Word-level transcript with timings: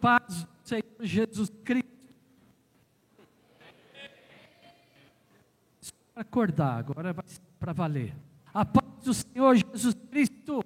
paz 0.00 0.44
do 0.44 0.68
Senhor 0.68 0.84
Jesus 1.00 1.50
Cristo. 1.64 1.88
Acordar, 6.14 6.78
agora 6.78 7.12
vai 7.12 7.24
para 7.58 7.72
valer. 7.72 8.14
A 8.52 8.64
paz 8.64 9.04
do 9.04 9.14
Senhor 9.14 9.56
Jesus 9.56 9.94
Cristo. 10.10 10.64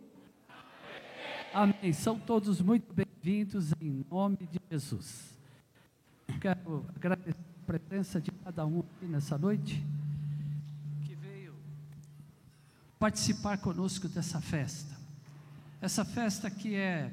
Amém. 1.53 1.93
São 1.93 2.19
todos 2.19 2.61
muito 2.61 2.93
bem-vindos 2.95 3.73
em 3.81 4.05
nome 4.11 4.39
de 4.51 4.61
Jesus. 4.71 5.37
Quero 6.41 6.87
agradecer 6.97 7.37
a 7.63 7.67
presença 7.67 8.21
de 8.21 8.31
cada 8.31 8.65
um 8.65 8.81
aqui 8.81 9.07
nessa 9.07 9.37
noite 9.37 9.85
que 11.05 11.15
veio 11.15 11.55
participar 12.99 13.59
conosco 13.59 14.09
dessa 14.09 14.41
festa. 14.41 14.97
Essa 15.81 16.05
festa 16.05 16.51
que 16.51 16.75
é 16.75 17.13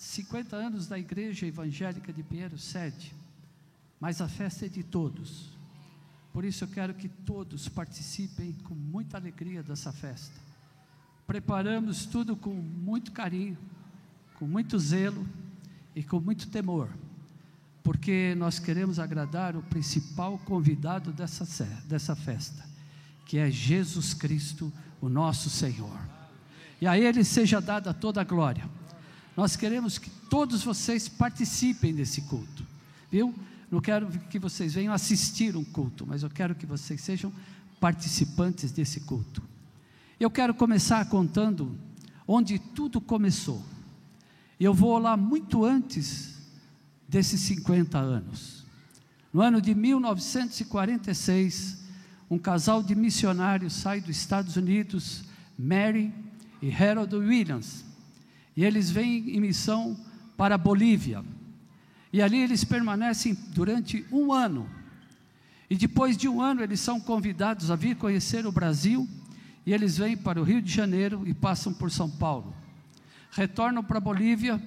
50 0.00 0.56
anos 0.56 0.86
da 0.86 0.98
Igreja 0.98 1.46
Evangélica 1.46 2.10
de 2.10 2.22
Pinheiro 2.22 2.56
Sede, 2.56 3.14
mas 4.00 4.22
a 4.22 4.28
festa 4.28 4.64
é 4.64 4.68
de 4.68 4.82
todos. 4.82 5.50
Por 6.32 6.42
isso 6.42 6.64
eu 6.64 6.68
quero 6.68 6.94
que 6.94 7.06
todos 7.06 7.68
participem 7.68 8.54
com 8.64 8.74
muita 8.74 9.18
alegria 9.18 9.62
dessa 9.62 9.92
festa. 9.92 10.34
Preparamos 11.26 12.06
tudo 12.06 12.34
com 12.34 12.48
muito 12.50 13.12
carinho, 13.12 13.58
com 14.38 14.46
muito 14.46 14.78
zelo 14.78 15.28
e 15.94 16.02
com 16.02 16.18
muito 16.18 16.48
temor, 16.48 16.88
porque 17.82 18.34
nós 18.38 18.58
queremos 18.58 18.98
agradar 18.98 19.54
o 19.54 19.62
principal 19.64 20.38
convidado 20.38 21.12
dessa, 21.12 21.44
dessa 21.84 22.16
festa, 22.16 22.64
que 23.26 23.36
é 23.36 23.50
Jesus 23.50 24.14
Cristo, 24.14 24.72
o 24.98 25.10
nosso 25.10 25.50
Senhor. 25.50 26.00
E 26.80 26.86
a 26.86 26.98
Ele 26.98 27.22
seja 27.22 27.60
dada 27.60 27.92
toda 27.92 28.22
a 28.22 28.24
glória 28.24 28.79
nós 29.40 29.56
queremos 29.56 29.96
que 29.96 30.10
todos 30.28 30.62
vocês 30.62 31.08
participem 31.08 31.94
desse 31.94 32.20
culto, 32.20 32.62
viu? 33.10 33.34
Não 33.70 33.80
quero 33.80 34.06
que 34.28 34.38
vocês 34.38 34.74
venham 34.74 34.92
assistir 34.92 35.56
um 35.56 35.64
culto, 35.64 36.06
mas 36.06 36.22
eu 36.22 36.28
quero 36.28 36.54
que 36.54 36.66
vocês 36.66 37.00
sejam 37.00 37.32
participantes 37.80 38.70
desse 38.70 39.00
culto. 39.00 39.42
Eu 40.20 40.30
quero 40.30 40.52
começar 40.52 41.02
contando 41.06 41.74
onde 42.28 42.58
tudo 42.58 43.00
começou. 43.00 43.64
Eu 44.60 44.74
vou 44.74 44.98
lá 44.98 45.16
muito 45.16 45.64
antes 45.64 46.36
desses 47.08 47.40
50 47.40 47.96
anos. 47.96 48.66
No 49.32 49.40
ano 49.40 49.58
de 49.58 49.74
1946, 49.74 51.78
um 52.30 52.36
casal 52.36 52.82
de 52.82 52.94
missionários 52.94 53.72
sai 53.72 54.02
dos 54.02 54.18
Estados 54.18 54.56
Unidos, 54.56 55.24
Mary 55.58 56.12
e 56.60 56.70
Harold 56.70 57.16
Williams 57.16 57.88
e 58.56 58.64
eles 58.64 58.90
vêm 58.90 59.30
em 59.30 59.40
missão 59.40 59.96
para 60.36 60.54
a 60.54 60.58
Bolívia. 60.58 61.24
E 62.12 62.20
ali 62.20 62.38
eles 62.38 62.64
permanecem 62.64 63.34
durante 63.54 64.04
um 64.10 64.32
ano. 64.32 64.68
E 65.68 65.76
depois 65.76 66.16
de 66.16 66.28
um 66.28 66.40
ano, 66.42 66.62
eles 66.62 66.80
são 66.80 67.00
convidados 67.00 67.70
a 67.70 67.76
vir 67.76 67.96
conhecer 67.96 68.44
o 68.46 68.52
Brasil. 68.52 69.08
E 69.64 69.72
eles 69.72 69.98
vêm 69.98 70.16
para 70.16 70.40
o 70.40 70.44
Rio 70.44 70.60
de 70.60 70.72
Janeiro 70.72 71.22
e 71.26 71.32
passam 71.32 71.72
por 71.72 71.90
São 71.90 72.10
Paulo. 72.10 72.54
Retornam 73.30 73.84
para 73.84 73.98
a 73.98 74.00
Bolívia, 74.00 74.60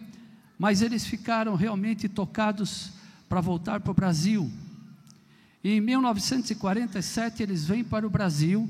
mas 0.57 0.81
eles 0.81 1.05
ficaram 1.05 1.55
realmente 1.55 2.07
tocados 2.07 2.93
para 3.27 3.41
voltar 3.41 3.81
para 3.81 3.91
o 3.91 3.95
Brasil. 3.95 4.49
E 5.63 5.71
em 5.73 5.81
1947 5.81 7.43
eles 7.43 7.65
vêm 7.65 7.83
para 7.83 8.07
o 8.07 8.09
Brasil 8.09 8.69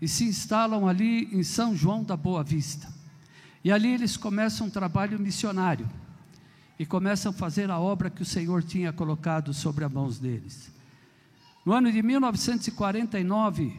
e 0.00 0.08
se 0.08 0.24
instalam 0.24 0.88
ali 0.88 1.28
em 1.32 1.42
São 1.42 1.76
João 1.76 2.02
da 2.02 2.16
Boa 2.16 2.42
Vista. 2.42 2.99
E 3.62 3.70
ali 3.70 3.88
eles 3.88 4.16
começam 4.16 4.66
um 4.66 4.70
trabalho 4.70 5.18
missionário 5.18 5.88
e 6.78 6.86
começam 6.86 7.30
a 7.30 7.34
fazer 7.34 7.70
a 7.70 7.78
obra 7.78 8.08
que 8.08 8.22
o 8.22 8.26
Senhor 8.26 8.62
tinha 8.62 8.92
colocado 8.92 9.52
sobre 9.52 9.84
as 9.84 9.92
mãos 9.92 10.18
deles. 10.18 10.72
No 11.64 11.74
ano 11.74 11.92
de 11.92 12.02
1949, 12.02 13.78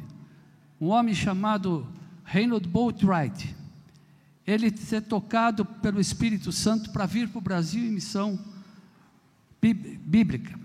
um 0.79 0.87
homem 0.87 1.15
chamado 1.15 1.87
Reynold 2.23 2.67
Boatwright, 2.67 3.55
ele 4.45 4.75
ser 4.77 5.01
tocado 5.01 5.65
pelo 5.65 5.99
Espírito 5.99 6.51
Santo 6.51 6.91
para 6.91 7.07
vir 7.07 7.27
para 7.29 7.39
o 7.39 7.41
Brasil 7.41 7.83
em 7.83 7.91
missão 7.91 8.39
bíblica. 9.59 10.59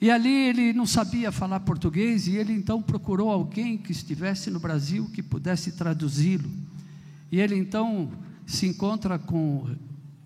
E 0.00 0.10
ali 0.10 0.32
ele 0.32 0.72
não 0.72 0.86
sabia 0.86 1.30
falar 1.30 1.60
português 1.60 2.26
e 2.26 2.36
ele 2.36 2.54
então 2.54 2.80
procurou 2.80 3.30
alguém 3.30 3.76
que 3.76 3.92
estivesse 3.92 4.50
no 4.50 4.58
Brasil 4.58 5.10
que 5.10 5.22
pudesse 5.22 5.72
traduzi-lo. 5.72 6.50
E 7.30 7.38
ele 7.38 7.54
então 7.54 8.10
se 8.46 8.66
encontra 8.66 9.18
com 9.18 9.76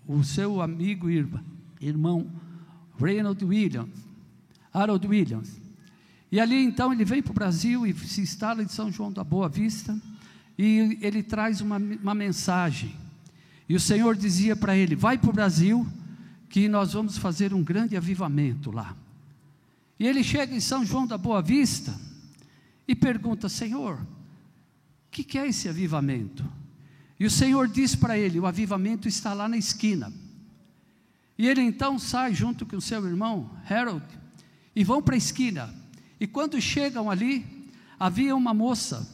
o 0.07 0.23
seu 0.23 0.61
amigo 0.61 1.09
e 1.09 1.25
irmão 1.81 2.29
Reynold 2.97 3.43
Williams, 3.43 3.89
Harold 4.73 5.07
Williams. 5.07 5.59
E 6.31 6.39
ali 6.39 6.63
então 6.63 6.91
ele 6.91 7.05
vem 7.05 7.21
para 7.21 7.31
o 7.31 7.35
Brasil 7.35 7.85
e 7.85 7.93
se 7.93 8.21
instala 8.21 8.61
em 8.61 8.67
São 8.67 8.91
João 8.91 9.11
da 9.11 9.23
Boa 9.23 9.47
Vista 9.47 9.99
e 10.57 10.97
ele 11.01 11.21
traz 11.21 11.61
uma, 11.61 11.77
uma 11.77 12.15
mensagem. 12.15 12.95
E 13.67 13.75
o 13.75 13.79
Senhor 13.79 14.15
dizia 14.15 14.55
para 14.55 14.75
ele: 14.75 14.95
Vai 14.95 15.17
para 15.17 15.29
o 15.29 15.33
Brasil, 15.33 15.85
que 16.49 16.67
nós 16.67 16.93
vamos 16.93 17.17
fazer 17.17 17.53
um 17.53 17.63
grande 17.63 17.95
avivamento 17.95 18.71
lá. 18.71 18.95
E 19.99 20.05
ele 20.05 20.23
chega 20.23 20.53
em 20.53 20.59
São 20.59 20.85
João 20.85 21.07
da 21.07 21.17
Boa 21.17 21.41
Vista 21.41 21.93
e 22.87 22.95
pergunta: 22.95 23.49
Senhor, 23.49 23.95
o 23.95 24.07
que, 25.11 25.23
que 25.23 25.37
é 25.37 25.47
esse 25.47 25.69
avivamento? 25.69 26.45
E 27.19 27.25
o 27.25 27.31
Senhor 27.31 27.67
diz 27.67 27.95
para 27.95 28.17
ele: 28.17 28.39
o 28.39 28.45
avivamento 28.45 29.07
está 29.07 29.33
lá 29.33 29.47
na 29.47 29.57
esquina. 29.57 30.11
E 31.37 31.47
ele 31.47 31.61
então 31.61 31.99
sai 31.99 32.33
junto 32.33 32.65
com 32.65 32.77
o 32.77 32.81
seu 32.81 33.05
irmão 33.05 33.51
Harold 33.69 34.05
e 34.75 34.83
vão 34.83 35.01
para 35.01 35.15
a 35.15 35.17
esquina. 35.17 35.73
E 36.19 36.25
quando 36.25 36.59
chegam 36.61 37.09
ali, 37.09 37.45
havia 37.99 38.35
uma 38.35 38.53
moça 38.53 39.07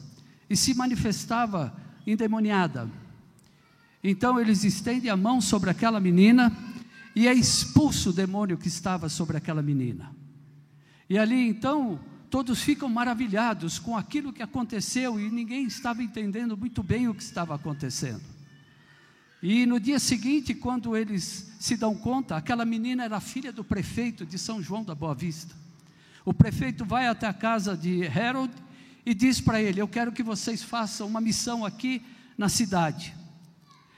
e 0.49 0.55
se 0.55 0.73
manifestava 0.73 1.75
endemoniada. 2.05 2.89
Então 4.03 4.39
eles 4.39 4.63
estendem 4.63 5.09
a 5.09 5.17
mão 5.17 5.41
sobre 5.41 5.69
aquela 5.69 5.99
menina 5.99 6.55
e 7.15 7.27
é 7.27 7.33
expulso 7.33 8.09
o 8.09 8.13
demônio 8.13 8.57
que 8.57 8.67
estava 8.67 9.09
sobre 9.09 9.37
aquela 9.37 9.61
menina. 9.61 10.11
E 11.09 11.17
ali 11.17 11.47
então 11.47 11.99
todos 12.31 12.61
ficam 12.61 12.87
maravilhados 12.87 13.77
com 13.77 13.95
aquilo 13.95 14.31
que 14.31 14.41
aconteceu 14.41 15.19
e 15.19 15.29
ninguém 15.29 15.65
estava 15.65 16.01
entendendo 16.01 16.55
muito 16.55 16.81
bem 16.81 17.09
o 17.09 17.13
que 17.13 17.21
estava 17.21 17.53
acontecendo. 17.53 18.21
E 19.43 19.65
no 19.65 19.79
dia 19.79 19.99
seguinte, 19.99 20.53
quando 20.53 20.95
eles 20.95 21.51
se 21.59 21.75
dão 21.75 21.93
conta, 21.93 22.37
aquela 22.37 22.63
menina 22.63 23.03
era 23.03 23.19
filha 23.19 23.51
do 23.51 23.65
prefeito 23.65 24.25
de 24.25 24.37
São 24.37 24.63
João 24.63 24.81
da 24.81 24.95
Boa 24.95 25.13
Vista. 25.13 25.53
O 26.23 26.33
prefeito 26.33 26.85
vai 26.85 27.07
até 27.07 27.27
a 27.27 27.33
casa 27.33 27.75
de 27.75 28.07
Harold 28.07 28.53
e 29.05 29.13
diz 29.13 29.41
para 29.41 29.61
ele: 29.61 29.81
Eu 29.81 29.87
quero 29.87 30.13
que 30.13 30.23
vocês 30.23 30.63
façam 30.63 31.07
uma 31.07 31.19
missão 31.19 31.65
aqui 31.65 32.01
na 32.37 32.47
cidade. 32.47 33.13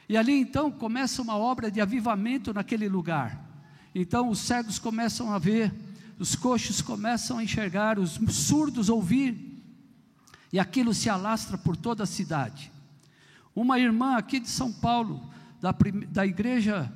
E 0.10 0.18
ali 0.18 0.34
então 0.34 0.72
começa 0.72 1.22
uma 1.22 1.38
obra 1.38 1.70
de 1.70 1.80
avivamento 1.80 2.52
naquele 2.52 2.90
lugar. 2.90 3.40
Então 3.94 4.30
os 4.30 4.40
cegos 4.40 4.80
começam 4.80 5.32
a 5.32 5.38
ver, 5.38 5.72
os 6.20 6.36
coxos 6.36 6.82
começam 6.82 7.38
a 7.38 7.44
enxergar, 7.44 8.00
os 8.00 8.20
surdos 8.30 8.90
ouvir, 8.90 9.62
e 10.52 10.60
aquilo 10.60 10.94
se 10.94 11.10
alastra 11.10 11.58
por 11.58 11.76
toda 11.76 12.04
a 12.04 12.08
cidade. 12.08 12.72
Uma 13.56 13.80
irmã 13.80 14.18
aqui 14.18 14.40
de 14.40 14.50
São 14.50 14.72
Paulo, 14.72 15.22
da, 15.60 15.76
da 16.10 16.26
igreja 16.26 16.92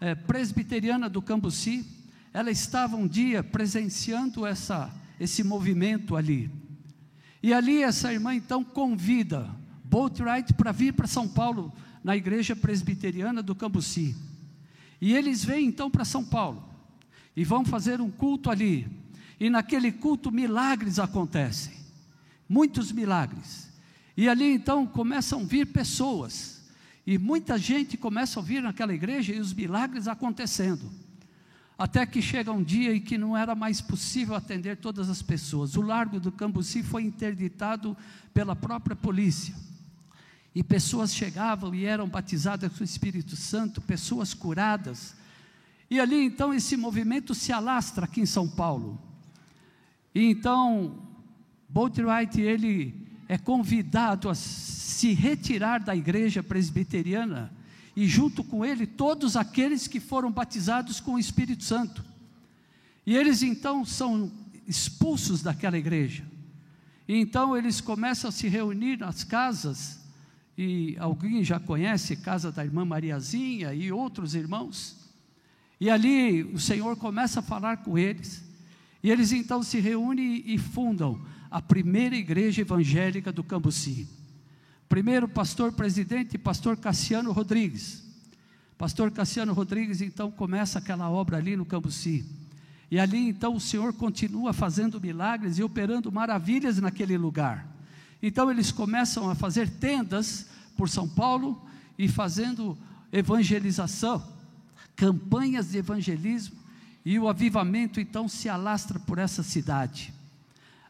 é, 0.00 0.14
presbiteriana 0.14 1.08
do 1.08 1.20
Cambuci, 1.20 1.84
ela 2.32 2.50
estava 2.50 2.96
um 2.96 3.08
dia 3.08 3.42
presenciando 3.42 4.46
essa, 4.46 4.92
esse 5.18 5.42
movimento 5.42 6.16
ali. 6.16 6.50
E 7.42 7.52
ali 7.52 7.82
essa 7.82 8.12
irmã 8.12 8.34
então 8.34 8.62
convida 8.62 9.50
Boatwright 9.84 10.54
para 10.54 10.70
vir 10.70 10.92
para 10.92 11.08
São 11.08 11.26
Paulo, 11.26 11.72
na 12.04 12.16
igreja 12.16 12.54
presbiteriana 12.54 13.42
do 13.42 13.54
Cambuci. 13.54 14.14
E 15.00 15.12
eles 15.14 15.44
vêm 15.44 15.66
então 15.66 15.90
para 15.90 16.04
São 16.04 16.24
Paulo 16.24 16.69
e 17.36 17.44
vão 17.44 17.64
fazer 17.64 18.00
um 18.00 18.10
culto 18.10 18.50
ali. 18.50 18.86
E 19.38 19.48
naquele 19.48 19.90
culto 19.90 20.30
milagres 20.30 20.98
acontecem, 20.98 21.74
muitos 22.48 22.92
milagres. 22.92 23.70
E 24.16 24.28
ali 24.28 24.52
então 24.52 24.86
começam 24.86 25.40
a 25.40 25.44
vir 25.44 25.66
pessoas, 25.66 26.60
e 27.06 27.16
muita 27.18 27.56
gente 27.56 27.96
começa 27.96 28.38
a 28.38 28.42
vir 28.42 28.62
naquela 28.62 28.94
igreja 28.94 29.32
e 29.32 29.40
os 29.40 29.52
milagres 29.52 30.06
acontecendo. 30.06 30.90
Até 31.78 32.04
que 32.04 32.20
chega 32.20 32.52
um 32.52 32.62
dia 32.62 32.94
em 32.94 33.00
que 33.00 33.16
não 33.16 33.34
era 33.34 33.54
mais 33.54 33.80
possível 33.80 34.34
atender 34.34 34.76
todas 34.76 35.08
as 35.08 35.22
pessoas. 35.22 35.76
O 35.76 35.80
largo 35.80 36.20
do 36.20 36.30
Cambuci 36.30 36.82
foi 36.82 37.04
interditado 37.04 37.96
pela 38.34 38.54
própria 38.54 38.94
polícia. 38.94 39.54
E 40.54 40.62
pessoas 40.62 41.14
chegavam 41.14 41.74
e 41.74 41.86
eram 41.86 42.06
batizadas 42.06 42.70
com 42.70 42.82
o 42.82 42.84
Espírito 42.84 43.34
Santo, 43.34 43.80
pessoas 43.80 44.34
curadas, 44.34 45.14
e 45.90 45.98
ali 45.98 46.24
então 46.24 46.54
esse 46.54 46.76
movimento 46.76 47.34
se 47.34 47.52
alastra 47.52 48.04
aqui 48.04 48.20
em 48.20 48.26
São 48.26 48.48
Paulo. 48.48 49.00
E 50.14 50.24
então 50.24 51.02
Boatwright 51.68 52.40
ele 52.40 52.94
é 53.28 53.36
convidado 53.36 54.28
a 54.28 54.34
se 54.34 55.12
retirar 55.12 55.80
da 55.80 55.94
igreja 55.94 56.42
presbiteriana 56.42 57.52
e 57.96 58.06
junto 58.06 58.44
com 58.44 58.64
ele 58.64 58.86
todos 58.86 59.36
aqueles 59.36 59.88
que 59.88 59.98
foram 59.98 60.30
batizados 60.30 61.00
com 61.00 61.14
o 61.14 61.18
Espírito 61.18 61.64
Santo. 61.64 62.04
E 63.04 63.16
eles 63.16 63.42
então 63.42 63.84
são 63.84 64.30
expulsos 64.66 65.42
daquela 65.42 65.76
igreja. 65.76 66.24
E 67.08 67.16
então 67.16 67.56
eles 67.56 67.80
começam 67.80 68.28
a 68.28 68.32
se 68.32 68.46
reunir 68.46 68.98
nas 68.98 69.24
casas, 69.24 69.98
e 70.56 70.96
alguém 70.98 71.42
já 71.42 71.58
conhece 71.58 72.16
casa 72.16 72.52
da 72.52 72.64
irmã 72.64 72.84
Mariazinha 72.84 73.74
e 73.74 73.90
outros 73.90 74.34
irmãos. 74.34 74.99
E 75.80 75.88
ali 75.88 76.42
o 76.44 76.58
Senhor 76.58 76.94
começa 76.96 77.40
a 77.40 77.42
falar 77.42 77.78
com 77.78 77.98
eles. 77.98 78.44
E 79.02 79.10
eles 79.10 79.32
então 79.32 79.62
se 79.62 79.80
reúnem 79.80 80.42
e 80.44 80.58
fundam 80.58 81.20
a 81.50 81.62
primeira 81.62 82.14
igreja 82.14 82.60
evangélica 82.60 83.32
do 83.32 83.42
Cambuci. 83.42 84.06
Primeiro 84.88 85.26
pastor 85.26 85.72
presidente, 85.72 86.36
pastor 86.36 86.76
Cassiano 86.76 87.32
Rodrigues. 87.32 88.04
Pastor 88.76 89.10
Cassiano 89.10 89.52
Rodrigues 89.52 90.00
então 90.00 90.30
começa 90.30 90.78
aquela 90.78 91.08
obra 91.10 91.38
ali 91.38 91.56
no 91.56 91.64
Cambuci. 91.64 92.24
E 92.90 92.98
ali 92.98 93.28
então 93.28 93.54
o 93.54 93.60
Senhor 93.60 93.92
continua 93.92 94.52
fazendo 94.52 95.00
milagres 95.00 95.58
e 95.58 95.62
operando 95.62 96.10
maravilhas 96.10 96.78
naquele 96.78 97.16
lugar. 97.16 97.66
Então 98.22 98.50
eles 98.50 98.70
começam 98.70 99.30
a 99.30 99.34
fazer 99.34 99.68
tendas 99.68 100.46
por 100.76 100.88
São 100.88 101.08
Paulo 101.08 101.64
e 101.98 102.08
fazendo 102.08 102.76
evangelização, 103.12 104.22
campanhas 105.00 105.70
de 105.70 105.78
evangelismo, 105.78 106.56
e 107.02 107.18
o 107.18 107.26
avivamento 107.26 107.98
então 107.98 108.28
se 108.28 108.50
alastra 108.50 109.00
por 109.00 109.16
essa 109.16 109.42
cidade. 109.42 110.12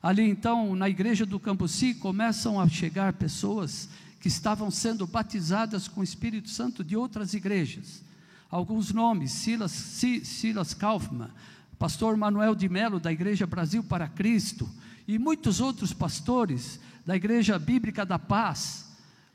Ali 0.02 0.28
então, 0.28 0.74
na 0.74 0.88
igreja 0.88 1.24
do 1.24 1.38
Cambuci, 1.38 1.94
começam 1.94 2.58
a 2.58 2.68
chegar 2.68 3.12
pessoas 3.12 3.88
que 4.20 4.26
estavam 4.26 4.68
sendo 4.68 5.06
batizadas 5.06 5.86
com 5.86 6.00
o 6.00 6.04
Espírito 6.04 6.50
Santo 6.50 6.82
de 6.82 6.96
outras 6.96 7.34
igrejas. 7.34 8.02
Alguns 8.50 8.92
nomes: 8.92 9.30
Silas, 9.30 9.70
Silas 9.70 10.74
Kaufmann, 10.74 11.30
pastor 11.78 12.16
Manuel 12.16 12.56
de 12.56 12.68
Melo, 12.68 12.98
da 12.98 13.12
Igreja 13.12 13.46
Brasil 13.46 13.84
para 13.84 14.08
Cristo, 14.08 14.68
e 15.06 15.20
muitos 15.20 15.60
outros 15.60 15.92
pastores 15.92 16.80
da 17.06 17.14
Igreja 17.14 17.60
Bíblica 17.60 18.04
da 18.04 18.18
Paz, 18.18 18.86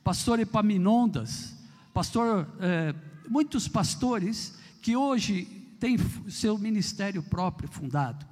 pastor 0.04 0.38
Epaminondas, 0.42 1.56
pastor, 1.94 2.46
eh, 2.60 2.94
muitos 3.30 3.70
pastores 3.70 4.65
que 4.86 4.96
hoje 4.96 5.46
têm 5.80 5.98
seu 6.30 6.60
ministério 6.60 7.24
próprio 7.24 7.68
fundado. 7.68 8.24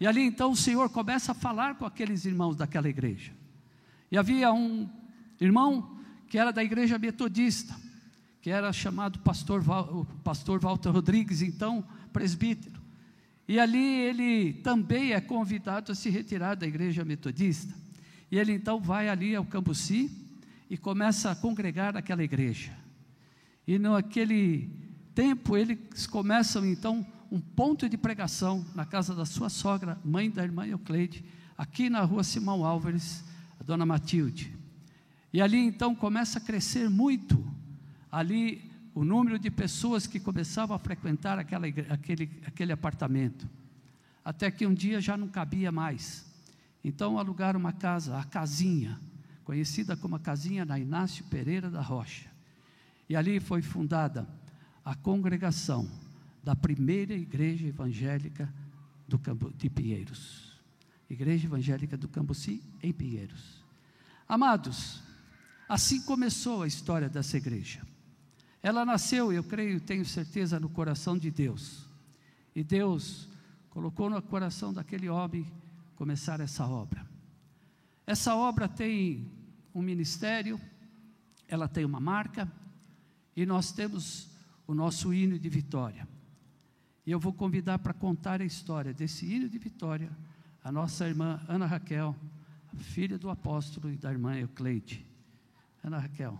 E 0.00 0.08
ali 0.08 0.22
então 0.22 0.50
o 0.50 0.56
Senhor 0.56 0.90
começa 0.90 1.30
a 1.30 1.34
falar 1.36 1.76
com 1.76 1.86
aqueles 1.86 2.24
irmãos 2.24 2.56
daquela 2.56 2.88
igreja. 2.88 3.30
E 4.10 4.18
havia 4.18 4.52
um 4.52 4.90
irmão 5.40 5.96
que 6.26 6.36
era 6.36 6.52
da 6.52 6.64
igreja 6.64 6.98
metodista, 6.98 7.76
que 8.42 8.50
era 8.50 8.72
chamado 8.72 9.20
pastor, 9.20 9.60
Val, 9.60 10.04
pastor 10.24 10.58
Walter 10.58 10.90
Rodrigues, 10.90 11.42
então 11.42 11.86
presbítero. 12.12 12.82
E 13.46 13.60
ali 13.60 14.00
ele 14.00 14.52
também 14.64 15.12
é 15.12 15.20
convidado 15.20 15.92
a 15.92 15.94
se 15.94 16.10
retirar 16.10 16.56
da 16.56 16.66
igreja 16.66 17.04
metodista. 17.04 17.72
E 18.32 18.36
ele 18.36 18.52
então 18.52 18.80
vai 18.80 19.08
ali 19.08 19.36
ao 19.36 19.44
Cambuci 19.44 20.10
e 20.68 20.76
começa 20.76 21.30
a 21.30 21.36
congregar 21.36 21.92
naquela 21.92 22.24
igreja. 22.24 22.76
E 23.64 23.78
naquele 23.78 24.82
tempo 25.14 25.56
eles 25.56 26.06
começam 26.06 26.64
então 26.66 27.06
um 27.30 27.40
ponto 27.40 27.88
de 27.88 27.96
pregação 27.96 28.64
na 28.74 28.84
casa 28.84 29.14
da 29.14 29.24
sua 29.24 29.48
sogra, 29.48 29.98
mãe 30.04 30.30
da 30.30 30.42
irmã 30.42 30.66
Eucleide, 30.66 31.24
aqui 31.56 31.88
na 31.88 32.02
rua 32.02 32.24
Simão 32.24 32.64
Álvares, 32.64 33.24
a 33.60 33.64
dona 33.64 33.86
Matilde. 33.86 34.56
E 35.32 35.40
ali 35.40 35.58
então 35.58 35.94
começa 35.94 36.38
a 36.38 36.40
crescer 36.40 36.88
muito 36.88 37.44
ali 38.10 38.70
o 38.94 39.04
número 39.04 39.38
de 39.38 39.50
pessoas 39.50 40.06
que 40.06 40.20
começavam 40.20 40.76
a 40.76 40.78
frequentar 40.78 41.38
aquela, 41.38 41.66
aquele, 41.66 42.30
aquele 42.46 42.72
apartamento. 42.72 43.48
Até 44.24 44.50
que 44.50 44.66
um 44.66 44.72
dia 44.72 45.00
já 45.00 45.16
não 45.16 45.26
cabia 45.26 45.72
mais. 45.72 46.24
Então 46.84 47.18
alugaram 47.18 47.58
uma 47.58 47.72
casa, 47.72 48.16
a 48.16 48.24
Casinha, 48.24 49.00
conhecida 49.42 49.96
como 49.96 50.14
a 50.14 50.20
Casinha 50.20 50.64
da 50.64 50.78
Inácio 50.78 51.24
Pereira 51.24 51.68
da 51.68 51.80
Rocha. 51.80 52.30
E 53.08 53.16
ali 53.16 53.40
foi 53.40 53.60
fundada 53.60 54.26
a 54.84 54.94
congregação 54.94 55.88
da 56.42 56.54
primeira 56.54 57.14
igreja 57.14 57.66
evangélica 57.66 58.52
do 59.08 59.18
Campo, 59.18 59.50
de 59.52 59.70
Pinheiros. 59.70 60.52
Igreja 61.08 61.46
Evangélica 61.46 61.96
do 61.96 62.08
Cambuci, 62.08 62.62
em 62.82 62.92
Pinheiros. 62.92 63.64
Amados, 64.28 65.02
assim 65.68 66.02
começou 66.02 66.62
a 66.62 66.66
história 66.66 67.08
dessa 67.08 67.36
igreja. 67.36 67.82
Ela 68.62 68.84
nasceu, 68.84 69.32
eu 69.32 69.44
creio, 69.44 69.80
tenho 69.80 70.04
certeza, 70.04 70.58
no 70.58 70.68
coração 70.68 71.16
de 71.16 71.30
Deus. 71.30 71.86
E 72.54 72.64
Deus 72.64 73.28
colocou 73.70 74.08
no 74.08 74.20
coração 74.22 74.72
daquele 74.72 75.08
homem 75.08 75.46
começar 75.96 76.40
essa 76.40 76.66
obra. 76.66 77.06
Essa 78.06 78.34
obra 78.34 78.68
tem 78.68 79.30
um 79.74 79.82
ministério, 79.82 80.60
ela 81.46 81.68
tem 81.68 81.84
uma 81.84 82.00
marca, 82.00 82.50
e 83.36 83.44
nós 83.44 83.72
temos 83.72 84.33
o 84.66 84.74
nosso 84.74 85.12
hino 85.12 85.38
de 85.38 85.48
vitória. 85.48 86.08
E 87.06 87.10
eu 87.10 87.20
vou 87.20 87.32
convidar 87.32 87.78
para 87.78 87.92
contar 87.92 88.40
a 88.40 88.44
história 88.44 88.94
desse 88.94 89.26
hino 89.26 89.48
de 89.48 89.58
vitória 89.58 90.10
a 90.62 90.72
nossa 90.72 91.06
irmã 91.06 91.42
Ana 91.46 91.66
Raquel, 91.66 92.16
filha 92.78 93.18
do 93.18 93.28
apóstolo 93.28 93.92
e 93.92 93.96
da 93.96 94.10
irmã 94.10 94.34
Eucleide. 94.34 95.06
Ana 95.82 95.98
Raquel. 95.98 96.38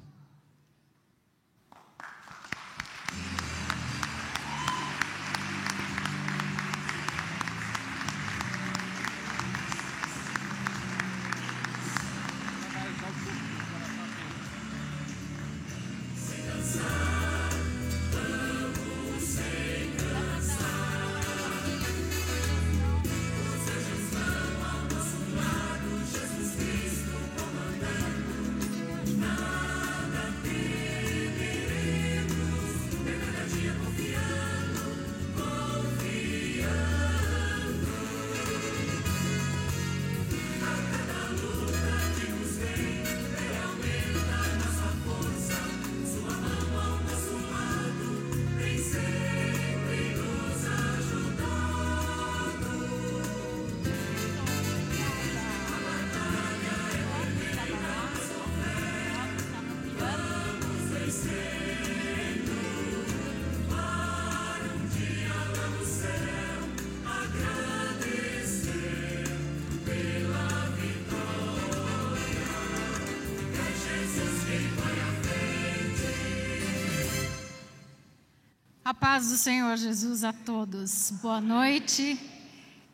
Paz 79.04 79.28
do 79.28 79.36
Senhor 79.36 79.76
Jesus 79.76 80.24
a 80.24 80.32
todos. 80.32 81.10
Boa 81.20 81.38
noite. 81.38 82.18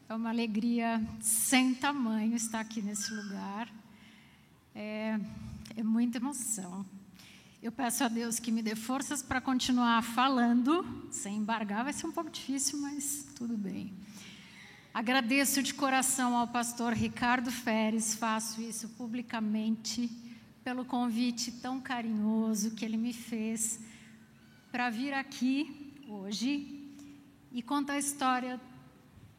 É 0.08 0.12
uma 0.12 0.30
alegria 0.30 1.00
sem 1.20 1.72
tamanho 1.72 2.34
estar 2.34 2.58
aqui 2.58 2.82
nesse 2.82 3.14
lugar. 3.14 3.72
É, 4.74 5.20
é 5.76 5.82
muita 5.84 6.18
emoção. 6.18 6.84
Eu 7.62 7.70
peço 7.70 8.02
a 8.02 8.08
Deus 8.08 8.40
que 8.40 8.50
me 8.50 8.60
dê 8.60 8.74
forças 8.74 9.22
para 9.22 9.40
continuar 9.40 10.02
falando, 10.02 10.84
sem 11.12 11.36
embargar. 11.36 11.84
Vai 11.84 11.92
ser 11.92 12.08
um 12.08 12.12
pouco 12.12 12.28
difícil, 12.28 12.80
mas 12.80 13.28
tudo 13.36 13.56
bem. 13.56 13.94
Agradeço 14.92 15.62
de 15.62 15.72
coração 15.72 16.36
ao 16.36 16.48
pastor 16.48 16.92
Ricardo 16.92 17.52
Feres, 17.52 18.16
faço 18.16 18.60
isso 18.60 18.88
publicamente, 18.98 20.10
pelo 20.64 20.84
convite 20.84 21.52
tão 21.52 21.80
carinhoso 21.80 22.72
que 22.72 22.84
ele 22.84 22.96
me 22.96 23.12
fez 23.12 23.78
para 24.72 24.90
vir 24.90 25.14
aqui 25.14 25.79
hoje 26.10 26.80
e 27.52 27.62
contar 27.62 27.94
a 27.94 27.98
história 27.98 28.60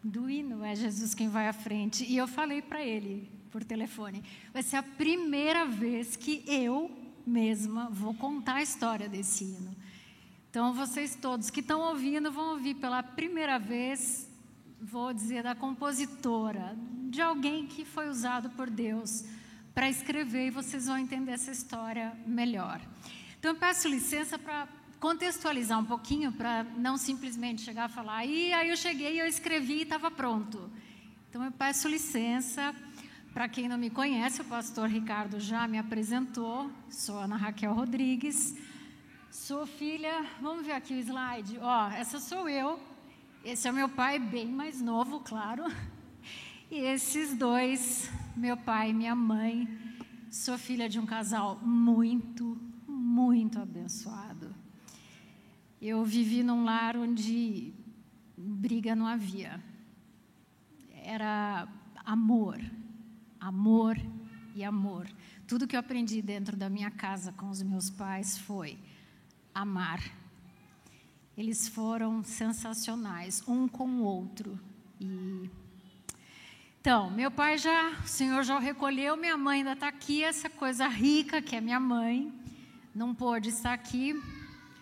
do 0.04 0.30
hino 0.30 0.64
É 0.64 0.76
Jesus 0.76 1.14
quem 1.14 1.30
vai 1.30 1.48
à 1.48 1.54
frente. 1.54 2.04
E 2.06 2.18
eu 2.18 2.28
falei 2.28 2.62
para 2.62 2.84
ele 2.84 3.30
por 3.52 3.64
telefone: 3.64 4.24
vai 4.54 4.64
ser 4.64 4.78
a 4.78 4.84
primeira 4.84 5.66
vez 5.66 6.16
que 6.16 6.44
eu 6.48 6.90
mesma 7.26 7.90
vou 7.90 8.14
contar 8.14 8.56
a 8.56 8.62
história 8.64 9.08
desse 9.08 9.44
hino. 9.44 9.76
Então, 10.50 10.74
vocês 10.74 11.16
todos 11.16 11.50
que 11.50 11.62
estão 11.62 11.80
ouvindo 11.82 12.32
vão 12.32 12.52
ouvir 12.52 12.76
pela 12.76 13.02
primeira 13.02 13.58
vez, 13.58 14.28
vou 14.82 15.14
dizer, 15.14 15.44
da 15.44 15.56
compositora, 15.56 16.76
de 17.10 17.22
alguém 17.22 17.68
que 17.68 17.86
foi 17.86 18.10
usado 18.10 18.50
por 18.50 18.70
Deus 18.70 19.24
para 19.74 19.90
escrever 19.90 20.48
e 20.48 20.52
vocês 20.52 20.88
vão 20.88 20.98
entender 20.98 21.32
essa 21.32 21.52
história 21.52 22.14
melhor. 22.26 22.82
Então, 23.40 23.52
eu 23.52 23.56
peço 23.58 23.88
licença 23.88 24.38
para 24.38 24.68
contextualizar 25.02 25.80
um 25.80 25.84
pouquinho, 25.84 26.32
para 26.32 26.64
não 26.78 26.96
simplesmente 26.96 27.64
chegar 27.64 27.86
a 27.86 27.90
falar, 27.90 28.24
e 28.24 28.54
aí 28.54 28.70
eu 28.70 28.78
cheguei, 28.78 29.20
eu 29.20 29.26
escrevi 29.26 29.80
e 29.80 29.82
estava 29.82 30.12
pronto. 30.12 30.70
Então, 31.28 31.44
eu 31.44 31.52
peço 31.52 31.90
licença. 31.90 32.74
Para 33.34 33.50
quem 33.50 33.68
não 33.68 33.78
me 33.78 33.90
conhece, 33.90 34.42
o 34.42 34.46
pastor 34.46 34.88
Ricardo 34.88 35.40
já 35.40 35.68
me 35.68 35.80
apresentou. 35.80 36.70
Sou 36.90 37.18
Ana 37.18 37.36
Raquel 37.36 37.74
Rodrigues. 37.74 38.56
Sou 39.32 39.66
filha, 39.66 40.24
vamos 40.40 40.66
ver 40.66 40.74
aqui 40.74 40.94
o 40.94 41.00
slide. 41.00 41.58
Ó, 41.60 41.90
essa 41.90 42.20
sou 42.20 42.48
eu. 42.48 42.80
Esse 43.44 43.68
é 43.68 43.72
o 43.72 43.74
meu 43.74 43.90
pai, 43.90 44.20
bem 44.20 44.46
mais 44.46 44.82
novo, 44.82 45.22
claro. 45.22 45.64
E 46.70 46.76
esses 46.76 47.36
dois, 47.36 48.10
meu 48.36 48.56
pai 48.56 48.92
e 48.92 48.94
minha 48.94 49.16
mãe. 49.16 49.68
Sou 50.30 50.58
filha 50.60 50.88
de 50.88 51.00
um 51.00 51.06
casal 51.06 51.60
muito, 51.64 52.56
muito 52.88 53.60
abençoado. 53.60 54.31
Eu 55.82 56.06
vivi 56.06 56.44
num 56.44 56.64
lar 56.64 56.96
onde 56.96 57.74
briga 58.38 58.96
não 58.96 59.08
havia. 59.08 59.60
Era 61.04 61.68
amor, 62.06 62.62
amor 63.40 63.98
e 64.54 64.64
amor. 64.64 65.08
Tudo 65.48 65.68
que 65.68 65.76
eu 65.76 65.80
aprendi 65.80 66.22
dentro 66.22 66.56
da 66.56 66.70
minha 66.70 66.92
casa 66.92 67.32
com 67.32 67.50
os 67.50 67.64
meus 67.64 67.90
pais 67.90 68.38
foi 68.38 68.78
amar. 69.56 70.00
Eles 71.36 71.68
foram 71.68 72.24
sensacionais, 72.24 73.44
um 73.48 73.68
com 73.68 73.88
o 73.88 74.04
outro. 74.04 74.60
E 75.00 75.50
então, 76.80 77.12
meu 77.12 77.30
pai 77.30 77.60
já, 77.60 77.92
o 78.04 78.08
Senhor 78.08 78.44
já 78.44 78.56
o 78.56 78.60
recolheu, 78.60 79.16
minha 79.16 79.38
mãe 79.38 79.60
ainda 79.60 79.74
está 79.74 79.88
aqui, 79.88 80.24
essa 80.24 80.50
coisa 80.50 80.88
rica 80.88 81.40
que 81.40 81.56
é 81.56 81.62
minha 81.62 81.80
mãe, 81.80 82.34
não 82.94 83.14
pôde 83.14 83.50
estar 83.50 83.74
aqui. 83.74 84.20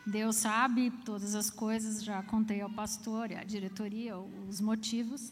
Deus 0.10 0.38
sabe 0.38 0.90
todas 1.06 1.36
as 1.36 1.52
coisas, 1.52 2.04
já 2.04 2.24
contei 2.24 2.62
ao 2.62 2.70
pastor 2.70 3.30
e 3.30 3.36
à 3.36 3.44
diretoria 3.44 4.18
os 4.18 4.60
motivos. 4.60 5.32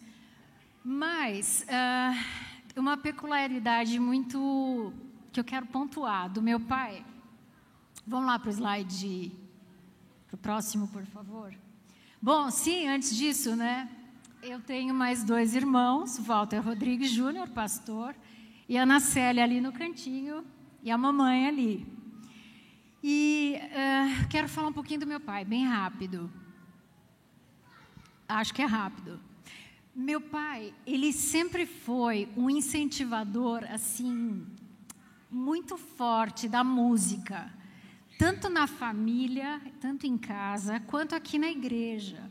Mas 0.84 1.66
uh, 1.66 2.80
uma 2.80 2.96
peculiaridade 2.96 4.00
muito 4.00 4.94
que 5.32 5.40
eu 5.40 5.44
quero 5.44 5.66
pontuar 5.66 6.30
do 6.30 6.44
meu 6.44 6.60
pai. 6.60 7.04
Vamos 8.06 8.28
lá 8.28 8.38
para 8.38 8.50
o 8.50 8.54
slide, 8.54 9.32
para 10.28 10.36
o 10.36 10.38
próximo, 10.38 10.88
por 10.90 11.06
favor. 11.06 11.54
Bom, 12.22 12.52
sim, 12.52 12.88
antes 12.88 13.16
disso, 13.16 13.56
né? 13.56 13.90
Eu 14.44 14.62
tenho 14.62 14.94
mais 14.94 15.24
dois 15.24 15.56
irmãos, 15.56 16.20
Walter 16.20 16.60
Rodrigues 16.60 17.10
Júnior, 17.10 17.50
pastor, 17.50 18.16
e 18.70 18.78
Ana 18.78 19.00
Célia 19.00 19.44
ali 19.44 19.60
no 19.60 19.74
cantinho, 19.74 20.46
e 20.84 20.92
a 20.92 20.98
mamãe 20.98 21.48
ali. 21.48 21.97
E 23.10 23.58
uh, 23.58 24.28
quero 24.28 24.50
falar 24.50 24.68
um 24.68 24.74
pouquinho 24.74 25.00
do 25.00 25.08
meu 25.08 25.22
pai, 25.22 25.46
bem 25.46 25.66
rápido. 25.66 26.30
Acho 28.28 28.54
que 28.54 28.62
é 28.62 28.66
rápido. 28.66 29.18
Meu 29.96 30.20
pai, 30.20 30.74
ele 30.86 31.14
sempre 31.14 31.66
foi 31.66 32.28
um 32.36 32.50
incentivador, 32.50 33.64
assim, 33.72 34.46
muito 35.32 35.78
forte 35.78 36.50
da 36.50 36.66
música, 36.66 37.50
tanto 38.20 38.50
na 38.50 38.68
família, 38.68 39.62
tanto 39.80 40.06
em 40.06 40.18
casa, 40.18 40.82
quanto 40.82 41.16
aqui 41.16 41.40
na 41.40 41.50
igreja. 41.50 42.30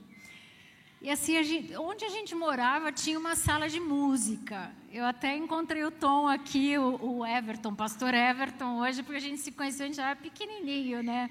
E 1.00 1.10
assim, 1.10 1.36
a 1.36 1.42
gente, 1.42 1.76
onde 1.76 2.04
a 2.04 2.08
gente 2.08 2.34
morava 2.34 2.90
tinha 2.90 3.18
uma 3.18 3.36
sala 3.36 3.68
de 3.68 3.78
música. 3.78 4.72
Eu 4.90 5.04
até 5.04 5.36
encontrei 5.36 5.84
o 5.84 5.90
Tom 5.90 6.26
aqui, 6.26 6.76
o, 6.78 7.18
o 7.18 7.26
Everton, 7.26 7.74
pastor 7.74 8.14
Everton, 8.14 8.78
hoje, 8.80 9.02
porque 9.02 9.18
a 9.18 9.20
gente 9.20 9.38
se 9.38 9.52
conheceu, 9.52 9.84
a 9.84 9.88
gente 9.88 10.00
era 10.00 10.16
pequenininho, 10.16 11.02
né? 11.02 11.30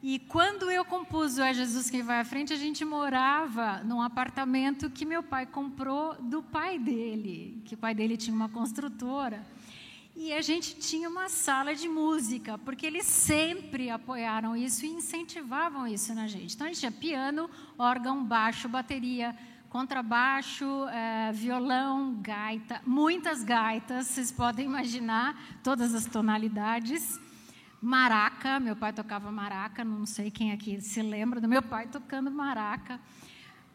E 0.00 0.20
quando 0.20 0.70
eu 0.70 0.84
compus 0.84 1.38
o 1.38 1.42
É 1.42 1.52
Jesus 1.52 1.90
Quem 1.90 2.02
Vai 2.02 2.20
à 2.20 2.24
Frente, 2.24 2.52
a 2.52 2.56
gente 2.56 2.84
morava 2.84 3.82
num 3.82 4.00
apartamento 4.00 4.88
que 4.88 5.04
meu 5.04 5.24
pai 5.24 5.44
comprou 5.44 6.14
do 6.22 6.40
pai 6.40 6.78
dele, 6.78 7.60
que 7.64 7.74
o 7.74 7.78
pai 7.78 7.94
dele 7.96 8.16
tinha 8.16 8.34
uma 8.34 8.48
construtora. 8.48 9.44
E 10.20 10.32
a 10.32 10.42
gente 10.42 10.74
tinha 10.74 11.08
uma 11.08 11.28
sala 11.28 11.76
de 11.76 11.88
música, 11.88 12.58
porque 12.58 12.84
eles 12.84 13.06
sempre 13.06 13.88
apoiaram 13.88 14.56
isso 14.56 14.84
e 14.84 14.88
incentivavam 14.88 15.86
isso 15.86 16.12
na 16.12 16.26
gente. 16.26 16.56
Então 16.56 16.66
a 16.66 16.70
gente 16.70 16.80
tinha 16.80 16.90
piano, 16.90 17.48
órgão, 17.78 18.24
baixo, 18.24 18.68
bateria, 18.68 19.32
contrabaixo, 19.68 20.66
é, 20.88 21.30
violão, 21.30 22.18
gaita, 22.20 22.82
muitas 22.84 23.44
gaitas, 23.44 24.08
vocês 24.08 24.32
podem 24.32 24.66
imaginar 24.66 25.40
todas 25.62 25.94
as 25.94 26.04
tonalidades. 26.04 27.20
Maraca, 27.80 28.58
meu 28.58 28.74
pai 28.74 28.92
tocava 28.92 29.30
maraca, 29.30 29.84
não 29.84 30.04
sei 30.04 30.32
quem 30.32 30.50
aqui 30.50 30.80
se 30.80 31.00
lembra 31.00 31.40
do 31.40 31.46
meu 31.46 31.62
pai 31.62 31.86
tocando 31.86 32.28
maraca. 32.28 33.00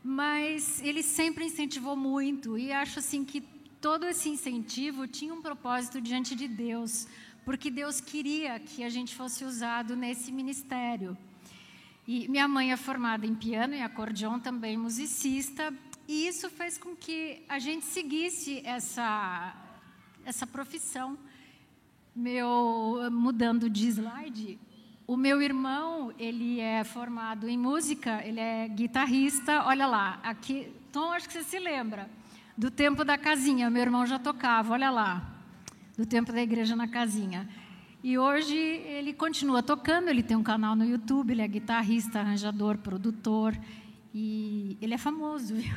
Mas 0.04 0.82
ele 0.84 1.04
sempre 1.04 1.46
incentivou 1.46 1.96
muito 1.96 2.58
e 2.58 2.74
acho 2.74 3.00
assim 3.00 3.24
que 3.24 3.53
todo 3.84 4.06
esse 4.06 4.30
incentivo 4.30 5.06
tinha 5.06 5.34
um 5.34 5.42
propósito 5.42 6.00
diante 6.00 6.36
de 6.36 6.48
Deus, 6.48 7.06
porque 7.44 7.70
Deus 7.70 8.00
queria 8.00 8.58
que 8.58 8.82
a 8.82 8.88
gente 8.88 9.14
fosse 9.14 9.44
usado 9.44 9.94
nesse 9.94 10.32
ministério. 10.32 11.18
E 12.08 12.26
minha 12.30 12.48
mãe 12.48 12.72
é 12.72 12.78
formada 12.78 13.26
em 13.26 13.36
piano 13.36 13.76
e 13.76 13.82
acordeon, 13.82 14.40
também 14.40 14.78
musicista, 14.78 15.74
e 16.08 16.28
isso 16.28 16.50
fez 16.50 16.78
com 16.78 16.96
que 16.96 17.44
a 17.50 17.60
gente 17.60 17.86
seguisse 17.86 18.62
essa, 18.66 19.54
essa 20.24 20.48
profissão. 20.48 21.18
Meu, 22.16 23.10
mudando 23.12 23.70
de 23.70 23.90
slide, 23.90 24.58
o 25.06 25.18
meu 25.18 25.42
irmão, 25.42 26.14
ele 26.18 26.62
é 26.62 26.86
formado 26.86 27.50
em 27.50 27.58
música, 27.58 28.26
ele 28.26 28.40
é 28.40 28.66
guitarrista, 28.66 29.66
olha 29.66 29.86
lá, 29.86 30.22
aqui, 30.24 30.72
Tom, 30.90 31.12
acho 31.12 31.28
que 31.28 31.34
você 31.34 31.44
se 31.44 31.60
lembra 31.60 32.10
do 32.58 32.72
tempo 32.72 33.04
da 33.04 33.18
casinha. 33.18 33.70
Meu 33.70 33.82
irmão 33.82 34.06
já 34.06 34.20
tocava, 34.20 34.74
olha 34.74 34.90
lá, 34.90 35.34
do 35.98 36.06
tempo 36.06 36.32
da 36.32 36.42
igreja 36.42 36.76
na 36.76 36.88
casinha. 36.88 37.48
E 38.04 38.18
hoje 38.18 38.56
ele 38.56 39.14
continua 39.14 39.64
tocando, 39.64 40.10
ele 40.10 40.22
tem 40.22 40.36
um 40.36 40.44
canal 40.44 40.76
no 40.76 40.84
YouTube, 40.84 41.32
ele 41.32 41.42
é 41.42 41.48
guitarrista, 41.48 42.20
arranjador, 42.20 42.78
produtor, 42.78 43.58
e 44.14 44.78
ele 44.82 44.94
é 44.94 44.98
famoso, 44.98 45.56
viu? 45.56 45.74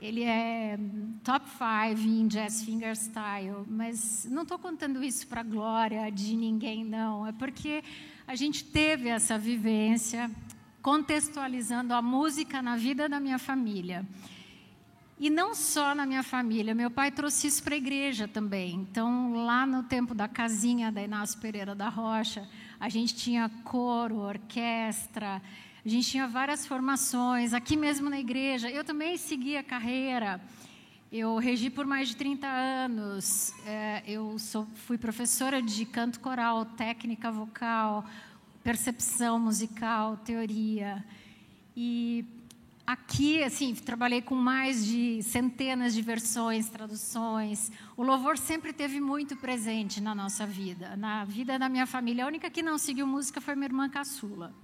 Ele 0.00 0.22
é 0.22 0.78
top 1.22 1.48
5 1.48 2.00
em 2.02 2.28
jazz 2.28 2.62
fingerstyle, 2.62 3.64
mas 3.66 4.28
não 4.30 4.42
estou 4.42 4.58
contando 4.58 5.02
isso 5.02 5.26
para 5.26 5.40
a 5.40 5.44
glória 5.44 6.10
de 6.12 6.36
ninguém, 6.36 6.84
não. 6.84 7.26
É 7.26 7.32
porque 7.32 7.82
a 8.26 8.34
gente 8.34 8.62
teve 8.64 9.08
essa 9.08 9.38
vivência 9.38 10.30
contextualizando 10.82 11.94
a 11.94 12.02
música 12.02 12.60
na 12.60 12.76
vida 12.76 13.08
da 13.08 13.18
minha 13.18 13.38
família. 13.38 14.06
E 15.18 15.30
não 15.30 15.54
só 15.54 15.94
na 15.94 16.04
minha 16.04 16.24
família, 16.24 16.74
meu 16.74 16.90
pai 16.90 17.10
trouxe 17.10 17.46
isso 17.46 17.62
para 17.62 17.74
a 17.74 17.78
igreja 17.78 18.26
também. 18.26 18.74
Então, 18.74 19.44
lá 19.44 19.64
no 19.64 19.84
tempo 19.84 20.14
da 20.14 20.26
casinha 20.26 20.90
da 20.90 21.02
Inácio 21.02 21.40
Pereira 21.40 21.74
da 21.74 21.88
Rocha, 21.88 22.48
a 22.80 22.88
gente 22.88 23.14
tinha 23.14 23.48
coro, 23.62 24.16
orquestra, 24.16 25.40
a 25.84 25.88
gente 25.88 26.10
tinha 26.10 26.26
várias 26.26 26.66
formações, 26.66 27.54
aqui 27.54 27.76
mesmo 27.76 28.10
na 28.10 28.18
igreja. 28.18 28.68
Eu 28.68 28.82
também 28.82 29.16
segui 29.16 29.56
a 29.56 29.62
carreira. 29.62 30.40
Eu 31.12 31.36
regi 31.36 31.70
por 31.70 31.86
mais 31.86 32.08
de 32.08 32.16
30 32.16 32.48
anos. 32.48 33.52
É, 33.64 34.02
eu 34.04 34.36
sou, 34.36 34.66
fui 34.74 34.98
professora 34.98 35.62
de 35.62 35.84
canto 35.86 36.18
coral, 36.18 36.64
técnica 36.64 37.30
vocal, 37.30 38.04
percepção 38.64 39.38
musical, 39.38 40.16
teoria. 40.16 41.04
E 41.76 42.24
Aqui, 42.86 43.42
assim, 43.42 43.74
trabalhei 43.74 44.20
com 44.20 44.34
mais 44.34 44.84
de 44.84 45.22
centenas 45.22 45.94
de 45.94 46.02
versões, 46.02 46.68
traduções. 46.68 47.72
O 47.96 48.02
louvor 48.02 48.36
sempre 48.36 48.74
teve 48.74 49.00
muito 49.00 49.34
presente 49.36 50.02
na 50.02 50.14
nossa 50.14 50.46
vida, 50.46 50.94
na 50.94 51.24
vida 51.24 51.58
da 51.58 51.66
minha 51.66 51.86
família. 51.86 52.24
A 52.24 52.26
única 52.26 52.50
que 52.50 52.62
não 52.62 52.76
seguiu 52.76 53.06
música 53.06 53.40
foi 53.40 53.54
minha 53.54 53.68
irmã 53.68 53.88
caçula. 53.88 54.54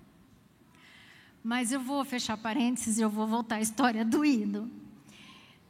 Mas 1.43 1.73
eu 1.73 1.81
vou 1.81 2.05
fechar 2.05 2.37
parênteses 2.37 2.99
e 2.99 3.01
eu 3.01 3.09
vou 3.09 3.27
voltar 3.27 3.57
à 3.57 3.63
história 3.63 4.05
do 4.05 4.23
hino. 4.23 4.71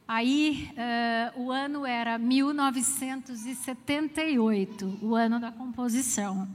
Aí, 0.05 0.69
uh, 1.35 1.41
o 1.41 1.51
ano 1.51 1.85
era 1.85 2.17
1978, 2.17 4.99
o 5.01 5.15
ano 5.15 5.39
da 5.39 5.53
composição. 5.53 6.49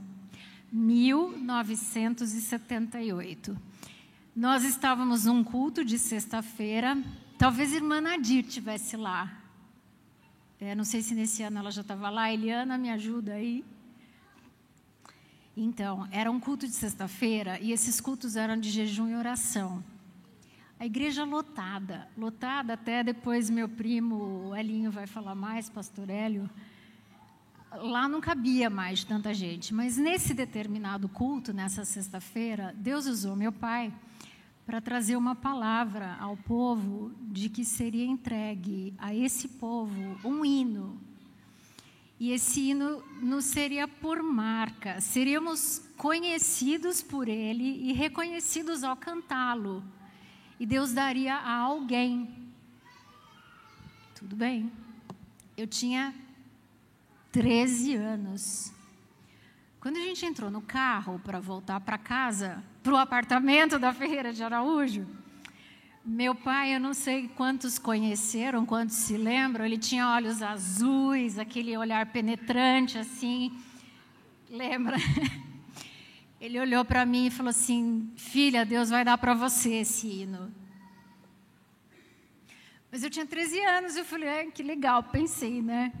1978. 0.71 3.66
Nós 4.37 4.63
estávamos 4.63 5.25
num 5.25 5.43
culto 5.43 5.83
de 5.83 5.97
sexta-feira. 5.97 6.95
Talvez 7.39 7.73
a 7.73 7.77
irmã 7.77 7.99
Nadir 7.99 8.45
estivesse 8.45 8.95
lá. 8.95 9.35
É, 10.61 10.75
não 10.75 10.83
sei 10.83 11.01
se 11.01 11.15
nesse 11.15 11.41
ano 11.41 11.57
ela 11.57 11.71
já 11.71 11.81
estava 11.81 12.07
lá. 12.11 12.31
Eliana, 12.31 12.77
me 12.77 12.91
ajuda 12.91 13.33
aí. 13.33 13.65
Então, 15.57 16.07
era 16.11 16.29
um 16.29 16.39
culto 16.39 16.67
de 16.67 16.73
sexta-feira 16.73 17.59
e 17.59 17.71
esses 17.71 17.99
cultos 17.99 18.35
eram 18.35 18.59
de 18.59 18.69
jejum 18.69 19.07
e 19.07 19.15
oração. 19.15 19.83
A 20.79 20.85
igreja 20.85 21.25
lotada, 21.25 22.07
lotada 22.15 22.73
até 22.73 23.03
depois 23.03 23.49
meu 23.49 23.67
primo 23.67 24.55
Elinho 24.55 24.91
vai 24.91 25.07
falar 25.07 25.33
mais, 25.33 25.67
pastor 25.67 26.11
Hélio. 26.11 26.47
Lá 27.71 28.07
não 28.07 28.21
cabia 28.21 28.69
mais 28.69 29.03
tanta 29.03 29.33
gente, 29.33 29.73
mas 29.73 29.97
nesse 29.97 30.35
determinado 30.35 31.09
culto, 31.09 31.51
nessa 31.51 31.83
sexta-feira, 31.83 32.71
Deus 32.77 33.07
usou 33.07 33.35
meu 33.35 33.51
pai 33.51 33.91
para 34.67 34.81
trazer 34.81 35.15
uma 35.15 35.33
palavra 35.33 36.17
ao 36.19 36.37
povo 36.37 37.11
de 37.21 37.49
que 37.49 37.65
seria 37.65 38.05
entregue 38.05 38.93
a 38.99 39.15
esse 39.15 39.47
povo 39.47 40.19
um 40.23 40.43
hino. 40.43 41.01
E 42.19 42.31
esse 42.31 42.69
hino 42.69 43.01
nos 43.21 43.45
seria 43.45 43.87
por 43.87 44.21
marca, 44.21 44.99
seríamos 44.99 45.81
conhecidos 45.95 47.01
por 47.01 47.27
ele 47.27 47.89
e 47.89 47.93
reconhecidos 47.93 48.83
ao 48.83 48.95
cantá-lo 48.95 49.83
e 50.59 50.65
Deus 50.65 50.91
daria 50.91 51.35
a 51.35 51.53
alguém. 51.59 52.51
Tudo 54.15 54.35
bem. 54.35 54.71
Eu 55.55 55.67
tinha 55.67 56.13
13 57.31 57.95
anos. 57.95 58.73
Quando 59.79 59.97
a 59.97 60.01
gente 60.01 60.25
entrou 60.25 60.49
no 60.49 60.61
carro 60.61 61.19
para 61.19 61.39
voltar 61.39 61.79
para 61.79 61.97
casa, 61.97 62.63
para 62.87 62.93
o 62.93 62.97
apartamento 62.97 63.77
da 63.77 63.91
Ferreira 63.93 64.31
de 64.31 64.41
Araújo, 64.41 65.05
meu 66.05 66.33
pai, 66.33 66.73
eu 66.73 66.79
não 66.79 66.93
sei 66.93 67.27
quantos 67.27 67.77
conheceram, 67.77 68.65
quantos 68.65 68.95
se 68.95 69.17
lembram, 69.17 69.65
ele 69.65 69.77
tinha 69.77 70.07
olhos 70.07 70.41
azuis, 70.41 71.37
aquele 71.37 71.75
olhar 71.75 72.05
penetrante 72.05 72.97
assim. 72.97 73.51
Lembra? 74.49 74.95
Ele 76.39 76.59
olhou 76.59 76.85
para 76.85 77.03
mim 77.03 77.25
e 77.25 77.31
falou 77.31 77.49
assim: 77.49 78.09
Filha, 78.15 78.63
Deus 78.63 78.91
vai 78.91 79.03
dar 79.03 79.17
para 79.17 79.33
você 79.33 79.79
esse 79.79 80.07
hino. 80.07 80.53
Mas 82.91 83.03
eu 83.03 83.09
tinha 83.09 83.25
13 83.25 83.59
anos, 83.65 83.97
eu 83.97 84.05
falei: 84.05 84.29
é, 84.29 84.45
Que 84.45 84.61
legal, 84.61 85.03
pensei, 85.03 85.63
né? 85.63 85.91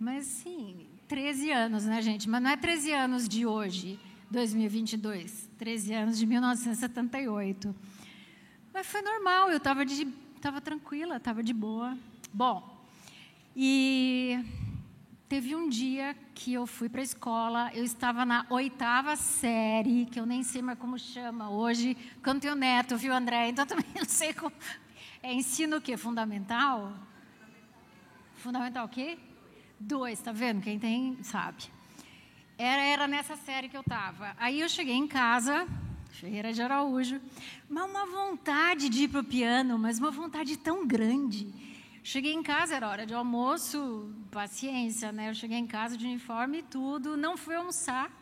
Mas 0.00 0.24
sim, 0.24 0.88
13 1.06 1.52
anos, 1.52 1.84
né, 1.84 2.00
gente? 2.00 2.28
Mas 2.28 2.42
não 2.42 2.50
é 2.50 2.56
13 2.56 2.90
anos 2.90 3.28
de 3.28 3.44
hoje, 3.44 4.00
2022. 4.30 5.48
13 5.58 5.94
anos 5.94 6.18
de 6.18 6.26
1978. 6.26 7.74
Mas 8.72 8.86
foi 8.86 9.02
normal, 9.02 9.50
eu 9.50 9.56
estava 9.56 9.84
tava 10.40 10.60
tranquila, 10.60 11.16
estava 11.16 11.42
de 11.42 11.52
boa. 11.52 11.96
Bom, 12.32 12.86
e 13.54 14.38
Teve 15.28 15.56
um 15.56 15.68
dia 15.68 16.16
que 16.36 16.54
eu 16.54 16.68
fui 16.68 16.88
para 16.88 17.00
a 17.00 17.04
escola, 17.04 17.72
eu 17.74 17.82
estava 17.82 18.24
na 18.24 18.46
oitava 18.48 19.16
série, 19.16 20.06
que 20.06 20.20
eu 20.20 20.24
nem 20.24 20.44
sei 20.44 20.62
mais 20.62 20.78
como 20.78 20.96
chama 20.96 21.50
hoje, 21.50 21.96
porque 22.22 22.38
tenho 22.38 22.54
neto, 22.54 22.96
viu, 22.96 23.12
André? 23.12 23.48
Então 23.48 23.66
também 23.66 23.86
não 23.96 24.04
sei 24.04 24.32
como. 24.32 24.52
É 25.20 25.34
ensino 25.34 25.78
o 25.78 25.80
quê? 25.80 25.96
Fundamental? 25.96 26.92
Fundamental 28.36 28.86
o 28.86 28.88
quê? 28.88 29.18
Dois, 29.80 30.20
tá 30.20 30.30
vendo? 30.30 30.62
Quem 30.62 30.78
tem, 30.78 31.20
sabe. 31.24 31.75
Era, 32.58 32.82
era 32.82 33.06
nessa 33.06 33.36
série 33.36 33.68
que 33.68 33.76
eu 33.76 33.82
estava. 33.82 34.34
Aí 34.38 34.60
eu 34.60 34.68
cheguei 34.68 34.94
em 34.94 35.06
casa, 35.06 35.66
Ferreira 36.10 36.52
de 36.52 36.62
Araújo, 36.62 37.20
mas 37.68 37.90
uma 37.90 38.06
vontade 38.06 38.88
de 38.88 39.04
ir 39.04 39.08
para 39.08 39.20
o 39.20 39.24
piano, 39.24 39.78
mas 39.78 39.98
uma 39.98 40.10
vontade 40.10 40.56
tão 40.56 40.86
grande 40.86 41.66
Cheguei 42.06 42.32
em 42.32 42.40
casa, 42.40 42.76
era 42.76 42.88
hora 42.88 43.04
de 43.04 43.12
almoço, 43.12 44.14
paciência, 44.30 45.10
né? 45.10 45.28
Eu 45.28 45.34
cheguei 45.34 45.58
em 45.58 45.66
casa 45.66 45.96
de 45.96 46.06
uniforme 46.06 46.58
e 46.58 46.62
tudo, 46.62 47.16
não 47.16 47.36
fui 47.36 47.56
almoçar. 47.56 48.12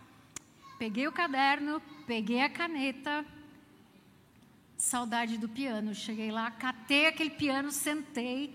Peguei 0.78 1.06
o 1.06 1.12
caderno, 1.12 1.82
peguei 2.06 2.40
a 2.40 2.48
caneta. 2.48 3.22
Saudade 4.78 5.37
do 5.37 5.50
piano. 5.50 5.94
Cheguei 5.94 6.30
lá, 6.30 6.50
catei 6.50 7.08
aquele 7.08 7.28
piano, 7.28 7.70
sentei. 7.70 8.54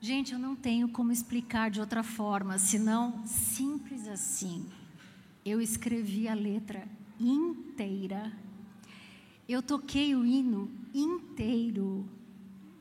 Gente, 0.00 0.32
eu 0.32 0.38
não 0.38 0.54
tenho 0.54 0.88
como 0.88 1.10
explicar 1.10 1.70
de 1.70 1.80
outra 1.80 2.04
forma, 2.04 2.56
senão 2.56 3.26
simples 3.26 4.06
assim. 4.06 4.64
Eu 5.44 5.60
escrevi 5.60 6.28
a 6.28 6.34
letra 6.34 6.86
inteira. 7.18 8.32
Eu 9.48 9.60
toquei 9.60 10.14
o 10.14 10.24
hino 10.24 10.70
inteiro 10.94 12.08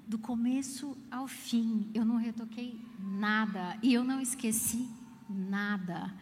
do 0.05 0.19
começo 0.19 0.95
ao 1.09 1.27
fim, 1.27 1.89
eu 1.91 2.05
não 2.05 2.17
retoquei 2.17 2.79
nada 2.99 3.77
e 3.81 3.95
eu 3.95 4.03
não 4.03 4.21
esqueci 4.21 4.87
nada. 5.27 6.13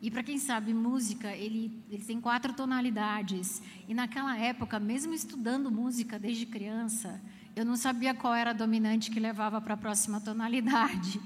E 0.00 0.10
para 0.10 0.22
quem 0.22 0.38
sabe 0.38 0.72
música, 0.72 1.28
ele, 1.36 1.78
ele 1.90 2.04
tem 2.04 2.20
quatro 2.20 2.54
tonalidades. 2.54 3.60
E 3.86 3.92
naquela 3.92 4.36
época, 4.38 4.80
mesmo 4.80 5.12
estudando 5.12 5.70
música 5.70 6.18
desde 6.18 6.46
criança, 6.46 7.20
eu 7.58 7.64
não 7.64 7.76
sabia 7.76 8.14
qual 8.14 8.34
era 8.34 8.50
a 8.50 8.52
dominante 8.54 9.10
que 9.10 9.20
levava 9.20 9.60
para 9.60 9.74
a 9.74 9.76
próxima 9.76 10.20
tonalidade. 10.20 11.20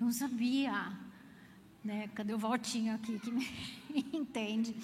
Não 0.00 0.12
sabia. 0.12 0.92
Né? 1.84 2.08
Cadê 2.14 2.34
o 2.34 2.38
Valtinho 2.38 2.94
aqui 2.94 3.18
que 3.18 3.30
me 3.30 3.46
entende? 4.12 4.76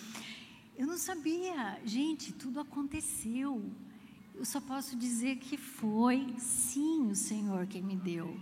Eu 0.77 0.87
não 0.87 0.97
sabia. 0.97 1.79
Gente, 1.85 2.33
tudo 2.33 2.61
aconteceu 2.61 3.63
eu 4.35 4.45
só 4.45 4.61
posso 4.61 4.97
dizer 4.97 5.37
que 5.37 5.57
foi 5.57 6.35
sim 6.39 7.09
o 7.09 7.15
Senhor 7.15 7.67
quem 7.67 7.83
me 7.83 7.95
deu. 7.95 8.37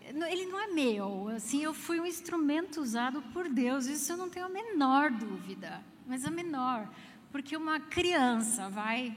Ele 0.00 0.46
não 0.46 0.60
é 0.60 0.68
meu, 0.68 1.28
assim, 1.30 1.64
eu 1.64 1.74
fui 1.74 1.98
um 1.98 2.06
instrumento 2.06 2.80
usado 2.80 3.20
por 3.32 3.48
Deus, 3.48 3.86
isso 3.86 4.12
eu 4.12 4.16
não 4.16 4.30
tenho 4.30 4.46
a 4.46 4.48
menor 4.48 5.10
dúvida, 5.10 5.82
mas 6.06 6.24
a 6.24 6.30
menor, 6.30 6.88
porque 7.36 7.54
uma 7.54 7.78
criança 7.78 8.70
vai 8.70 9.14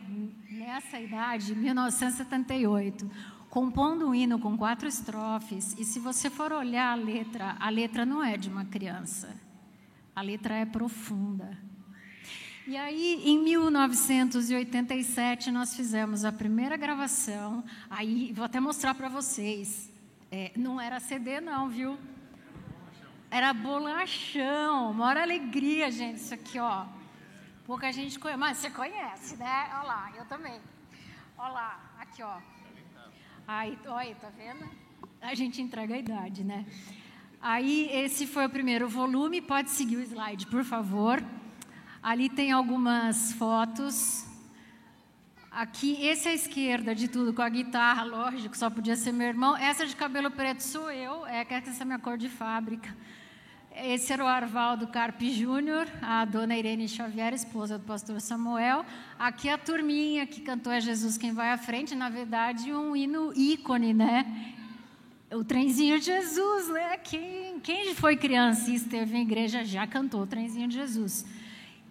nessa 0.51 0.99
idade, 0.99 1.55
1978, 1.55 3.09
compondo 3.49 4.09
um 4.09 4.13
hino 4.13 4.37
com 4.37 4.57
quatro 4.57 4.89
estrofes, 4.89 5.73
e 5.79 5.85
se 5.85 5.99
você 5.99 6.29
for 6.29 6.51
olhar 6.51 6.91
a 6.91 6.95
letra, 6.95 7.55
a 7.57 7.69
letra 7.69 8.05
não 8.05 8.21
é 8.21 8.35
de 8.35 8.49
uma 8.49 8.65
criança, 8.65 9.33
a 10.13 10.21
letra 10.21 10.53
é 10.53 10.65
profunda. 10.65 11.57
E 12.67 12.75
aí, 12.75 13.21
em 13.23 13.41
1987, 13.41 15.49
nós 15.49 15.73
fizemos 15.73 16.25
a 16.25 16.31
primeira 16.33 16.75
gravação. 16.75 17.63
Aí, 17.89 18.33
vou 18.33 18.43
até 18.43 18.59
mostrar 18.59 18.95
para 18.95 19.07
vocês. 19.07 19.89
É, 20.29 20.51
não 20.57 20.81
era 20.81 20.99
CD, 20.99 21.39
não, 21.39 21.69
viu? 21.69 21.97
Era 23.31 23.53
bolachão. 23.53 24.93
Maior 24.93 25.15
alegria, 25.15 25.89
gente, 25.89 26.17
isso 26.17 26.33
aqui, 26.33 26.59
ó. 26.59 26.98
Pouca 27.69 27.91
gente 27.91 28.17
conhece, 28.17 28.39
mas 28.39 28.57
você 28.57 28.71
conhece, 28.71 29.37
né? 29.37 29.69
Olha 29.75 29.83
lá, 29.83 30.11
eu 30.17 30.25
também. 30.25 30.59
Olha 31.37 31.51
lá, 31.51 31.79
aqui, 31.99 32.23
ó. 32.23 32.37
Aí, 33.47 33.77
olha, 33.85 34.15
tá 34.15 34.29
vendo? 34.35 34.67
A 35.21 35.35
gente 35.35 35.61
entrega 35.61 35.93
a 35.93 35.99
idade, 35.99 36.43
né? 36.43 36.65
Aí, 37.39 37.87
esse 37.91 38.25
foi 38.25 38.47
o 38.47 38.49
primeiro 38.49 38.89
volume. 38.89 39.39
Pode 39.39 39.69
seguir 39.69 39.97
o 39.97 40.01
slide, 40.01 40.47
por 40.47 40.63
favor. 40.63 41.23
Ali 42.01 42.27
tem 42.27 42.51
algumas 42.51 43.33
fotos. 43.33 44.25
Aqui, 45.51 46.03
esse 46.03 46.27
à 46.27 46.33
esquerda 46.33 46.95
de 46.95 47.07
tudo, 47.07 47.35
com 47.35 47.43
a 47.43 47.49
guitarra, 47.49 48.03
lógico, 48.03 48.57
só 48.57 48.71
podia 48.71 48.95
ser 48.95 49.11
meu 49.11 49.27
irmão. 49.27 49.55
Essa 49.55 49.85
de 49.85 49.95
cabelo 49.95 50.31
preto 50.31 50.61
sou 50.63 50.91
eu, 50.91 51.23
é 51.27 51.45
que 51.45 51.53
essa 51.53 51.69
é 51.69 51.83
a 51.83 51.85
minha 51.85 51.99
cor 51.99 52.17
de 52.17 52.29
fábrica. 52.29 52.97
Esse 53.75 54.11
era 54.11 54.23
o 54.23 54.27
Arvaldo 54.27 54.87
Carpe 54.87 55.31
Júnior, 55.31 55.87
a 56.01 56.25
dona 56.25 56.57
Irene 56.57 56.87
Xavier, 56.87 57.33
esposa 57.33 57.77
do 57.77 57.85
pastor 57.85 58.19
Samuel. 58.19 58.83
Aqui 59.17 59.47
a 59.47 59.57
turminha 59.57 60.25
que 60.25 60.41
cantou 60.41 60.73
É 60.73 60.81
Jesus 60.81 61.17
Quem 61.17 61.33
Vai 61.33 61.51
à 61.51 61.57
Frente, 61.57 61.95
na 61.95 62.09
verdade, 62.09 62.73
um 62.73 62.95
hino 62.95 63.31
ícone, 63.35 63.93
né? 63.93 64.55
O 65.31 65.43
trenzinho 65.43 65.99
de 65.99 66.05
Jesus, 66.05 66.67
né? 66.69 66.97
Quem, 66.97 67.59
quem 67.59 67.93
foi 67.93 68.17
criança 68.17 68.71
e 68.71 68.75
esteve 68.75 69.15
em 69.15 69.21
igreja 69.21 69.63
já 69.63 69.85
cantou 69.85 70.23
o 70.23 70.27
trenzinho 70.27 70.67
de 70.67 70.75
Jesus. 70.75 71.25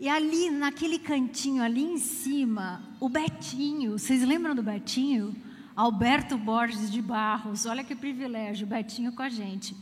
E 0.00 0.08
ali, 0.08 0.50
naquele 0.50 0.98
cantinho 0.98 1.62
ali 1.62 1.82
em 1.82 1.98
cima, 1.98 2.82
o 3.00 3.08
Betinho, 3.08 3.98
vocês 3.98 4.22
lembram 4.22 4.54
do 4.54 4.62
Betinho? 4.62 5.34
Alberto 5.74 6.36
Borges 6.36 6.90
de 6.90 7.00
Barros, 7.00 7.64
olha 7.64 7.84
que 7.84 7.94
privilégio, 7.94 8.66
Betinho 8.66 9.12
com 9.12 9.22
a 9.22 9.28
gente. 9.28 9.76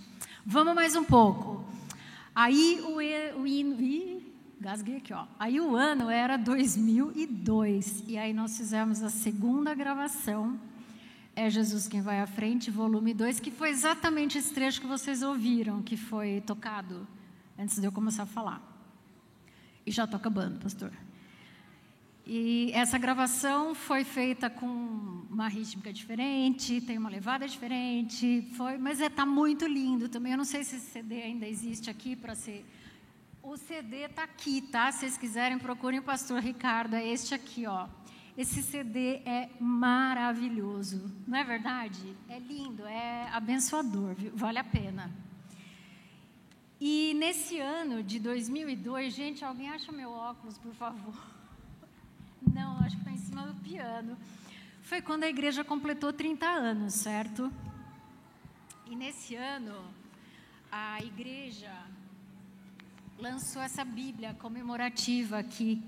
Vamos 0.44 0.74
mais 0.74 0.94
um 0.94 1.02
pouco. 1.02 1.64
Aí 2.36 2.82
o, 2.84 2.96
o 3.40 3.46
gasguei 4.60 4.98
aqui, 4.98 5.10
ó. 5.14 5.26
Aí 5.38 5.58
o 5.58 5.74
ano 5.74 6.10
era 6.10 6.36
2002, 6.36 8.04
e 8.06 8.18
aí 8.18 8.34
nós 8.34 8.58
fizemos 8.58 9.02
a 9.02 9.08
segunda 9.08 9.74
gravação, 9.74 10.60
É 11.34 11.48
Jesus 11.48 11.88
Quem 11.88 12.02
Vai 12.02 12.20
à 12.20 12.26
Frente, 12.26 12.70
volume 12.70 13.14
2, 13.14 13.40
que 13.40 13.50
foi 13.50 13.70
exatamente 13.70 14.36
esse 14.36 14.52
trecho 14.52 14.82
que 14.82 14.86
vocês 14.86 15.22
ouviram, 15.22 15.82
que 15.82 15.96
foi 15.96 16.42
tocado 16.42 17.08
antes 17.58 17.80
de 17.80 17.86
eu 17.86 17.92
começar 17.92 18.24
a 18.24 18.26
falar. 18.26 18.60
E 19.86 19.90
já 19.90 20.04
estou 20.04 20.18
acabando, 20.18 20.60
pastor. 20.60 20.92
E 22.28 22.72
essa 22.72 22.98
gravação 22.98 23.72
foi 23.72 24.02
feita 24.02 24.50
com 24.50 24.66
uma 25.30 25.46
rítmica 25.46 25.92
diferente, 25.92 26.80
tem 26.80 26.98
uma 26.98 27.08
levada 27.08 27.46
diferente, 27.46 28.42
foi, 28.56 28.76
mas 28.78 28.94
está 28.94 29.06
é, 29.06 29.08
tá 29.10 29.24
muito 29.24 29.64
lindo 29.64 30.08
também. 30.08 30.32
Eu 30.32 30.38
não 30.38 30.44
sei 30.44 30.64
se 30.64 30.74
esse 30.74 30.90
CD 30.90 31.22
ainda 31.22 31.46
existe 31.46 31.88
aqui 31.88 32.16
para 32.16 32.34
ser 32.34 32.66
O 33.40 33.56
CD 33.56 34.08
tá 34.08 34.24
aqui, 34.24 34.60
tá? 34.60 34.90
Se 34.90 35.00
vocês 35.00 35.16
quiserem, 35.16 35.56
procurem 35.56 36.00
o 36.00 36.02
pastor 36.02 36.40
Ricardo, 36.40 36.94
é 36.94 37.06
este 37.06 37.32
aqui, 37.32 37.64
ó. 37.64 37.86
Esse 38.36 38.60
CD 38.60 39.22
é 39.24 39.48
maravilhoso, 39.60 41.14
não 41.28 41.38
é 41.38 41.44
verdade? 41.44 42.16
É 42.28 42.40
lindo, 42.40 42.84
é 42.86 43.28
abençoador, 43.32 44.16
viu? 44.16 44.32
vale 44.34 44.58
a 44.58 44.64
pena. 44.64 45.14
E 46.80 47.14
nesse 47.14 47.60
ano 47.60 48.02
de 48.02 48.18
2002, 48.18 49.14
gente, 49.14 49.44
alguém 49.44 49.70
acha 49.70 49.92
meu 49.92 50.10
óculos, 50.10 50.58
por 50.58 50.74
favor? 50.74 51.35
Não, 52.42 52.78
acho 52.78 52.96
que 52.96 53.02
está 53.02 53.10
em 53.10 53.18
cima 53.18 53.42
do 53.42 53.54
piano. 53.62 54.16
Foi 54.82 55.02
quando 55.02 55.24
a 55.24 55.28
igreja 55.28 55.64
completou 55.64 56.12
30 56.12 56.46
anos, 56.46 56.94
certo? 56.94 57.52
E 58.86 58.94
nesse 58.94 59.34
ano, 59.34 59.74
a 60.70 61.02
igreja 61.02 61.72
lançou 63.18 63.60
essa 63.62 63.84
Bíblia 63.84 64.34
comemorativa 64.34 65.42
que 65.42 65.82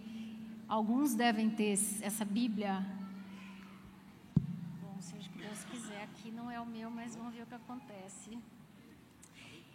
alguns 0.67 1.15
devem 1.15 1.49
ter 1.49 1.79
essa 2.03 2.25
Bíblia. 2.25 2.85
Bom, 4.83 4.97
seja 5.01 5.29
o 5.29 5.33
que 5.33 5.39
Deus 5.39 5.65
quiser, 5.65 6.03
aqui 6.03 6.31
não 6.31 6.51
é 6.51 6.61
o 6.61 6.67
meu, 6.67 6.91
mas 6.91 7.15
vamos 7.15 7.35
ver 7.35 7.43
o 7.43 7.47
que 7.47 7.55
acontece. 7.55 8.39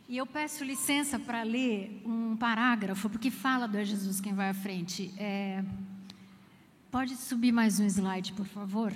E 0.07 0.17
eu 0.17 0.25
peço 0.25 0.63
licença 0.63 1.17
para 1.17 1.43
ler 1.43 2.01
um 2.05 2.35
parágrafo, 2.35 3.09
porque 3.09 3.31
fala 3.31 3.67
do 3.67 3.77
é 3.77 3.85
Jesus 3.85 4.19
quem 4.19 4.33
vai 4.33 4.49
à 4.49 4.53
frente. 4.53 5.13
É, 5.17 5.63
pode 6.93 7.15
subir 7.15 7.51
mais 7.51 7.79
um 7.79 7.87
slide, 7.87 8.33
por 8.33 8.45
favor? 8.45 8.93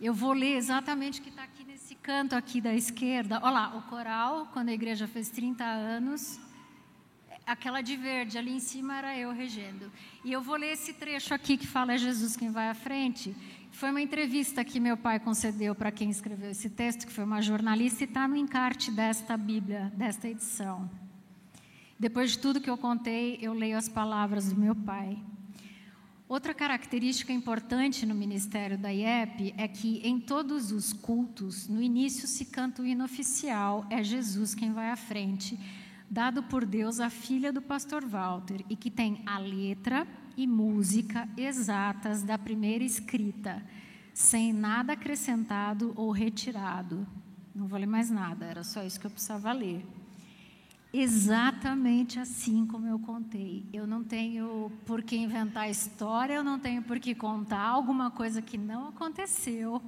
Eu 0.00 0.14
vou 0.14 0.32
ler 0.32 0.56
exatamente 0.56 1.20
o 1.20 1.22
que 1.22 1.28
está 1.28 1.42
aqui 1.42 1.62
nesse 1.62 1.94
canto 1.94 2.34
aqui 2.34 2.58
da 2.58 2.74
esquerda. 2.74 3.38
Olha 3.42 3.50
lá, 3.50 3.76
o 3.76 3.82
coral, 3.82 4.48
quando 4.54 4.70
a 4.70 4.72
igreja 4.72 5.06
fez 5.06 5.28
30 5.28 5.62
anos, 5.62 6.40
aquela 7.46 7.82
de 7.82 7.98
verde 7.98 8.38
ali 8.38 8.50
em 8.50 8.60
cima 8.60 8.96
era 8.96 9.14
eu 9.14 9.30
regendo. 9.30 9.92
E 10.24 10.32
eu 10.32 10.40
vou 10.40 10.56
ler 10.56 10.72
esse 10.72 10.94
trecho 10.94 11.34
aqui 11.34 11.58
que 11.58 11.66
fala 11.66 11.92
é 11.92 11.98
Jesus 11.98 12.34
quem 12.34 12.50
vai 12.50 12.70
à 12.70 12.74
frente. 12.74 13.36
Foi 13.70 13.90
uma 13.90 14.00
entrevista 14.00 14.64
que 14.64 14.80
meu 14.80 14.96
pai 14.96 15.20
concedeu 15.20 15.74
para 15.74 15.92
quem 15.92 16.08
escreveu 16.08 16.50
esse 16.50 16.70
texto, 16.70 17.06
que 17.06 17.12
foi 17.12 17.24
uma 17.24 17.42
jornalista, 17.42 18.04
e 18.04 18.06
está 18.06 18.26
no 18.26 18.36
encarte 18.36 18.90
desta 18.90 19.36
Bíblia, 19.36 19.92
desta 19.94 20.28
edição. 20.28 20.90
Depois 22.00 22.30
de 22.30 22.38
tudo 22.38 22.58
que 22.58 22.70
eu 22.70 22.78
contei, 22.78 23.38
eu 23.42 23.52
leio 23.52 23.76
as 23.76 23.86
palavras 23.86 24.50
do 24.50 24.58
meu 24.58 24.74
pai. 24.74 25.22
Outra 26.28 26.52
característica 26.52 27.32
importante 27.32 28.04
no 28.04 28.14
ministério 28.14 28.76
da 28.76 28.90
IEP 28.90 29.54
é 29.56 29.66
que 29.66 29.98
em 30.06 30.20
todos 30.20 30.70
os 30.72 30.92
cultos, 30.92 31.66
no 31.66 31.80
início 31.80 32.28
se 32.28 32.44
canta 32.44 32.82
o 32.82 32.86
hino 32.86 33.02
oficial, 33.02 33.86
é 33.88 34.04
Jesus 34.04 34.54
quem 34.54 34.70
vai 34.70 34.90
à 34.90 34.96
frente, 34.96 35.58
dado 36.10 36.42
por 36.42 36.66
Deus 36.66 37.00
à 37.00 37.08
filha 37.08 37.50
do 37.50 37.62
pastor 37.62 38.04
Walter, 38.04 38.62
e 38.68 38.76
que 38.76 38.90
tem 38.90 39.22
a 39.24 39.38
letra 39.38 40.06
e 40.36 40.46
música 40.46 41.26
exatas 41.34 42.22
da 42.22 42.36
primeira 42.36 42.84
escrita, 42.84 43.62
sem 44.12 44.52
nada 44.52 44.92
acrescentado 44.92 45.94
ou 45.96 46.10
retirado. 46.10 47.06
Não 47.54 47.66
vou 47.66 47.78
ler 47.78 47.86
mais 47.86 48.10
nada, 48.10 48.44
era 48.44 48.62
só 48.62 48.84
isso 48.84 49.00
que 49.00 49.06
eu 49.06 49.10
precisava 49.10 49.50
ler 49.50 49.82
exatamente 50.92 52.18
assim 52.18 52.66
como 52.66 52.86
eu 52.86 52.98
contei. 52.98 53.64
Eu 53.72 53.86
não 53.86 54.02
tenho 54.02 54.72
por 54.86 55.02
que 55.02 55.16
inventar 55.16 55.70
história, 55.70 56.34
eu 56.34 56.44
não 56.44 56.58
tenho 56.58 56.82
por 56.82 56.98
que 56.98 57.14
contar 57.14 57.60
alguma 57.60 58.10
coisa 58.10 58.40
que 58.40 58.56
não 58.56 58.88
aconteceu, 58.88 59.82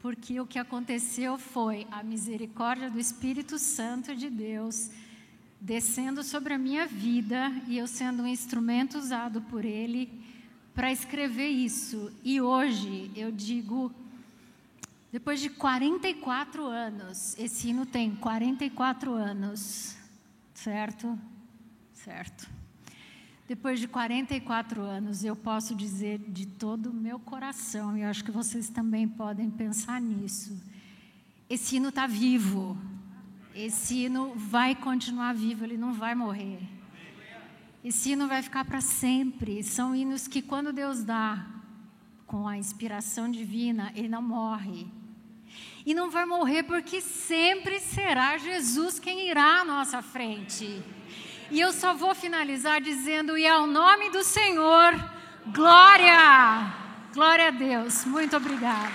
porque 0.00 0.40
o 0.40 0.46
que 0.46 0.58
aconteceu 0.58 1.38
foi 1.38 1.86
a 1.90 2.02
misericórdia 2.02 2.90
do 2.90 2.98
Espírito 2.98 3.58
Santo 3.58 4.14
de 4.14 4.28
Deus 4.28 4.90
descendo 5.60 6.22
sobre 6.22 6.52
a 6.52 6.58
minha 6.58 6.86
vida 6.86 7.50
e 7.66 7.78
eu 7.78 7.86
sendo 7.86 8.22
um 8.22 8.26
instrumento 8.26 8.98
usado 8.98 9.40
por 9.42 9.64
Ele 9.64 10.10
para 10.74 10.92
escrever 10.92 11.48
isso. 11.48 12.12
E 12.22 12.38
hoje 12.40 13.10
eu 13.16 13.30
digo, 13.30 13.90
depois 15.10 15.40
de 15.40 15.48
44 15.48 16.66
anos, 16.66 17.34
esse 17.38 17.70
hino 17.70 17.86
tem 17.86 18.14
44 18.16 19.14
anos 19.14 19.93
Certo? 20.54 21.18
Certo. 21.92 22.48
Depois 23.46 23.78
de 23.78 23.86
44 23.86 24.80
anos, 24.80 25.22
eu 25.22 25.36
posso 25.36 25.74
dizer 25.74 26.18
de 26.18 26.46
todo 26.46 26.90
o 26.90 26.94
meu 26.94 27.18
coração, 27.18 27.98
e 27.98 28.02
acho 28.02 28.24
que 28.24 28.30
vocês 28.30 28.70
também 28.70 29.06
podem 29.06 29.50
pensar 29.50 30.00
nisso. 30.00 30.56
Esse 31.50 31.76
hino 31.76 31.90
está 31.90 32.06
vivo. 32.06 32.78
Esse 33.54 34.04
hino 34.04 34.34
vai 34.34 34.74
continuar 34.74 35.34
vivo, 35.34 35.64
ele 35.64 35.76
não 35.76 35.92
vai 35.92 36.14
morrer. 36.14 36.60
Esse 37.84 38.12
hino 38.12 38.26
vai 38.26 38.42
ficar 38.42 38.64
para 38.64 38.80
sempre. 38.80 39.62
São 39.62 39.94
hinos 39.94 40.26
que, 40.26 40.40
quando 40.40 40.72
Deus 40.72 41.04
dá 41.04 41.46
com 42.26 42.48
a 42.48 42.56
inspiração 42.56 43.30
divina, 43.30 43.92
ele 43.94 44.08
não 44.08 44.22
morre 44.22 44.86
e 45.86 45.94
não 45.94 46.10
vai 46.10 46.24
morrer 46.24 46.62
porque 46.62 47.00
sempre 47.00 47.80
será 47.80 48.38
Jesus 48.38 48.98
quem 48.98 49.28
irá 49.28 49.60
à 49.60 49.64
nossa 49.64 50.00
frente. 50.02 50.82
E 51.50 51.60
eu 51.60 51.72
só 51.72 51.94
vou 51.94 52.14
finalizar 52.14 52.80
dizendo: 52.80 53.36
e 53.36 53.46
ao 53.46 53.66
nome 53.66 54.10
do 54.10 54.24
Senhor, 54.24 54.92
glória! 55.46 56.82
Glória 57.14 57.46
a 57.46 57.50
Deus. 57.52 58.04
Muito 58.04 58.36
obrigada. 58.36 58.90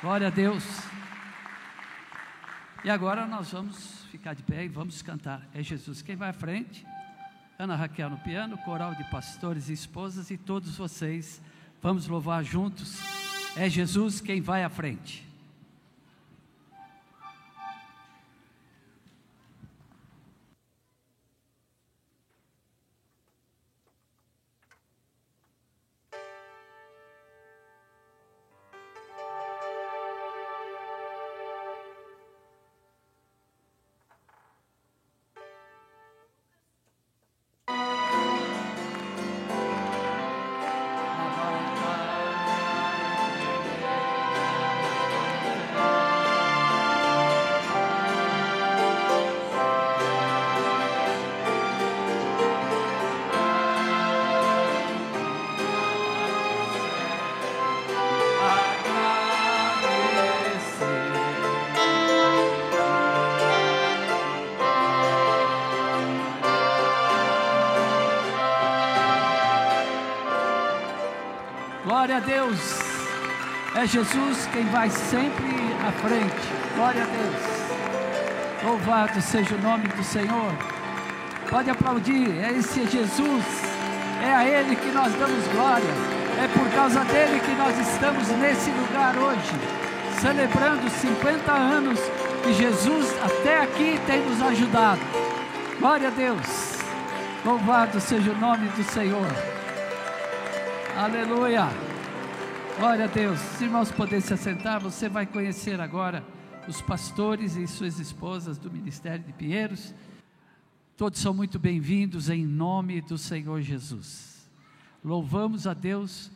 Glória 0.00 0.28
a 0.28 0.30
Deus. 0.30 0.64
E 2.84 2.90
agora 2.90 3.26
nós 3.26 3.50
vamos 3.50 4.04
ficar 4.12 4.34
de 4.34 4.44
pé 4.44 4.64
e 4.64 4.68
vamos 4.68 5.02
cantar. 5.02 5.42
É 5.52 5.60
Jesus 5.60 6.02
quem 6.02 6.14
vai 6.14 6.30
à 6.30 6.32
frente. 6.32 6.86
Ana 7.62 7.76
Raquel 7.76 8.10
no 8.10 8.18
piano, 8.18 8.58
coral 8.58 8.92
de 8.92 9.04
pastores 9.04 9.68
e 9.68 9.72
esposas 9.72 10.32
e 10.32 10.36
todos 10.36 10.76
vocês. 10.76 11.40
Vamos 11.80 12.08
louvar 12.08 12.42
juntos. 12.42 12.98
É 13.56 13.70
Jesus 13.70 14.20
quem 14.20 14.40
vai 14.40 14.64
à 14.64 14.68
frente. 14.68 15.24
Deus. 72.22 72.58
É 73.74 73.86
Jesus 73.86 74.48
quem 74.52 74.64
vai 74.66 74.88
sempre 74.90 75.46
à 75.86 75.92
frente. 75.92 76.48
Glória 76.74 77.02
a 77.02 77.06
Deus. 77.06 78.64
Louvado 78.64 79.20
seja 79.20 79.54
o 79.54 79.60
nome 79.60 79.88
do 79.88 80.04
Senhor. 80.04 80.52
Pode 81.50 81.70
aplaudir. 81.70 82.30
É 82.42 82.52
esse 82.52 82.86
Jesus. 82.86 83.44
É 84.22 84.34
a 84.34 84.44
Ele 84.46 84.76
que 84.76 84.90
nós 84.90 85.12
damos 85.14 85.46
glória. 85.48 85.92
É 86.42 86.48
por 86.48 86.68
causa 86.74 87.04
dele 87.04 87.40
que 87.40 87.52
nós 87.52 87.78
estamos 87.78 88.28
nesse 88.38 88.70
lugar 88.70 89.16
hoje, 89.16 89.52
celebrando 90.20 90.88
50 90.88 91.52
anos 91.52 91.98
e 92.48 92.52
Jesus 92.54 93.14
até 93.22 93.60
aqui 93.60 94.00
tem 94.06 94.20
nos 94.22 94.40
ajudado. 94.42 95.00
Glória 95.78 96.08
a 96.08 96.10
Deus. 96.10 96.78
Louvado 97.44 98.00
seja 98.00 98.30
o 98.30 98.38
nome 98.38 98.68
do 98.68 98.82
Senhor. 98.82 99.28
Aleluia. 100.96 101.91
Glória 102.78 103.04
a 103.04 103.08
Deus. 103.08 103.38
Se 103.38 103.64
irmãos 103.64 103.92
puderem 103.92 104.20
se 104.20 104.32
assentar, 104.32 104.80
você 104.80 105.08
vai 105.08 105.26
conhecer 105.26 105.80
agora 105.80 106.24
os 106.66 106.80
pastores 106.80 107.54
e 107.54 107.66
suas 107.66 107.98
esposas 107.98 108.58
do 108.58 108.70
Ministério 108.70 109.24
de 109.24 109.32
Pinheiros. 109.32 109.94
Todos 110.96 111.20
são 111.20 111.34
muito 111.34 111.58
bem-vindos 111.58 112.30
em 112.30 112.46
nome 112.46 113.00
do 113.02 113.18
Senhor 113.18 113.60
Jesus. 113.60 114.50
Louvamos 115.04 115.66
a 115.66 115.74
Deus 115.74 116.30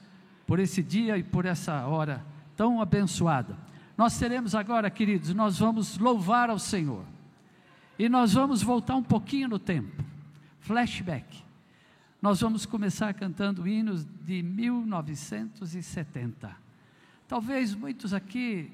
por 0.47 0.59
esse 0.59 0.83
dia 0.83 1.17
e 1.17 1.23
por 1.23 1.47
essa 1.47 1.87
hora 1.87 2.25
tão 2.55 2.81
abençoada. 2.81 3.57
Nós 3.97 4.19
teremos 4.19 4.55
agora, 4.55 4.91
queridos, 4.91 5.33
nós 5.33 5.59
vamos 5.59 5.97
louvar 5.99 6.51
ao 6.51 6.59
Senhor. 6.59 7.05
E 7.99 8.09
nós 8.11 8.35
vamos 8.35 8.63
voltar 8.63 8.95
um 8.95 9.03
pouquinho 9.03 9.49
no 9.49 9.59
tempo. 9.59 10.05
Flashback. 10.61 11.46
Nós 12.27 12.41
vamos 12.41 12.67
começar 12.67 13.15
cantando 13.15 13.69
hinos 13.69 14.05
de 14.05 14.43
1970. 14.43 16.57
Talvez 17.29 17.73
muitos 17.73 18.13
aqui 18.13 18.73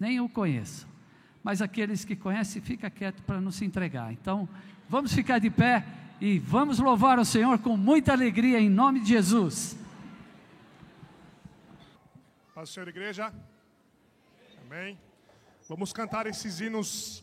nem 0.00 0.20
o 0.20 0.26
conheçam, 0.26 0.88
mas 1.42 1.60
aqueles 1.60 2.02
que 2.02 2.16
conhecem, 2.16 2.62
fica 2.62 2.88
quieto 2.88 3.22
para 3.24 3.42
não 3.42 3.50
se 3.50 3.66
entregar. 3.66 4.10
Então, 4.10 4.48
vamos 4.88 5.12
ficar 5.12 5.38
de 5.38 5.50
pé 5.50 5.84
e 6.18 6.38
vamos 6.38 6.78
louvar 6.78 7.18
o 7.18 7.26
Senhor 7.26 7.58
com 7.58 7.76
muita 7.76 8.12
alegria 8.12 8.58
em 8.58 8.70
nome 8.70 9.00
de 9.00 9.10
Jesus. 9.10 9.76
Paz 12.54 12.70
Senhor, 12.70 12.88
igreja. 12.88 13.30
Amém. 14.64 14.98
Vamos 15.68 15.92
cantar 15.92 16.26
esses 16.26 16.58
hinos 16.58 17.22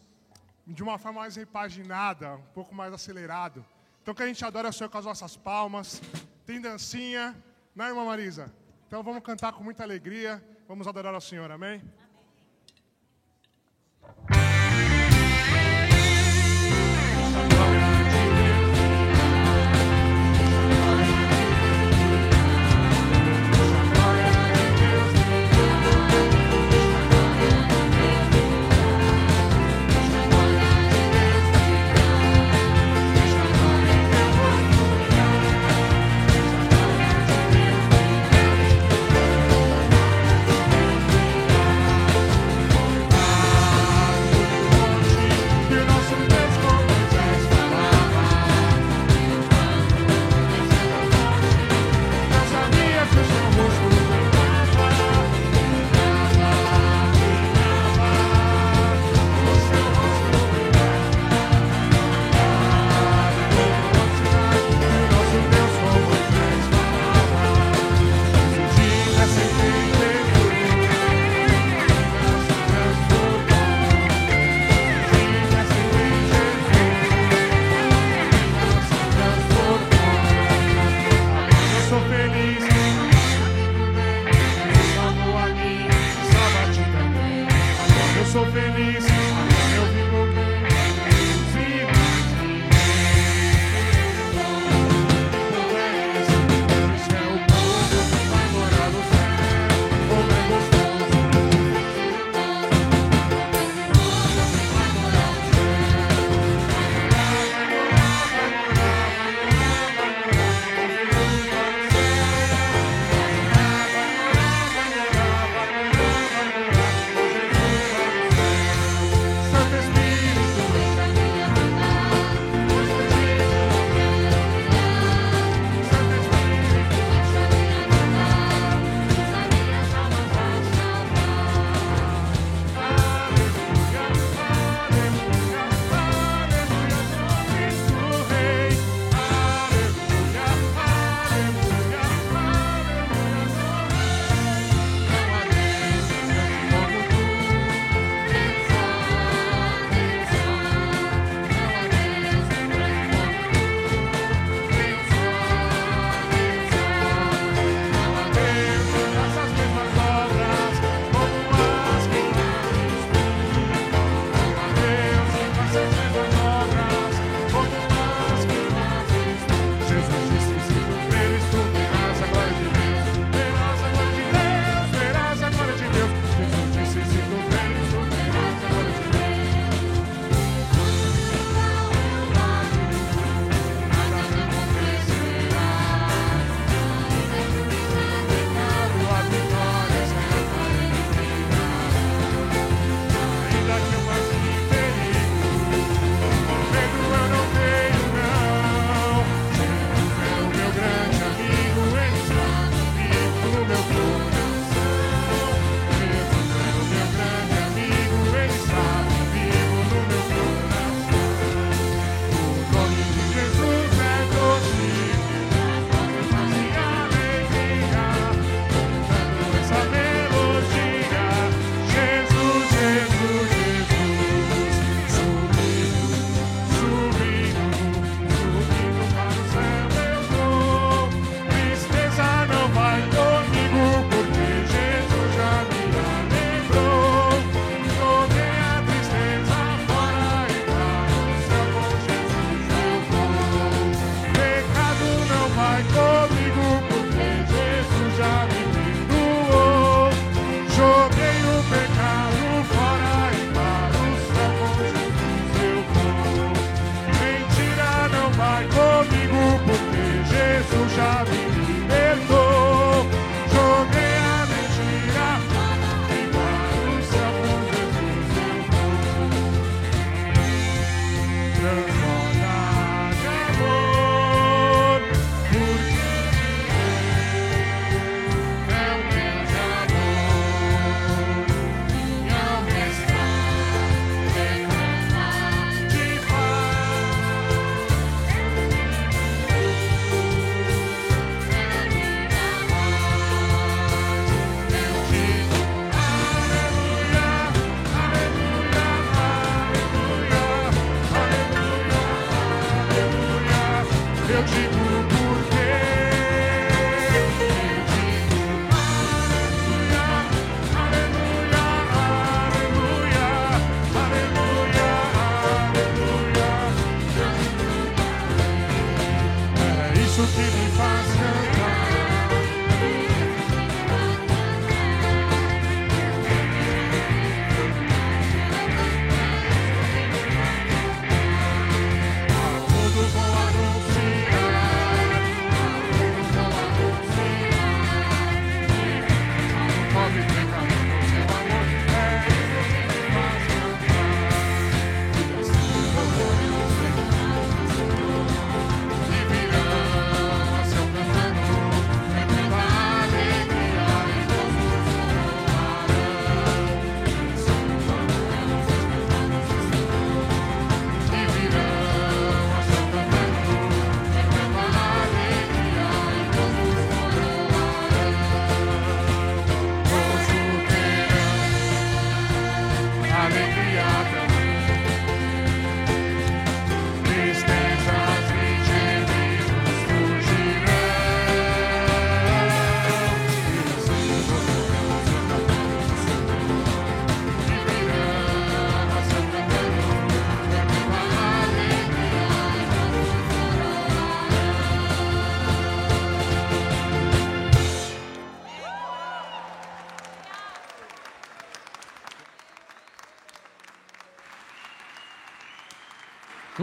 de 0.67 0.83
uma 0.83 0.99
forma 0.99 1.21
mais 1.21 1.37
repaginada, 1.37 2.35
um 2.35 2.53
pouco 2.53 2.75
mais 2.75 2.93
acelerado. 2.93 3.65
Então 4.05 4.13
que 4.13 4.21
a 4.21 4.27
gente 4.27 4.45
adore 4.45 4.67
o 4.67 4.71
Senhor 4.71 4.87
com 4.87 4.99
as 4.99 5.05
nossas 5.05 5.35
palmas. 5.35 5.99
Tem 6.45 6.61
dancinha, 6.61 7.35
né, 7.75 7.87
irmã 7.87 8.05
Marisa? 8.05 8.53
Então 8.85 9.01
vamos 9.01 9.23
cantar 9.23 9.51
com 9.53 9.63
muita 9.63 9.81
alegria. 9.81 10.47
Vamos 10.67 10.85
adorar 10.85 11.15
ao 11.15 11.19
Senhor, 11.19 11.49
amém? 11.49 11.81
Amém. 11.81 12.04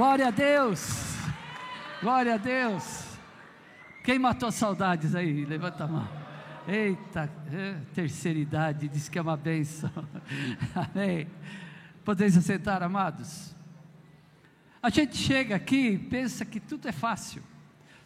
Glória 0.03 0.27
a 0.27 0.31
Deus! 0.33 1.15
Glória 2.01 2.35
a 2.35 2.37
Deus! 2.37 3.17
Quem 4.03 4.19
matou 4.19 4.51
saudades 4.51 5.15
aí? 5.15 5.45
Levanta 5.45 5.85
a 5.85 5.87
mão. 5.87 6.09
Eita, 6.67 7.31
é, 7.53 7.75
terceira 7.95 8.37
idade, 8.37 8.89
diz 8.89 9.09
que 9.09 9.17
é 9.17 9.23
uma 9.23 9.37
benção. 9.37 9.93
Amém. 10.75 11.29
Podeis 12.05 12.37
assentar, 12.37 12.83
amados? 12.83 13.55
A 14.83 14.91
gente 14.91 15.17
chega 15.17 15.55
aqui 15.55 15.91
e 15.91 15.99
pensa 16.01 16.45
que 16.45 16.59
tudo 16.59 16.89
é 16.89 16.93
fácil, 16.93 17.41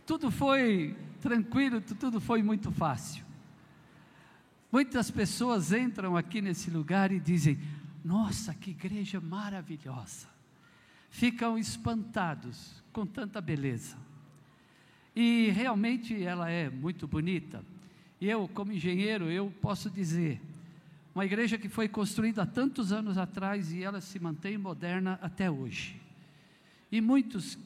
tudo 0.04 0.30
foi 0.30 0.94
tranquilo, 1.22 1.80
tudo 1.80 2.20
foi 2.20 2.42
muito 2.42 2.70
fácil. 2.70 3.24
Muitas 4.70 5.11
pessoas 5.11 5.72
entram 5.72 6.14
aqui 6.14 6.42
nesse 6.42 6.70
lugar 6.70 7.11
e 7.11 7.18
dizem: 7.18 7.59
Nossa, 8.04 8.52
que 8.52 8.72
igreja 8.72 9.18
maravilhosa! 9.18 10.36
Ficam 11.16 11.57
espantados 11.57 12.85
com 12.92 13.07
tanta 13.07 13.40
beleza. 13.40 13.96
E 15.14 15.48
realmente 15.48 16.22
ela 16.22 16.50
é 16.50 16.68
muito 16.68 17.09
bonita. 17.09 17.64
Eu, 18.20 18.46
como 18.48 18.70
engenheiro, 18.70 19.31
eu 19.31 19.50
posso 19.62 19.88
dizer, 19.88 20.38
uma 21.14 21.24
igreja 21.24 21.57
que 21.57 21.70
foi 21.70 21.88
construída 21.88 22.42
há 22.42 22.46
tantos 22.46 22.92
anos 22.92 23.16
atrás 23.16 23.72
e 23.72 23.83
ela 23.83 24.02
se 24.02 24.18
mantém 24.18 24.59
moderna 24.59 25.18
até 25.22 25.50
hoje. 25.50 25.98
E 26.92 27.00
muitos 27.00 27.59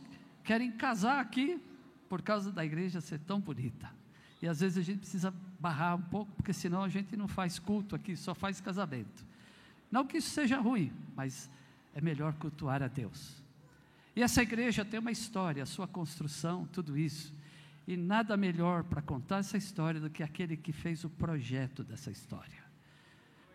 querem 0.45 0.71
casar 0.71 1.19
aqui 1.19 1.61
por 2.09 2.23
causa 2.23 2.53
da 2.53 2.65
igreja 2.65 3.01
ser 3.01 3.19
tão 3.19 3.41
bonita. 3.41 3.91
E 4.41 4.47
às 4.47 4.61
vezes 4.61 4.79
a 4.79 4.83
gente 4.83 5.01
precisa 5.01 5.35
barrar 5.59 5.97
um 5.97 6.03
pouco, 6.03 6.31
porque 6.37 6.53
senão 6.53 6.85
a 6.85 6.89
gente 6.89 7.17
não 7.17 7.27
faz 7.27 7.59
culto 7.59 7.97
aqui, 7.97 8.15
só 8.15 8.33
faz 8.33 8.61
casamento. 8.61 9.27
Não 9.91 10.07
que 10.07 10.19
isso 10.19 10.31
seja 10.31 10.61
ruim, 10.61 10.93
mas 11.17 11.51
é 11.93 12.01
melhor 12.01 12.33
cultuar 12.35 12.81
a 12.81 12.87
Deus. 12.87 13.40
E 14.15 14.23
essa 14.23 14.43
igreja 14.43 14.85
tem 14.85 14.99
uma 14.99 15.13
história, 15.13 15.63
a 15.63 15.67
sua 15.67 15.87
construção, 15.87 16.67
tudo 16.73 16.99
isso. 16.99 17.33
E 17.87 17.97
nada 17.97 18.37
melhor 18.37 18.85
para 18.85 19.01
contar 19.01 19.39
essa 19.39 19.57
história 19.57 20.01
do 20.01 20.11
que 20.11 20.23
aquele 20.23 20.57
que 20.57 20.73
fez 20.73 21.05
o 21.05 21.11
projeto 21.11 21.83
dessa 21.83 22.11
história. 22.11 22.63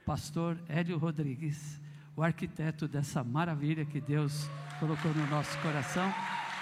Pastor 0.05 0.57
Hélio 0.67 0.97
Rodrigues, 0.97 1.79
o 2.15 2.23
arquiteto 2.23 2.87
dessa 2.87 3.23
maravilha 3.23 3.85
que 3.85 3.99
Deus 3.99 4.49
colocou 4.79 5.13
no 5.13 5.27
nosso 5.27 5.57
coração. 5.59 6.13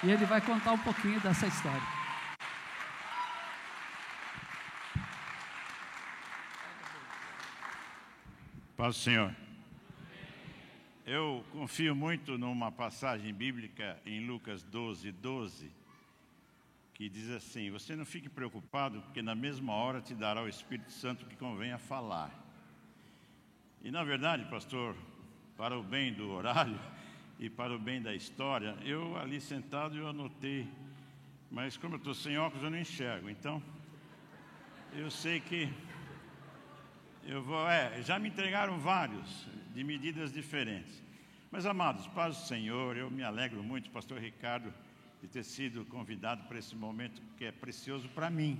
E 0.03 0.09
ele 0.09 0.25
vai 0.25 0.41
contar 0.41 0.73
um 0.73 0.79
pouquinho 0.79 1.19
dessa 1.21 1.47
história. 1.47 1.81
Paz 8.75 8.95
do 8.95 9.01
Senhor. 9.01 9.42
Eu 11.05 11.43
confio 11.51 11.93
muito 11.93 12.37
numa 12.37 12.71
passagem 12.71 13.33
bíblica 13.33 13.99
em 14.05 14.25
Lucas 14.25 14.63
12, 14.63 15.11
12, 15.11 15.69
que 16.93 17.09
diz 17.09 17.29
assim: 17.29 17.69
Você 17.71 17.93
não 17.93 18.05
fique 18.05 18.29
preocupado, 18.29 19.01
porque 19.01 19.21
na 19.21 19.35
mesma 19.35 19.73
hora 19.73 19.99
te 19.99 20.15
dará 20.15 20.41
o 20.41 20.47
Espírito 20.47 20.93
Santo 20.93 21.25
que 21.25 21.35
convém 21.35 21.73
a 21.73 21.77
falar. 21.77 22.31
E 23.83 23.91
na 23.91 24.01
verdade, 24.01 24.45
pastor, 24.45 24.95
para 25.57 25.77
o 25.77 25.83
bem 25.83 26.13
do 26.13 26.31
horário 26.31 26.79
e 27.37 27.49
para 27.49 27.75
o 27.75 27.79
bem 27.79 28.01
da 28.01 28.15
história, 28.15 28.77
eu 28.85 29.17
ali 29.17 29.41
sentado 29.41 29.97
eu 29.97 30.07
anotei, 30.07 30.65
mas 31.51 31.75
como 31.75 31.95
eu 31.95 31.97
estou 31.97 32.13
sem 32.13 32.37
óculos 32.37 32.63
eu 32.63 32.71
não 32.71 32.79
enxergo, 32.79 33.29
então 33.29 33.61
eu 34.93 35.11
sei 35.11 35.41
que 35.41 35.69
eu 37.25 37.43
vou, 37.43 37.69
é, 37.69 38.01
já 38.01 38.17
me 38.17 38.29
entregaram 38.29 38.79
vários, 38.79 39.47
de 39.73 39.83
medidas 39.83 40.31
diferentes. 40.31 41.02
Mas, 41.53 41.67
amados, 41.67 42.07
paz 42.07 42.35
do 42.35 42.47
Senhor, 42.47 42.97
eu 42.97 43.11
me 43.11 43.21
alegro 43.21 43.61
muito, 43.61 43.91
pastor 43.91 44.17
Ricardo, 44.17 44.73
de 45.21 45.27
ter 45.27 45.43
sido 45.43 45.85
convidado 45.85 46.47
para 46.47 46.57
esse 46.57 46.75
momento 46.75 47.21
que 47.37 47.45
é 47.45 47.51
precioso 47.51 48.09
para 48.09 48.27
mim. 48.27 48.59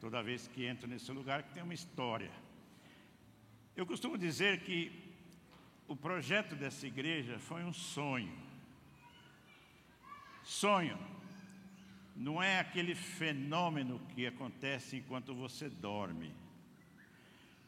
Toda 0.00 0.22
vez 0.22 0.46
que 0.46 0.64
entro 0.64 0.88
nesse 0.88 1.10
lugar 1.10 1.42
que 1.42 1.52
tem 1.52 1.64
uma 1.64 1.74
história. 1.74 2.30
Eu 3.74 3.84
costumo 3.84 4.16
dizer 4.16 4.60
que 4.60 4.92
o 5.88 5.96
projeto 5.96 6.54
dessa 6.54 6.86
igreja 6.86 7.40
foi 7.40 7.64
um 7.64 7.72
sonho. 7.72 8.38
Sonho 10.44 10.96
não 12.14 12.40
é 12.40 12.60
aquele 12.60 12.94
fenômeno 12.94 14.00
que 14.14 14.28
acontece 14.28 14.98
enquanto 14.98 15.34
você 15.34 15.68
dorme 15.68 16.32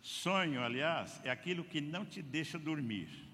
Sonho, 0.01 0.63
aliás, 0.63 1.21
é 1.25 1.31
aquilo 1.31 1.65
que 1.65 1.81
não 1.81 2.07
te 2.07 2.23
deixa 2.23 2.57
dormir. 2.57 3.30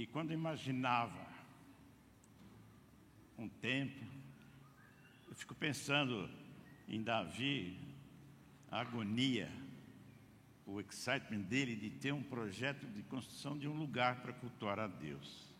E 0.00 0.06
quando 0.06 0.32
imaginava 0.32 1.26
um 3.36 3.46
tempo, 3.46 4.02
eu 5.28 5.34
fico 5.34 5.54
pensando 5.54 6.26
em 6.88 7.02
Davi, 7.02 7.78
a 8.70 8.80
agonia, 8.80 9.52
o 10.64 10.80
excitement 10.80 11.42
dele 11.42 11.76
de 11.76 11.90
ter 11.90 12.14
um 12.14 12.22
projeto 12.22 12.86
de 12.86 13.02
construção 13.02 13.58
de 13.58 13.68
um 13.68 13.74
lugar 13.74 14.22
para 14.22 14.32
cultuar 14.32 14.78
a 14.78 14.86
Deus. 14.86 15.52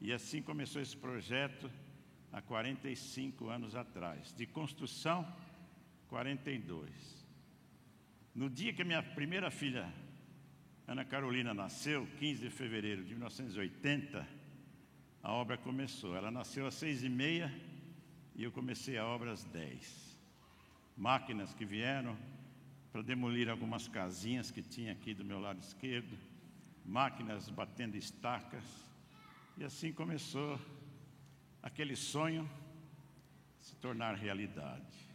E 0.00 0.12
assim 0.12 0.42
começou 0.42 0.82
esse 0.82 0.96
projeto 0.96 1.70
há 2.32 2.42
45 2.42 3.48
anos 3.48 3.76
atrás, 3.76 4.34
de 4.34 4.44
construção 4.44 5.24
42. 6.08 7.24
No 8.34 8.50
dia 8.50 8.72
que 8.72 8.82
minha 8.82 9.04
primeira 9.04 9.52
filha, 9.52 9.88
Ana 10.90 11.04
Carolina, 11.04 11.54
nasceu, 11.54 12.04
15 12.18 12.42
de 12.42 12.50
fevereiro 12.50 13.04
de 13.04 13.14
1980, 13.14 14.26
a 15.22 15.32
obra 15.32 15.56
começou. 15.56 16.16
Ela 16.16 16.32
nasceu 16.32 16.66
às 16.66 16.74
seis 16.74 17.04
e 17.04 17.08
meia 17.08 17.48
e 18.34 18.42
eu 18.42 18.50
comecei 18.50 18.98
a 18.98 19.06
obra 19.06 19.30
às 19.30 19.44
dez. 19.44 20.18
Máquinas 20.96 21.54
que 21.54 21.64
vieram 21.64 22.18
para 22.90 23.02
demolir 23.02 23.48
algumas 23.48 23.86
casinhas 23.86 24.50
que 24.50 24.62
tinha 24.62 24.90
aqui 24.90 25.14
do 25.14 25.24
meu 25.24 25.38
lado 25.38 25.60
esquerdo, 25.60 26.18
máquinas 26.84 27.48
batendo 27.48 27.96
estacas, 27.96 28.64
e 29.56 29.62
assim 29.62 29.92
começou 29.92 30.60
aquele 31.62 31.94
sonho 31.94 32.50
se 33.60 33.76
tornar 33.76 34.16
realidade. 34.16 35.08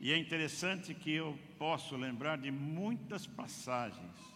E 0.00 0.12
é 0.12 0.18
interessante 0.18 0.92
que 0.92 1.12
eu 1.12 1.38
posso 1.56 1.94
lembrar 1.96 2.36
de 2.36 2.50
muitas 2.50 3.28
passagens 3.28 4.29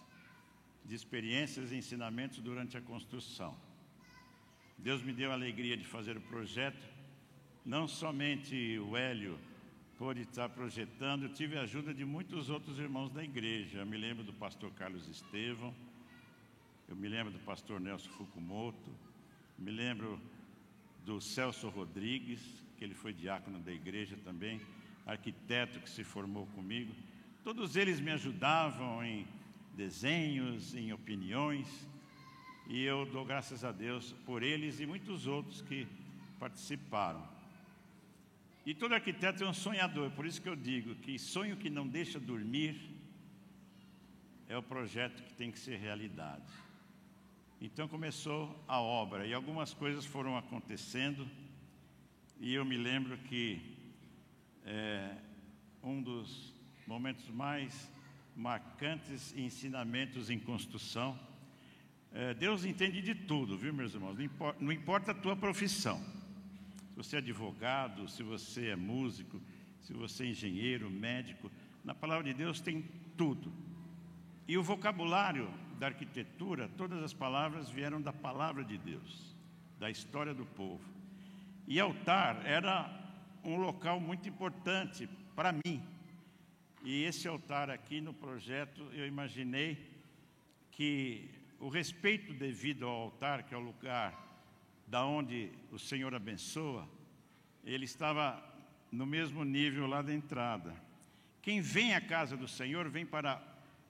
de 0.85 0.95
experiências 0.95 1.71
e 1.71 1.75
ensinamentos 1.75 2.39
durante 2.39 2.77
a 2.77 2.81
construção. 2.81 3.57
Deus 4.77 5.01
me 5.01 5.13
deu 5.13 5.31
a 5.31 5.33
alegria 5.33 5.75
de 5.75 5.85
fazer 5.85 6.17
o 6.17 6.21
projeto, 6.21 6.87
não 7.65 7.87
somente 7.87 8.77
o 8.79 8.95
Hélio 8.95 9.39
pôde 9.97 10.21
estar 10.21 10.49
projetando, 10.49 11.29
tive 11.29 11.57
a 11.57 11.61
ajuda 11.61 11.93
de 11.93 12.03
muitos 12.03 12.49
outros 12.49 12.77
irmãos 12.77 13.09
da 13.09 13.23
igreja. 13.23 13.79
Eu 13.79 13.85
me 13.85 13.97
lembro 13.97 14.23
do 14.23 14.33
pastor 14.33 14.71
Carlos 14.73 15.07
Estevão, 15.07 15.73
eu 16.87 16.95
me 16.95 17.07
lembro 17.07 17.31
do 17.31 17.39
pastor 17.39 17.79
Nelson 17.79 18.09
Fukumoto, 18.11 18.91
me 19.57 19.71
lembro 19.71 20.19
do 21.05 21.21
Celso 21.21 21.69
Rodrigues, 21.69 22.41
que 22.77 22.83
ele 22.83 22.93
foi 22.93 23.13
diácono 23.13 23.59
da 23.59 23.71
igreja 23.71 24.17
também 24.23 24.59
arquiteto 25.05 25.79
que 25.79 25.89
se 25.89 26.03
formou 26.03 26.45
comigo. 26.47 26.93
Todos 27.43 27.75
eles 27.75 27.99
me 27.99 28.11
ajudavam 28.11 29.03
em 29.03 29.27
desenhos, 29.75 30.73
em 30.73 30.93
opiniões, 30.93 31.67
e 32.67 32.81
eu 32.83 33.05
dou 33.05 33.25
graças 33.25 33.63
a 33.63 33.71
Deus 33.71 34.13
por 34.25 34.41
eles 34.41 34.79
e 34.79 34.85
muitos 34.85 35.27
outros 35.27 35.61
que 35.61 35.87
participaram. 36.39 37.27
E 38.65 38.73
todo 38.73 38.93
arquiteto 38.93 39.43
é 39.43 39.47
um 39.47 39.53
sonhador, 39.53 40.09
por 40.11 40.25
isso 40.25 40.41
que 40.41 40.49
eu 40.49 40.55
digo 40.55 40.95
que 40.95 41.19
sonho 41.19 41.57
que 41.57 41.69
não 41.69 41.87
deixa 41.87 42.19
dormir 42.19 42.81
é 44.47 44.57
o 44.57 44.63
projeto 44.63 45.21
que 45.23 45.33
tem 45.33 45.51
que 45.51 45.59
ser 45.59 45.77
realidade. 45.77 46.51
Então 47.61 47.87
começou 47.87 48.63
a 48.67 48.79
obra 48.81 49.27
e 49.27 49.33
algumas 49.33 49.73
coisas 49.73 50.05
foram 50.05 50.37
acontecendo, 50.37 51.27
e 52.39 52.53
eu 52.53 52.65
me 52.65 52.77
lembro 52.77 53.17
que 53.17 53.77
é 54.65 55.15
um 55.83 56.01
dos 56.01 56.53
momentos 56.87 57.29
mais 57.29 57.91
marcantes 58.35 59.33
ensinamentos 59.35 60.29
em 60.29 60.37
construção. 60.37 61.17
É, 62.11 62.33
Deus 62.33 62.65
entende 62.65 63.01
de 63.01 63.15
tudo, 63.15 63.57
viu, 63.57 63.73
meus 63.73 63.93
irmãos? 63.93 64.15
Não 64.15 64.23
importa, 64.23 64.63
não 64.63 64.71
importa 64.71 65.11
a 65.11 65.15
tua 65.15 65.35
profissão. 65.35 65.97
Se 66.89 66.95
você 66.95 67.15
é 67.17 67.19
advogado, 67.19 68.07
se 68.07 68.23
você 68.23 68.69
é 68.69 68.75
músico, 68.75 69.41
se 69.81 69.93
você 69.93 70.25
é 70.25 70.27
engenheiro, 70.27 70.89
médico, 70.89 71.51
na 71.83 71.93
palavra 71.93 72.23
de 72.23 72.33
Deus 72.33 72.59
tem 72.59 72.83
tudo. 73.17 73.51
E 74.47 74.57
o 74.57 74.63
vocabulário 74.63 75.49
da 75.79 75.87
arquitetura, 75.87 76.69
todas 76.77 77.03
as 77.03 77.13
palavras 77.13 77.69
vieram 77.69 78.01
da 78.01 78.13
palavra 78.13 78.63
de 78.63 78.77
Deus, 78.77 79.35
da 79.79 79.89
história 79.89 80.33
do 80.33 80.45
povo. 80.45 80.83
E 81.67 81.79
altar 81.79 82.45
era 82.45 82.89
um 83.43 83.57
local 83.57 83.99
muito 83.99 84.27
importante 84.29 85.09
para 85.35 85.51
mim. 85.51 85.83
E 86.85 87.03
esse 87.03 87.27
altar 87.27 87.71
aqui 87.71 87.99
no 87.99 88.13
projeto, 88.13 88.83
eu 88.93 89.07
imaginei 89.07 89.91
que 90.69 91.27
o 91.59 91.67
respeito 91.67 92.31
devido 92.31 92.85
ao 92.85 93.01
altar, 93.01 93.41
que 93.41 93.55
é 93.55 93.57
o 93.57 93.59
lugar 93.59 94.13
da 94.85 95.03
onde 95.03 95.51
o 95.71 95.79
Senhor 95.79 96.13
abençoa, 96.13 96.87
ele 97.63 97.85
estava 97.85 98.39
no 98.91 99.03
mesmo 99.03 99.43
nível 99.43 99.87
lá 99.87 100.03
da 100.03 100.13
entrada. 100.13 100.75
Quem 101.41 101.59
vem 101.59 101.95
à 101.95 101.99
casa 101.99 102.37
do 102.37 102.47
Senhor 102.47 102.87
vem 102.87 103.03
para 103.03 103.41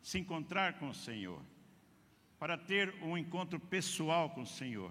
se 0.02 0.18
encontrar 0.18 0.80
com 0.80 0.88
o 0.88 0.94
Senhor, 0.94 1.42
para 2.40 2.58
ter 2.58 2.96
um 3.04 3.18
encontro 3.18 3.60
pessoal 3.60 4.30
com 4.30 4.44
o 4.44 4.48
Senhor. 4.48 4.90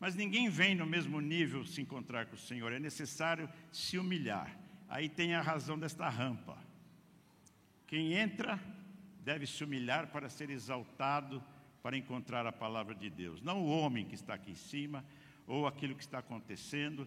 Mas 0.00 0.16
ninguém 0.16 0.48
vem 0.48 0.74
no 0.74 0.84
mesmo 0.84 1.20
nível 1.20 1.64
se 1.64 1.80
encontrar 1.80 2.26
com 2.26 2.34
o 2.34 2.38
Senhor, 2.38 2.72
é 2.72 2.80
necessário 2.80 3.48
se 3.70 3.96
humilhar. 3.98 4.58
Aí 4.88 5.08
tem 5.08 5.36
a 5.36 5.40
razão 5.40 5.78
desta 5.78 6.08
rampa. 6.08 6.69
Quem 7.90 8.12
entra 8.12 8.56
deve 9.24 9.48
se 9.48 9.64
humilhar 9.64 10.12
para 10.12 10.30
ser 10.30 10.48
exaltado, 10.48 11.42
para 11.82 11.98
encontrar 11.98 12.46
a 12.46 12.52
palavra 12.52 12.94
de 12.94 13.10
Deus. 13.10 13.42
Não 13.42 13.64
o 13.64 13.68
homem 13.68 14.06
que 14.06 14.14
está 14.14 14.34
aqui 14.34 14.52
em 14.52 14.54
cima, 14.54 15.04
ou 15.44 15.66
aquilo 15.66 15.96
que 15.96 16.02
está 16.04 16.20
acontecendo. 16.20 17.04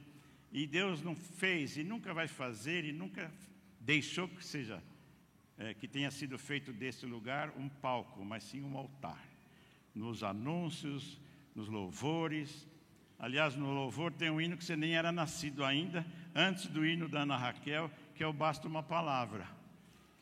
E 0.51 0.67
Deus 0.67 1.01
não 1.01 1.15
fez 1.15 1.77
e 1.77 1.85
nunca 1.85 2.13
vai 2.13 2.27
fazer 2.27 2.83
e 2.83 2.91
nunca 2.91 3.31
deixou 3.79 4.27
que 4.27 4.43
seja 4.43 4.83
é, 5.57 5.73
que 5.73 5.87
tenha 5.87 6.11
sido 6.11 6.37
feito 6.37 6.73
desse 6.73 7.05
lugar 7.05 7.53
um 7.57 7.69
palco, 7.69 8.25
mas 8.25 8.43
sim 8.43 8.61
um 8.61 8.77
altar. 8.77 9.23
Nos 9.95 10.21
anúncios, 10.21 11.17
nos 11.55 11.69
louvores. 11.69 12.67
Aliás, 13.17 13.55
no 13.55 13.71
louvor 13.71 14.11
tem 14.11 14.29
um 14.29 14.41
hino 14.41 14.57
que 14.57 14.65
você 14.65 14.75
nem 14.75 14.97
era 14.97 15.13
nascido 15.13 15.63
ainda, 15.63 16.05
antes 16.35 16.67
do 16.67 16.85
hino 16.85 17.07
da 17.07 17.21
Ana 17.21 17.37
Raquel, 17.37 17.89
que 18.15 18.21
é 18.21 18.27
o 18.27 18.33
Basta 18.33 18.67
uma 18.67 18.83
Palavra, 18.83 19.47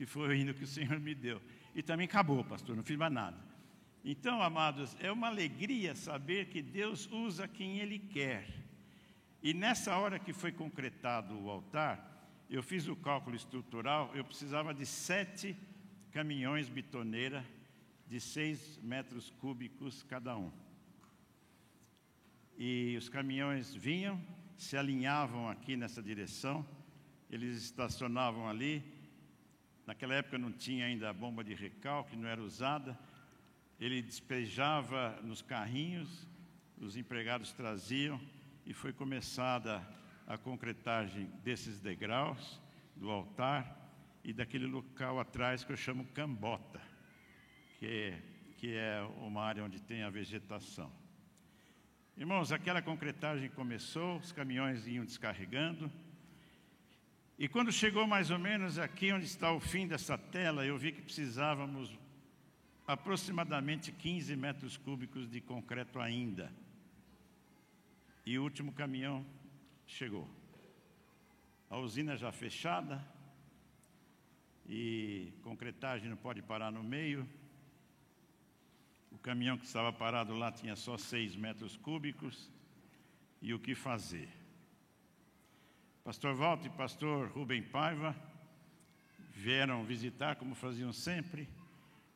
que 0.02 0.06
foi 0.08 0.30
o 0.30 0.34
hino 0.34 0.52
que 0.52 0.64
o 0.64 0.68
Senhor 0.68 1.00
me 1.00 1.14
deu. 1.14 1.40
E 1.76 1.84
também 1.84 2.06
acabou, 2.06 2.44
pastor, 2.44 2.76
não 2.76 2.82
fiz 2.82 2.98
mais 2.98 3.14
nada. 3.14 3.38
Então, 4.04 4.42
amados, 4.42 4.98
é 5.00 5.12
uma 5.12 5.28
alegria 5.28 5.94
saber 5.94 6.48
que 6.48 6.60
Deus 6.60 7.08
usa 7.12 7.48
quem 7.48 7.78
Ele 7.78 8.00
quer. 8.00 8.48
E 9.44 9.54
nessa 9.54 9.96
hora 9.96 10.18
que 10.18 10.34
foi 10.34 10.52
concretado 10.52 11.40
o 11.40 11.52
altar, 11.52 12.28
eu 12.50 12.64
fiz 12.64 12.88
o 12.88 12.96
cálculo 12.96 13.36
estrutural, 13.36 14.10
eu 14.16 14.26
precisava 14.26 14.74
de 14.74 14.88
sete 14.88 15.56
caminhões 16.12 16.68
bitoneira 16.68 17.46
de 18.08 18.20
seis 18.20 18.80
metros 18.82 19.30
cúbicos 19.40 20.02
cada 20.02 20.36
um. 20.36 20.52
E 22.58 22.96
os 22.98 23.08
caminhões 23.08 23.72
vinham, 23.72 24.20
se 24.58 24.76
alinhavam 24.76 25.48
aqui 25.48 25.78
nessa 25.78 26.02
direção, 26.02 26.66
eles 27.30 27.56
estacionavam 27.62 28.50
ali. 28.50 29.00
Naquela 29.92 30.16
época 30.16 30.38
não 30.38 30.54
tinha 30.54 30.86
ainda 30.86 31.10
a 31.10 31.14
bomba 31.14 31.44
de 31.44 31.54
recalque, 31.54 32.16
não 32.16 32.26
era 32.26 32.42
usada. 32.42 32.98
Ele 33.78 34.02
despejava 34.02 35.20
nos 35.22 35.42
carrinhos, 35.42 36.26
os 36.80 36.96
empregados 36.96 37.52
traziam 37.52 38.18
e 38.66 38.74
foi 38.74 38.94
começada 38.94 39.86
a 40.26 40.38
concretagem 40.38 41.26
desses 41.44 41.82
degraus, 41.82 42.62
do 42.96 43.10
altar 43.10 43.92
e 44.24 44.32
daquele 44.32 44.66
local 44.66 45.20
atrás 45.20 45.66
que 45.66 45.74
eu 45.74 45.78
chamo 45.78 46.06
cambota, 46.14 46.80
que 47.78 47.86
é, 47.86 48.22
que 48.60 48.74
é 48.74 49.02
uma 49.18 49.44
área 49.44 49.62
onde 49.62 49.82
tem 49.82 50.04
a 50.04 50.10
vegetação. 50.10 50.90
Irmãos, 52.16 52.54
aquela 52.54 52.82
concretagem 52.82 53.50
começou, 53.50 54.20
os 54.20 54.32
caminhões 54.32 54.88
iam 54.88 55.04
descarregando, 55.04 55.92
e 57.38 57.48
quando 57.48 57.72
chegou 57.72 58.06
mais 58.06 58.30
ou 58.30 58.38
menos 58.38 58.78
aqui 58.78 59.12
onde 59.12 59.26
está 59.26 59.52
o 59.52 59.60
fim 59.60 59.88
dessa 59.88 60.18
tela, 60.18 60.66
eu 60.66 60.78
vi 60.78 60.92
que 60.92 61.02
precisávamos 61.02 61.98
aproximadamente 62.86 63.92
15 63.92 64.36
metros 64.36 64.78
cúbicos 64.78 65.30
de 65.30 65.40
concreto 65.42 66.00
ainda. 66.00 66.52
E 68.26 68.38
o 68.38 68.44
último 68.44 68.72
caminhão 68.72 69.26
chegou. 69.88 70.30
A 71.70 71.78
usina 71.78 72.18
já 72.18 72.32
fechada 72.32 73.04
e 74.68 75.34
concretagem 75.42 76.10
não 76.10 76.18
pode 76.18 76.42
parar 76.42 76.72
no 76.72 76.84
meio. 76.84 77.28
O 79.12 79.18
caminhão 79.18 79.58
que 79.58 79.66
estava 79.66 79.92
parado 79.92 80.36
lá 80.36 80.52
tinha 80.52 80.76
só 80.76 80.98
seis 80.98 81.36
metros 81.36 81.78
cúbicos. 81.78 82.50
E 83.42 83.54
o 83.54 83.60
que 83.60 83.74
fazer? 83.74 84.41
Pastor 86.04 86.34
Walter 86.34 86.66
e 86.66 86.70
pastor 86.72 87.30
Rubem 87.30 87.62
Paiva 87.62 88.16
vieram 89.36 89.84
visitar, 89.84 90.36
como 90.36 90.56
faziam 90.56 90.92
sempre, 90.92 91.48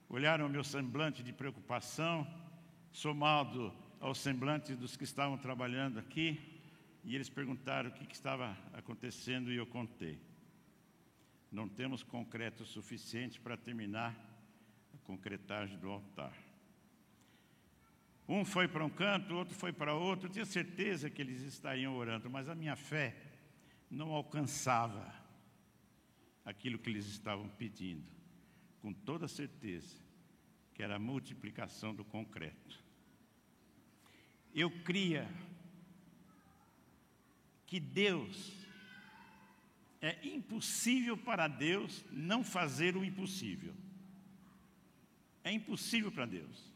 olharam 0.09 0.47
o 0.47 0.49
meu 0.49 0.63
semblante 0.63 1.21
de 1.21 1.31
preocupação, 1.31 2.27
somado 2.91 3.71
ao 3.99 4.15
semblante 4.15 4.73
dos 4.73 4.97
que 4.97 5.03
estavam 5.03 5.37
trabalhando 5.37 5.99
aqui, 5.99 6.59
e 7.03 7.13
eles 7.13 7.29
perguntaram 7.29 7.91
o 7.91 7.93
que, 7.93 8.07
que 8.07 8.15
estava 8.15 8.57
acontecendo 8.73 9.51
e 9.51 9.55
eu 9.55 9.67
contei. 9.67 10.19
Não 11.51 11.69
temos 11.69 12.01
concreto 12.01 12.65
suficiente 12.65 13.39
para 13.39 13.55
terminar 13.55 14.15
a 14.95 14.97
concretagem 15.05 15.77
do 15.77 15.91
altar. 15.91 16.33
Um 18.27 18.43
foi 18.43 18.67
para 18.67 18.83
um 18.83 18.89
canto, 18.89 19.35
outro 19.35 19.53
foi 19.53 19.71
para 19.71 19.93
outro. 19.93 20.25
Eu 20.25 20.31
tinha 20.31 20.45
certeza 20.45 21.07
que 21.07 21.21
eles 21.21 21.41
estariam 21.43 21.95
orando, 21.95 22.27
mas 22.31 22.49
a 22.49 22.55
minha 22.55 22.75
fé 22.75 23.15
não 23.89 24.11
alcançava 24.11 25.13
aquilo 26.43 26.77
que 26.77 26.89
eles 26.89 27.05
estavam 27.07 27.49
pedindo. 27.49 28.05
Com 28.81 28.93
toda 28.93 29.27
certeza, 29.27 29.97
que 30.73 30.83
era 30.83 30.95
a 30.95 30.99
multiplicação 30.99 31.93
do 31.95 32.03
concreto. 32.03 32.83
Eu 34.53 34.69
cria 34.83 35.27
que 37.65 37.79
Deus, 37.79 38.53
é 40.01 40.25
impossível 40.27 41.17
para 41.17 41.47
Deus 41.47 42.05
não 42.11 42.43
fazer 42.43 42.95
o 42.95 43.03
impossível. 43.03 43.73
É 45.43 45.51
impossível 45.51 46.11
para 46.11 46.25
Deus 46.25 46.73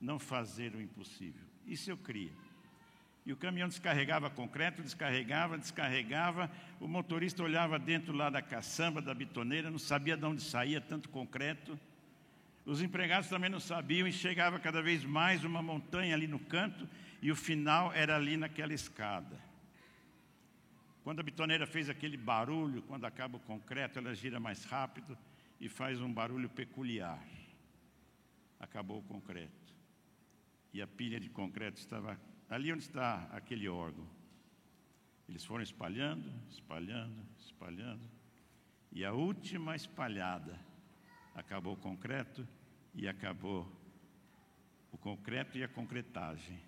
não 0.00 0.18
fazer 0.18 0.74
o 0.74 0.80
impossível. 0.80 1.44
Isso 1.66 1.90
eu 1.90 1.96
cria. 1.96 2.32
E 3.26 3.32
o 3.32 3.36
caminhão 3.36 3.68
descarregava 3.68 4.30
concreto, 4.30 4.84
descarregava, 4.84 5.58
descarregava. 5.58 6.48
O 6.78 6.86
motorista 6.86 7.42
olhava 7.42 7.76
dentro 7.76 8.12
lá 8.14 8.30
da 8.30 8.40
caçamba, 8.40 9.02
da 9.02 9.12
bitoneira, 9.12 9.68
não 9.68 9.80
sabia 9.80 10.16
de 10.16 10.24
onde 10.24 10.40
saía 10.40 10.80
tanto 10.80 11.08
concreto. 11.08 11.76
Os 12.64 12.80
empregados 12.80 13.28
também 13.28 13.50
não 13.50 13.58
sabiam 13.58 14.06
e 14.06 14.12
chegava 14.12 14.60
cada 14.60 14.80
vez 14.80 15.04
mais 15.04 15.42
uma 15.42 15.60
montanha 15.60 16.14
ali 16.14 16.28
no 16.28 16.38
canto 16.38 16.88
e 17.20 17.32
o 17.32 17.36
final 17.36 17.92
era 17.92 18.14
ali 18.14 18.36
naquela 18.36 18.72
escada. 18.72 19.36
Quando 21.02 21.18
a 21.18 21.24
bitoneira 21.24 21.66
fez 21.66 21.90
aquele 21.90 22.16
barulho, 22.16 22.82
quando 22.82 23.06
acaba 23.06 23.38
o 23.38 23.40
concreto, 23.40 23.98
ela 23.98 24.14
gira 24.14 24.38
mais 24.38 24.64
rápido 24.64 25.18
e 25.60 25.68
faz 25.68 26.00
um 26.00 26.12
barulho 26.12 26.48
peculiar. 26.48 27.22
Acabou 28.60 28.98
o 28.98 29.02
concreto. 29.02 29.74
E 30.72 30.80
a 30.80 30.86
pilha 30.86 31.18
de 31.18 31.28
concreto 31.28 31.78
estava 31.78 32.18
ali 32.48 32.72
onde 32.72 32.82
está 32.82 33.28
aquele 33.32 33.68
órgão. 33.68 34.06
Eles 35.28 35.44
foram 35.44 35.62
espalhando, 35.62 36.30
espalhando, 36.50 37.20
espalhando. 37.38 38.08
E 38.92 39.04
a 39.04 39.12
última 39.12 39.74
espalhada 39.74 40.58
acabou 41.34 41.74
o 41.74 41.76
concreto 41.78 42.46
e 42.94 43.08
acabou 43.08 43.70
o 44.92 44.96
concreto 44.96 45.58
e 45.58 45.64
a 45.64 45.68
concretagem. 45.68 46.58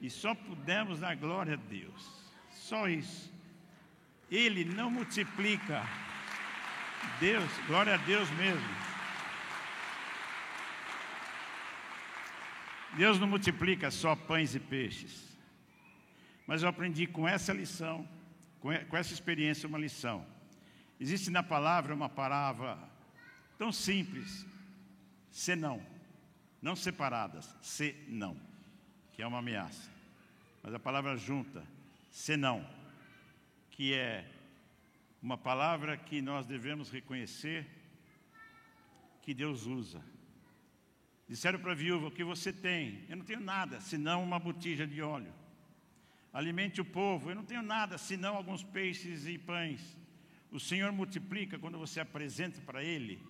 E 0.00 0.08
só 0.08 0.34
pudemos 0.34 1.00
dar 1.00 1.14
glória 1.16 1.54
a 1.54 1.56
Deus. 1.56 2.32
Só 2.50 2.88
isso. 2.88 3.32
Ele 4.30 4.64
não 4.64 4.90
multiplica. 4.90 5.82
Deus, 7.18 7.50
glória 7.66 7.94
a 7.94 7.98
Deus 7.98 8.30
mesmo. 8.30 8.89
Deus 12.96 13.18
não 13.18 13.26
multiplica 13.26 13.90
só 13.90 14.16
pães 14.16 14.54
e 14.54 14.60
peixes. 14.60 15.36
Mas 16.46 16.62
eu 16.62 16.68
aprendi 16.68 17.06
com 17.06 17.28
essa 17.28 17.52
lição, 17.52 18.08
com 18.60 18.96
essa 18.96 19.12
experiência, 19.12 19.68
uma 19.68 19.78
lição. 19.78 20.26
Existe 20.98 21.30
na 21.30 21.42
palavra 21.42 21.94
uma 21.94 22.08
palavra 22.08 22.76
tão 23.56 23.72
simples, 23.72 24.44
senão, 25.30 25.80
não 26.60 26.74
separadas, 26.74 27.54
senão, 27.62 28.36
que 29.12 29.22
é 29.22 29.26
uma 29.26 29.38
ameaça. 29.38 29.90
Mas 30.62 30.74
a 30.74 30.78
palavra 30.78 31.16
junta, 31.16 31.64
senão 32.10 32.66
que 33.70 33.94
é 33.94 34.28
uma 35.22 35.38
palavra 35.38 35.96
que 35.96 36.20
nós 36.20 36.46
devemos 36.46 36.90
reconhecer 36.90 37.66
que 39.22 39.32
Deus 39.32 39.66
usa. 39.66 40.02
Disseram 41.30 41.60
para 41.60 41.70
a 41.70 41.76
viúva: 41.76 42.08
O 42.08 42.10
que 42.10 42.24
você 42.24 42.52
tem? 42.52 43.04
Eu 43.08 43.16
não 43.16 43.24
tenho 43.24 43.38
nada, 43.38 43.80
senão 43.80 44.24
uma 44.24 44.36
botija 44.36 44.84
de 44.84 45.00
óleo. 45.00 45.32
Alimente 46.32 46.80
o 46.80 46.84
povo. 46.84 47.30
Eu 47.30 47.36
não 47.36 47.44
tenho 47.44 47.62
nada, 47.62 47.96
senão 47.96 48.34
alguns 48.34 48.64
peixes 48.64 49.26
e 49.28 49.38
pães. 49.38 49.96
O 50.50 50.58
Senhor 50.58 50.90
multiplica 50.90 51.56
quando 51.56 51.78
você 51.78 52.00
apresenta 52.00 52.60
para 52.62 52.82
Ele 52.82 53.22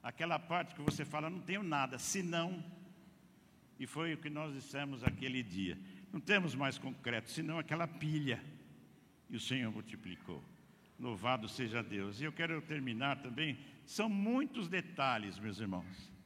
aquela 0.00 0.38
parte 0.38 0.72
que 0.72 0.82
você 0.82 1.04
fala: 1.04 1.28
Não 1.28 1.40
tenho 1.40 1.64
nada, 1.64 1.98
senão 1.98 2.64
E 3.76 3.88
foi 3.88 4.14
o 4.14 4.18
que 4.18 4.30
nós 4.30 4.54
dissemos 4.54 5.02
aquele 5.02 5.42
dia. 5.42 5.76
Não 6.12 6.20
temos 6.20 6.54
mais 6.54 6.78
concreto, 6.78 7.28
senão 7.28 7.58
aquela 7.58 7.88
pilha. 7.88 8.40
E 9.28 9.34
o 9.34 9.40
Senhor 9.40 9.72
multiplicou. 9.72 10.44
Louvado 10.96 11.48
seja 11.48 11.82
Deus. 11.82 12.20
E 12.20 12.24
eu 12.24 12.32
quero 12.32 12.62
terminar 12.62 13.20
também. 13.20 13.58
São 13.84 14.08
muitos 14.08 14.68
detalhes, 14.68 15.40
meus 15.40 15.58
irmãos. 15.58 16.19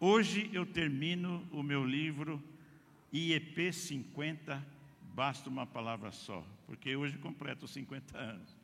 Hoje 0.00 0.50
eu 0.52 0.66
termino 0.66 1.46
o 1.52 1.62
meu 1.62 1.84
livro 1.84 2.42
IEP 3.12 3.72
50, 3.72 4.60
basta 5.14 5.48
uma 5.48 5.64
palavra 5.64 6.10
só, 6.10 6.44
porque 6.66 6.96
hoje 6.96 7.16
completo 7.16 7.68
50 7.68 8.18
anos. 8.18 8.56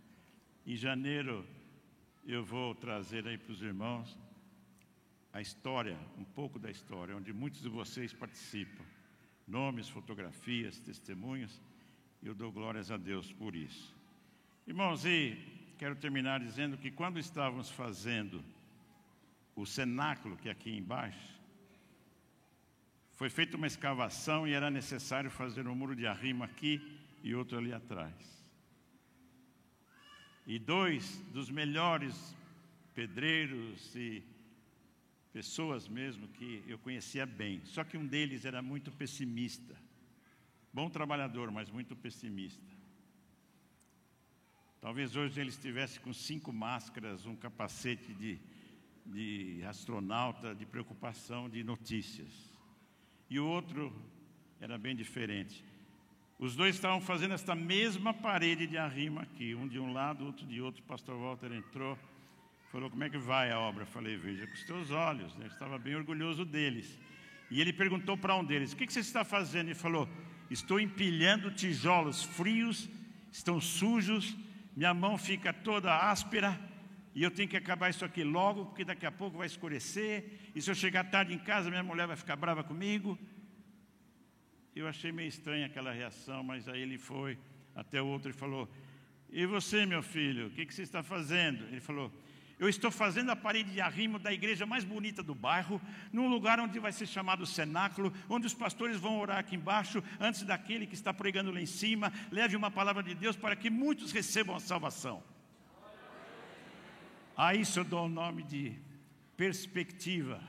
Em 0.66 0.74
janeiro 0.74 1.47
eu 2.26 2.45
vou 2.45 2.74
trazer 2.74 3.28
aí 3.28 3.39
para 3.39 3.53
os 3.53 3.62
irmãos 3.62 4.18
a 5.33 5.41
história, 5.41 5.97
um 6.18 6.24
pouco 6.24 6.59
da 6.59 6.68
história, 6.68 7.16
onde 7.16 7.33
muitos 7.33 7.62
de 7.62 7.68
vocês 7.68 8.12
participam. 8.12 8.85
Nomes, 9.47 9.89
fotografias, 9.89 10.81
testemunhos. 10.81 11.62
Eu 12.20 12.35
dou 12.35 12.51
glórias 12.51 12.91
a 12.91 12.97
Deus 12.97 13.33
por 13.33 13.55
isso. 13.55 13.97
Irmãos, 14.66 15.05
e 15.05 15.39
quero 15.78 15.95
terminar 15.95 16.41
dizendo 16.41 16.76
que 16.76 16.91
quando 16.91 17.20
estávamos 17.20 17.70
fazendo 17.70 18.45
o 19.61 19.67
cenáculo, 19.67 20.37
que 20.37 20.49
é 20.49 20.53
aqui 20.53 20.71
embaixo, 20.71 21.39
foi 23.13 23.29
feita 23.29 23.57
uma 23.57 23.67
escavação 23.67 24.49
e 24.49 24.53
era 24.53 24.71
necessário 24.71 25.31
fazer 25.31 25.69
um 25.69 25.75
muro 25.75 25.95
de 25.95 26.07
arrimo 26.07 26.43
aqui 26.43 26.99
e 27.23 27.35
outro 27.35 27.59
ali 27.59 27.73
atrás. 27.73 28.15
E 30.47 30.59
dois 30.59 31.19
dos 31.33 31.51
melhores 31.51 32.35
pedreiros 32.95 33.95
e 33.95 34.23
pessoas 35.33 35.87
mesmo 35.87 36.27
que 36.29 36.65
eu 36.67 36.79
conhecia 36.79 37.27
bem. 37.27 37.61
Só 37.67 37.85
que 37.85 37.99
um 37.99 38.07
deles 38.07 38.47
era 38.47 38.63
muito 38.63 38.91
pessimista. 38.91 39.77
Bom 40.73 40.89
trabalhador, 40.89 41.51
mas 41.51 41.69
muito 41.69 41.95
pessimista. 41.95 42.81
Talvez 44.81 45.15
hoje 45.15 45.39
ele 45.39 45.51
estivesse 45.51 46.01
com 46.01 46.13
cinco 46.15 46.51
máscaras, 46.53 47.27
um 47.27 47.37
capacete 47.37 48.15
de, 48.15 48.41
de 49.07 49.63
astronauta, 49.67 50.55
de 50.55 50.67
preocupação, 50.67 51.49
de 51.49 51.65
notícias. 51.65 52.51
E 53.29 53.39
o 53.39 53.47
outro 53.47 53.93
era 54.61 54.77
bem 54.79 54.95
diferente. 54.95 55.65
Os 56.39 56.57
dois 56.57 56.75
estavam 56.75 57.01
fazendo 57.01 57.35
esta 57.35 57.55
mesma 57.55 58.15
parede 58.15 58.67
de 58.67 58.79
arrimo 58.79 59.21
aqui, 59.21 59.55
um 59.55 59.69
de 59.69 59.79
um 59.79 59.93
lado, 59.93 60.25
outro 60.25 60.47
de 60.47 60.61
outro. 60.61 60.83
O 60.83 60.87
pastor 60.87 61.17
Walter 61.19 61.53
entrou 61.53 61.99
Falou, 62.71 62.89
como 62.89 63.03
é 63.03 63.11
que 63.11 63.19
vai 63.19 63.51
a 63.51 63.59
obra? 63.59 63.85
Falei, 63.85 64.17
veja 64.17 64.47
com 64.47 64.53
os 64.53 64.63
teus 64.63 64.91
olhos. 64.93 65.35
Né? 65.35 65.47
Estava 65.49 65.77
bem 65.77 65.97
orgulhoso 65.97 66.45
deles. 66.45 66.97
E 67.51 67.61
ele 67.61 67.73
perguntou 67.73 68.17
para 68.17 68.37
um 68.37 68.45
deles, 68.45 68.73
o 68.73 68.77
que 68.77 68.87
você 68.87 69.01
está 69.01 69.25
fazendo? 69.25 69.67
Ele 69.67 69.75
falou, 69.75 70.09
estou 70.49 70.79
empilhando 70.79 71.51
tijolos 71.51 72.23
frios, 72.23 72.89
estão 73.33 73.61
sujos, 73.61 74.37
minha 74.77 74.95
mão 74.95 75.19
fica 75.19 75.53
toda 75.53 75.93
áspera, 76.11 76.61
e 77.15 77.23
eu 77.23 77.31
tenho 77.31 77.49
que 77.49 77.57
acabar 77.57 77.91
isso 77.91 78.05
aqui 78.05 78.23
logo, 78.23 78.67
porque 78.67 78.85
daqui 78.85 79.05
a 79.05 79.13
pouco 79.13 79.39
vai 79.39 79.47
escurecer, 79.47 80.41
e 80.55 80.63
se 80.63 80.71
eu 80.71 80.75
chegar 80.75 81.05
tarde 81.05 81.35
em 81.35 81.39
casa, 81.39 81.71
minha 81.71 81.83
mulher 81.83 82.07
vai 82.07 82.17
ficar 82.17 82.37
brava 82.37 82.63
comigo. 82.63 83.19
Eu 84.75 84.87
achei 84.87 85.11
meio 85.11 85.29
estranha 85.29 85.67
aquela 85.67 85.93
reação, 85.93 86.43
mas 86.45 86.69
aí 86.69 86.81
ele 86.81 86.99
foi 86.99 87.37
até 87.75 88.01
o 88.01 88.07
outro 88.07 88.31
e 88.31 88.33
falou: 88.33 88.69
E 89.31 89.45
você, 89.45 89.85
meu 89.85 90.03
filho, 90.03 90.47
o 90.47 90.51
que, 90.51 90.65
que 90.65 90.73
você 90.73 90.83
está 90.83 91.03
fazendo? 91.03 91.65
Ele 91.65 91.81
falou: 91.81 92.13
eu 92.61 92.69
estou 92.69 92.91
fazendo 92.91 93.31
a 93.31 93.37
parede 93.37 93.73
de 93.73 93.81
arrimo 93.81 94.19
da 94.19 94.31
igreja 94.31 94.67
mais 94.67 94.85
bonita 94.85 95.23
do 95.23 95.35
bairro, 95.35 95.81
num 96.13 96.29
lugar 96.29 96.61
onde 96.61 96.79
vai 96.79 96.93
ser 96.93 97.07
chamado 97.07 97.47
cenáculo, 97.47 98.13
onde 98.29 98.47
os 98.47 98.53
pastores 98.53 98.99
vão 98.99 99.19
orar 99.19 99.39
aqui 99.39 99.57
embaixo, 99.57 100.05
antes 100.21 100.43
daquele 100.43 100.87
que 100.87 100.93
está 100.93 101.13
pregando 101.15 101.51
lá 101.51 101.59
em 101.59 101.65
cima, 101.65 102.13
leve 102.31 102.55
uma 102.55 102.71
palavra 102.71 103.03
de 103.03 103.15
Deus 103.15 103.35
para 103.35 103.57
que 103.57 103.71
muitos 103.71 104.13
recebam 104.13 104.55
a 104.55 104.61
salvação. 104.61 105.23
A 107.43 107.55
isso 107.55 107.80
eu 107.80 107.84
dou 107.84 108.05
o 108.05 108.09
nome 108.09 108.43
de 108.43 108.76
perspectiva. 109.34 110.47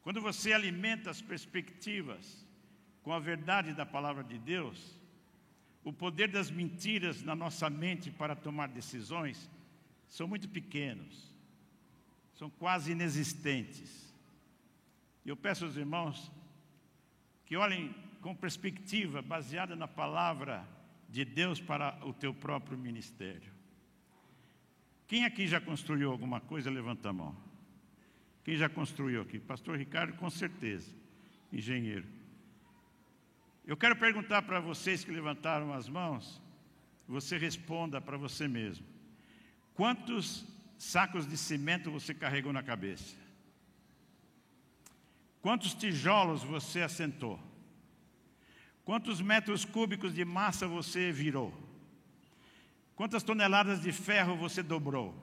Quando 0.00 0.20
você 0.20 0.52
alimenta 0.52 1.10
as 1.10 1.20
perspectivas 1.20 2.46
com 3.02 3.12
a 3.12 3.18
verdade 3.18 3.74
da 3.74 3.84
palavra 3.84 4.22
de 4.22 4.38
Deus, 4.38 4.96
o 5.82 5.92
poder 5.92 6.28
das 6.28 6.52
mentiras 6.52 7.20
na 7.20 7.34
nossa 7.34 7.68
mente 7.68 8.12
para 8.12 8.36
tomar 8.36 8.68
decisões 8.68 9.50
são 10.06 10.28
muito 10.28 10.48
pequenos, 10.48 11.34
são 12.34 12.48
quase 12.48 12.92
inexistentes. 12.92 14.14
E 15.24 15.30
eu 15.30 15.36
peço 15.36 15.64
aos 15.64 15.76
irmãos 15.76 16.30
que 17.44 17.56
olhem 17.56 17.92
com 18.20 18.36
perspectiva 18.36 19.20
baseada 19.20 19.74
na 19.74 19.88
palavra 19.88 20.64
de 21.08 21.24
Deus 21.24 21.60
para 21.60 21.98
o 22.06 22.12
teu 22.12 22.32
próprio 22.32 22.78
ministério. 22.78 23.63
Quem 25.06 25.24
aqui 25.24 25.46
já 25.46 25.60
construiu 25.60 26.10
alguma 26.10 26.40
coisa, 26.40 26.70
levanta 26.70 27.10
a 27.10 27.12
mão. 27.12 27.36
Quem 28.42 28.56
já 28.56 28.68
construiu 28.68 29.22
aqui? 29.22 29.38
Pastor 29.38 29.76
Ricardo, 29.76 30.14
com 30.14 30.28
certeza. 30.30 30.90
Engenheiro. 31.52 32.06
Eu 33.66 33.76
quero 33.76 33.96
perguntar 33.96 34.42
para 34.42 34.60
vocês 34.60 35.04
que 35.04 35.10
levantaram 35.10 35.72
as 35.72 35.88
mãos, 35.88 36.40
você 37.08 37.38
responda 37.38 38.00
para 38.00 38.16
você 38.16 38.46
mesmo. 38.46 38.84
Quantos 39.74 40.44
sacos 40.78 41.26
de 41.26 41.36
cimento 41.36 41.90
você 41.90 42.12
carregou 42.12 42.52
na 42.52 42.62
cabeça? 42.62 43.16
Quantos 45.40 45.74
tijolos 45.74 46.42
você 46.42 46.82
assentou? 46.82 47.40
Quantos 48.84 49.20
metros 49.20 49.64
cúbicos 49.64 50.14
de 50.14 50.24
massa 50.24 50.68
você 50.68 51.10
virou? 51.10 51.63
Quantas 52.96 53.22
toneladas 53.22 53.80
de 53.80 53.92
ferro 53.92 54.36
você 54.36 54.62
dobrou? 54.62 55.14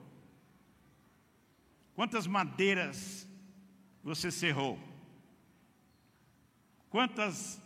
Quantas 1.94 2.26
madeiras 2.26 3.28
você 4.02 4.30
serrou? 4.30 4.78
Quantas 6.90 7.62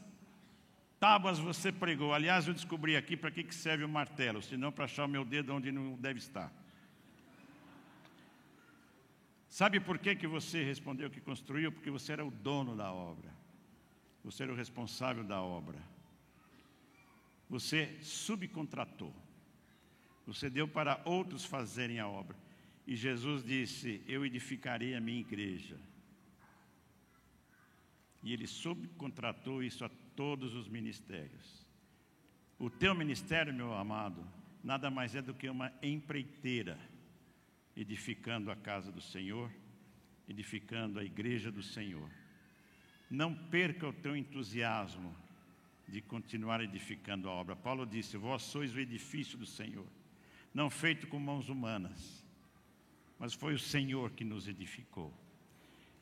tábuas 1.01 1.39
você 1.39 1.73
pregou? 1.73 2.15
Aliás, 2.15 2.47
eu 2.47 2.55
descobri 2.55 2.97
aqui 2.97 3.17
para 3.17 3.31
que 3.31 3.53
serve 3.53 3.85
o 3.85 3.89
martelo, 3.89 4.41
senão 4.43 4.71
para 4.71 4.85
achar 4.85 5.05
o 5.05 5.09
meu 5.09 5.25
dedo 5.25 5.53
onde 5.53 5.73
não 5.73 5.95
deve 5.97 6.19
estar. 6.19 6.53
Sabe 9.49 9.81
por 9.81 9.99
que, 9.99 10.15
que 10.15 10.27
você 10.27 10.63
respondeu 10.63 11.09
que 11.09 11.21
construiu? 11.21 11.73
Porque 11.73 11.91
você 11.91 12.13
era 12.13 12.25
o 12.25 12.31
dono 12.31 12.77
da 12.77 12.93
obra. 12.93 13.35
Você 14.23 14.43
era 14.43 14.53
o 14.53 14.57
responsável 14.57 15.25
da 15.25 15.41
obra. 15.41 15.79
Você 17.49 17.97
subcontratou. 18.03 19.15
Você 20.27 20.51
deu 20.51 20.67
para 20.67 21.01
outros 21.05 21.45
fazerem 21.45 22.01
a 22.01 22.09
obra. 22.09 22.37
E 22.87 22.97
Jesus 22.97 23.45
disse: 23.45 24.03
Eu 24.07 24.27
edificarei 24.27 24.95
a 24.95 25.01
minha 25.01 25.21
igreja. 25.21 25.79
E 28.23 28.33
ele 28.33 28.47
subcontratou 28.47 29.63
isso 29.63 29.85
a 29.85 29.91
todos 30.17 30.55
os 30.55 30.69
ministérios. 30.69 31.65
O 32.59 32.69
teu 32.69 32.95
ministério, 32.95 33.55
meu 33.55 33.73
amado, 33.75 34.27
nada 34.65 34.91
mais 34.91 35.15
é 35.15 35.23
do 35.23 35.35
que 35.35 35.49
uma 35.49 35.73
empreiteira 35.83 36.79
edificando 37.77 38.51
a 38.51 38.57
casa 38.57 38.91
do 38.91 39.01
Senhor, 39.01 39.53
edificando 40.29 40.99
a 40.99 41.05
igreja 41.05 41.53
do 41.53 41.63
Senhor. 41.63 42.11
Não 43.09 43.33
perca 43.33 43.87
o 43.87 43.93
teu 43.93 44.17
entusiasmo 44.17 45.15
de 45.87 46.01
continuar 46.01 46.61
edificando 46.61 47.29
a 47.29 47.33
obra. 47.33 47.55
Paulo 47.55 47.87
disse: 47.87 48.17
Vós 48.17 48.43
sois 48.43 48.75
o 48.75 48.81
edifício 48.81 49.39
do 49.39 49.47
Senhor, 49.47 49.87
não 50.57 50.69
feito 50.71 51.07
com 51.07 51.19
mãos 51.19 51.49
humanas, 51.49 52.25
mas 53.19 53.33
foi 53.33 53.55
o 53.55 53.59
Senhor 53.59 54.11
que 54.11 54.25
nos 54.25 54.49
edificou. 54.49 55.13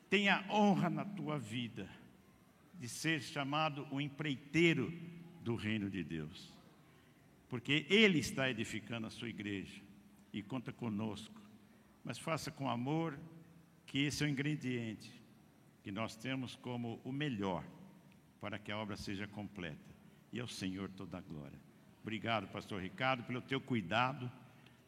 Tenha 0.09 0.45
honra 0.49 0.89
na 0.89 1.05
tua 1.05 1.37
vida 1.37 1.89
de 2.73 2.87
ser 2.87 3.21
chamado 3.21 3.87
o 3.91 3.99
empreiteiro 3.99 4.91
do 5.41 5.55
reino 5.55 5.89
de 5.89 6.03
Deus, 6.03 6.53
porque 7.49 7.85
Ele 7.89 8.19
está 8.19 8.49
edificando 8.49 9.07
a 9.07 9.09
sua 9.09 9.29
igreja 9.29 9.81
e 10.33 10.41
conta 10.41 10.71
conosco 10.71 11.45
mas 12.05 12.19
faça 12.19 12.51
com 12.51 12.69
amor, 12.69 13.17
que 13.87 14.05
esse 14.05 14.23
é 14.23 14.27
o 14.27 14.29
ingrediente 14.29 15.11
que 15.81 15.91
nós 15.91 16.15
temos 16.15 16.55
como 16.55 17.01
o 17.03 17.11
melhor 17.11 17.63
para 18.39 18.59
que 18.59 18.71
a 18.71 18.77
obra 18.77 18.95
seja 18.95 19.27
completa. 19.27 19.95
E 20.31 20.39
ao 20.39 20.47
Senhor 20.47 20.89
toda 20.91 21.17
a 21.17 21.21
glória. 21.21 21.59
Obrigado, 22.03 22.47
pastor 22.47 22.79
Ricardo, 22.81 23.23
pelo 23.23 23.41
teu 23.41 23.59
cuidado, 23.59 24.31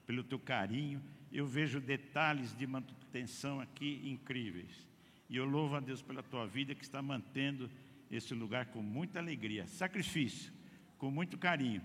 pelo 0.07 0.23
teu 0.23 0.39
carinho. 0.39 0.99
Eu 1.31 1.45
vejo 1.45 1.79
detalhes 1.79 2.57
de 2.57 2.65
manutenção 2.65 3.59
aqui 3.59 4.01
incríveis. 4.05 4.87
E 5.29 5.37
eu 5.37 5.45
louvo 5.45 5.75
a 5.75 5.79
Deus 5.79 6.01
pela 6.01 6.23
tua 6.23 6.47
vida 6.47 6.73
que 6.73 6.83
está 6.83 6.99
mantendo 6.99 7.69
esse 8.09 8.33
lugar 8.33 8.67
com 8.67 8.81
muita 8.81 9.19
alegria, 9.19 9.67
sacrifício, 9.67 10.51
com 10.97 11.11
muito 11.11 11.37
carinho, 11.37 11.81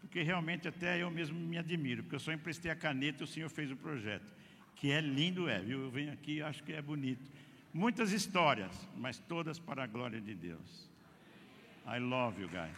porque 0.00 0.22
realmente 0.22 0.66
até 0.66 1.00
eu 1.00 1.10
mesmo 1.10 1.38
me 1.38 1.58
admiro, 1.58 2.02
porque 2.02 2.16
eu 2.16 2.20
só 2.20 2.32
emprestei 2.32 2.70
a 2.70 2.74
caneta 2.74 3.22
e 3.22 3.24
o 3.24 3.26
Senhor 3.26 3.50
fez 3.50 3.70
o 3.70 3.76
projeto 3.76 4.34
que 4.76 4.90
é 4.90 5.00
lindo, 5.00 5.48
é, 5.48 5.58
viu? 5.58 5.80
Eu 5.84 5.90
venho 5.90 6.12
aqui 6.12 6.36
e 6.36 6.42
acho 6.42 6.62
que 6.62 6.72
é 6.72 6.82
bonito. 6.82 7.28
Muitas 7.72 8.12
histórias, 8.12 8.88
mas 8.96 9.18
todas 9.18 9.58
para 9.58 9.84
a 9.84 9.86
glória 9.86 10.20
de 10.20 10.34
Deus. 10.34 10.90
I 11.86 11.98
love 11.98 12.40
you 12.40 12.48
guys. 12.48 12.76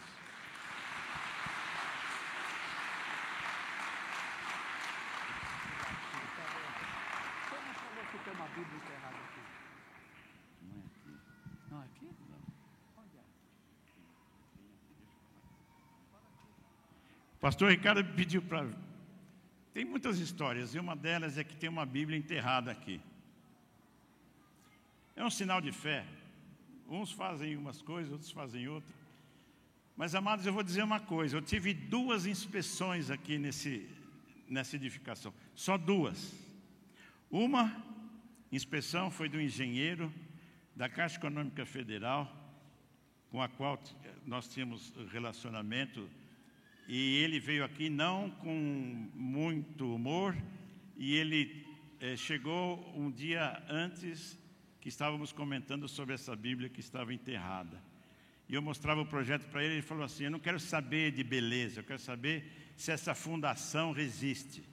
Não, 11.69 11.81
aqui? 11.81 12.09
Pastor 17.49 17.71
Ricardo 17.71 18.05
pediu 18.13 18.43
para. 18.43 18.69
Tem 19.73 19.83
muitas 19.83 20.19
histórias, 20.19 20.75
e 20.75 20.79
uma 20.79 20.95
delas 20.95 21.35
é 21.35 21.43
que 21.43 21.55
tem 21.55 21.67
uma 21.67 21.83
Bíblia 21.83 22.15
enterrada 22.15 22.69
aqui. 22.69 23.01
É 25.15 25.25
um 25.25 25.31
sinal 25.31 25.59
de 25.59 25.71
fé. 25.71 26.05
Uns 26.87 27.11
fazem 27.11 27.57
umas 27.57 27.81
coisas, 27.81 28.11
outros 28.11 28.29
fazem 28.29 28.67
outras. 28.67 28.93
Mas, 29.97 30.13
amados, 30.13 30.45
eu 30.45 30.53
vou 30.53 30.61
dizer 30.61 30.83
uma 30.83 30.99
coisa: 30.99 31.37
eu 31.37 31.41
tive 31.41 31.73
duas 31.73 32.27
inspeções 32.27 33.09
aqui 33.09 33.39
nesse, 33.39 33.89
nessa 34.47 34.75
edificação, 34.75 35.33
só 35.55 35.75
duas. 35.75 36.35
Uma 37.31 37.83
inspeção 38.51 39.09
foi 39.09 39.27
do 39.27 39.41
engenheiro 39.41 40.13
da 40.75 40.87
Caixa 40.87 41.17
Econômica 41.17 41.65
Federal, 41.65 42.31
com 43.31 43.41
a 43.41 43.49
qual 43.49 43.81
nós 44.23 44.47
tínhamos 44.47 44.93
relacionamento 45.11 46.07
e 46.91 47.17
ele 47.17 47.39
veio 47.39 47.63
aqui 47.63 47.87
não 47.87 48.31
com 48.31 48.51
muito 49.13 49.93
humor, 49.93 50.35
e 50.97 51.15
ele 51.15 51.63
eh, 51.99 52.17
chegou 52.17 52.91
um 52.97 53.11
dia 53.11 53.63
antes 53.69 54.35
que 54.81 54.89
estávamos 54.89 55.31
comentando 55.31 55.87
sobre 55.87 56.15
essa 56.15 56.35
Bíblia 56.35 56.67
que 56.67 56.79
estava 56.79 57.13
enterrada. 57.13 57.79
E 58.49 58.55
eu 58.55 58.61
mostrava 58.63 59.01
o 59.01 59.05
projeto 59.05 59.47
para 59.49 59.63
ele, 59.63 59.75
ele 59.75 59.81
falou 59.83 60.03
assim: 60.03 60.23
Eu 60.23 60.31
não 60.31 60.39
quero 60.39 60.59
saber 60.59 61.11
de 61.11 61.23
beleza, 61.23 61.81
eu 61.81 61.83
quero 61.83 61.99
saber 61.99 62.51
se 62.75 62.91
essa 62.91 63.13
fundação 63.13 63.91
resiste. 63.91 64.63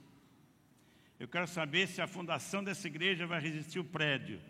Eu 1.19 1.27
quero 1.27 1.45
saber 1.45 1.87
se 1.87 2.01
a 2.01 2.07
fundação 2.07 2.63
dessa 2.63 2.87
igreja 2.87 3.27
vai 3.27 3.39
resistir 3.39 3.77
o 3.77 3.83
prédio. 3.83 4.41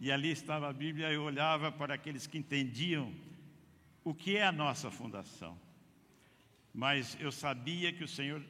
E 0.00 0.10
ali 0.10 0.30
estava 0.30 0.70
a 0.70 0.72
Bíblia, 0.72 1.12
eu 1.12 1.22
olhava 1.22 1.70
para 1.70 1.92
aqueles 1.92 2.26
que 2.26 2.38
entendiam 2.38 3.12
o 4.02 4.14
que 4.14 4.38
é 4.38 4.46
a 4.46 4.52
nossa 4.52 4.90
fundação 4.90 5.65
mas 6.76 7.16
eu 7.18 7.32
sabia 7.32 7.90
que 7.90 8.04
o 8.04 8.08
Senhor 8.08 8.44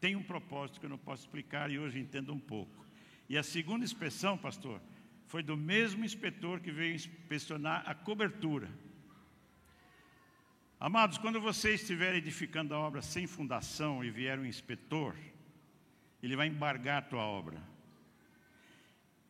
tem 0.00 0.16
um 0.16 0.22
propósito 0.24 0.80
que 0.80 0.86
eu 0.86 0.90
não 0.90 0.98
posso 0.98 1.22
explicar 1.22 1.70
e 1.70 1.78
hoje 1.78 2.00
entendo 2.00 2.34
um 2.34 2.38
pouco. 2.40 2.84
E 3.28 3.38
a 3.38 3.44
segunda 3.44 3.84
inspeção, 3.84 4.36
pastor, 4.36 4.82
foi 5.28 5.40
do 5.40 5.56
mesmo 5.56 6.04
inspetor 6.04 6.58
que 6.58 6.72
veio 6.72 6.96
inspecionar 6.96 7.84
a 7.86 7.94
cobertura. 7.94 8.68
Amados, 10.80 11.16
quando 11.16 11.40
você 11.40 11.74
estiver 11.74 12.12
edificando 12.16 12.74
a 12.74 12.78
obra 12.80 13.02
sem 13.02 13.28
fundação 13.28 14.02
e 14.02 14.10
vier 14.10 14.36
um 14.36 14.44
inspetor, 14.44 15.14
ele 16.20 16.34
vai 16.34 16.48
embargar 16.48 16.98
a 16.98 17.06
tua 17.06 17.22
obra. 17.22 17.62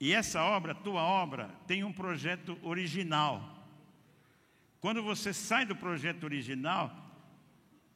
E 0.00 0.14
essa 0.14 0.42
obra, 0.42 0.74
tua 0.74 1.02
obra, 1.02 1.48
tem 1.66 1.84
um 1.84 1.92
projeto 1.92 2.58
original. 2.62 3.68
Quando 4.80 5.02
você 5.02 5.34
sai 5.34 5.66
do 5.66 5.76
projeto 5.76 6.24
original, 6.24 7.09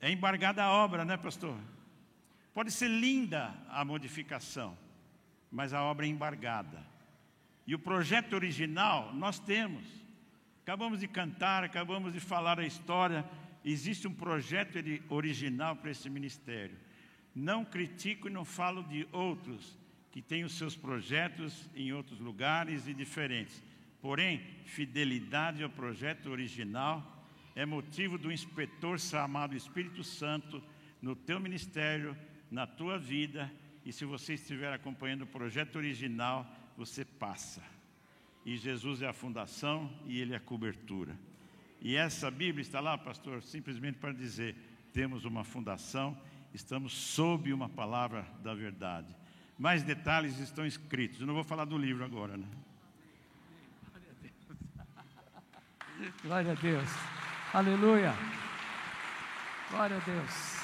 é 0.04 0.10
embargada 0.10 0.62
a 0.62 0.70
obra, 0.70 1.02
né, 1.02 1.16
pastor? 1.16 1.58
Pode 2.52 2.70
ser 2.70 2.88
linda 2.88 3.54
a 3.70 3.82
modificação, 3.86 4.76
mas 5.50 5.72
a 5.72 5.82
obra 5.82 6.04
é 6.04 6.10
embargada. 6.10 6.84
E 7.66 7.74
o 7.74 7.78
projeto 7.78 8.34
original 8.34 9.14
nós 9.14 9.38
temos. 9.38 9.82
Acabamos 10.62 11.00
de 11.00 11.08
cantar, 11.08 11.64
acabamos 11.64 12.12
de 12.12 12.20
falar 12.20 12.60
a 12.60 12.66
história. 12.66 13.24
Existe 13.64 14.06
um 14.06 14.12
projeto 14.12 14.78
original 15.08 15.74
para 15.74 15.90
esse 15.90 16.10
ministério. 16.10 16.76
Não 17.34 17.64
critico 17.64 18.28
e 18.28 18.30
não 18.30 18.44
falo 18.44 18.82
de 18.82 19.08
outros 19.10 19.78
que 20.12 20.20
têm 20.20 20.44
os 20.44 20.52
seus 20.58 20.76
projetos 20.76 21.66
em 21.74 21.94
outros 21.94 22.20
lugares 22.20 22.86
e 22.86 22.92
diferentes. 22.92 23.62
Porém, 24.02 24.42
fidelidade 24.66 25.62
ao 25.62 25.70
projeto 25.70 26.28
original 26.28 27.13
é 27.54 27.64
motivo 27.64 28.18
do 28.18 28.32
inspetor 28.32 28.98
chamado 28.98 29.56
Espírito 29.56 30.02
Santo 30.02 30.62
no 31.00 31.14
teu 31.14 31.38
ministério, 31.38 32.16
na 32.50 32.66
tua 32.66 32.98
vida, 32.98 33.50
e 33.84 33.92
se 33.92 34.04
você 34.04 34.34
estiver 34.34 34.72
acompanhando 34.72 35.22
o 35.22 35.26
projeto 35.26 35.76
original, 35.76 36.46
você 36.76 37.04
passa. 37.04 37.62
E 38.44 38.56
Jesus 38.56 39.02
é 39.02 39.08
a 39.08 39.12
fundação 39.12 39.90
e 40.06 40.20
ele 40.20 40.32
é 40.32 40.36
a 40.36 40.40
cobertura. 40.40 41.16
E 41.80 41.96
essa 41.96 42.30
Bíblia 42.30 42.62
está 42.62 42.80
lá, 42.80 42.96
pastor, 42.96 43.42
simplesmente 43.42 43.98
para 43.98 44.12
dizer: 44.12 44.56
temos 44.92 45.24
uma 45.24 45.44
fundação, 45.44 46.18
estamos 46.52 46.92
sob 46.92 47.52
uma 47.52 47.68
palavra 47.68 48.26
da 48.42 48.54
verdade. 48.54 49.14
Mais 49.58 49.82
detalhes 49.82 50.38
estão 50.38 50.66
escritos. 50.66 51.20
Eu 51.20 51.26
não 51.26 51.34
vou 51.34 51.44
falar 51.44 51.66
do 51.66 51.78
livro 51.78 52.04
agora, 52.04 52.36
né? 52.36 52.48
Glória 56.22 56.52
a 56.52 56.54
Deus. 56.54 57.23
Aleluia. 57.54 58.12
Glória 59.70 59.96
a 59.96 60.00
Deus. 60.00 60.56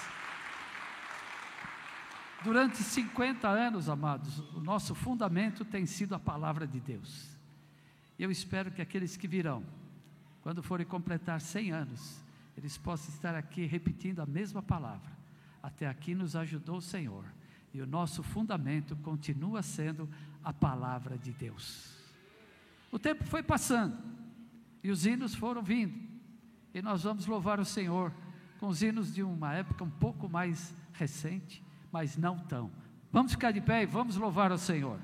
Durante 2.42 2.82
50 2.82 3.46
anos, 3.46 3.88
amados, 3.88 4.40
o 4.56 4.60
nosso 4.60 4.92
fundamento 4.92 5.64
tem 5.64 5.86
sido 5.86 6.16
a 6.16 6.18
palavra 6.18 6.66
de 6.66 6.80
Deus. 6.80 7.28
Eu 8.18 8.28
espero 8.28 8.72
que 8.72 8.82
aqueles 8.82 9.16
que 9.16 9.28
virão, 9.28 9.62
quando 10.42 10.64
forem 10.64 10.84
completar 10.84 11.40
100 11.40 11.70
anos, 11.70 12.20
eles 12.58 12.76
possam 12.76 13.14
estar 13.14 13.36
aqui 13.36 13.66
repetindo 13.66 14.18
a 14.18 14.26
mesma 14.26 14.60
palavra. 14.60 15.12
Até 15.62 15.86
aqui 15.86 16.12
nos 16.12 16.34
ajudou 16.34 16.78
o 16.78 16.82
Senhor. 16.82 17.24
E 17.72 17.80
o 17.80 17.86
nosso 17.86 18.20
fundamento 18.20 18.96
continua 18.96 19.62
sendo 19.62 20.08
a 20.42 20.52
palavra 20.52 21.16
de 21.16 21.30
Deus. 21.30 21.94
O 22.90 22.98
tempo 22.98 23.22
foi 23.26 23.44
passando 23.44 23.96
e 24.82 24.90
os 24.90 25.06
hinos 25.06 25.36
foram 25.36 25.62
vindo. 25.62 26.09
E 26.72 26.80
nós 26.80 27.02
vamos 27.02 27.26
louvar 27.26 27.58
o 27.58 27.64
Senhor 27.64 28.12
com 28.58 28.68
os 28.68 28.82
hinos 28.82 29.12
de 29.14 29.22
uma 29.22 29.54
época 29.54 29.82
um 29.82 29.90
pouco 29.90 30.28
mais 30.28 30.74
recente, 30.92 31.64
mas 31.90 32.16
não 32.16 32.38
tão. 32.38 32.70
Vamos 33.10 33.32
ficar 33.32 33.50
de 33.50 33.60
pé 33.60 33.82
e 33.82 33.86
vamos 33.86 34.16
louvar 34.16 34.52
o 34.52 34.58
Senhor. 34.58 35.00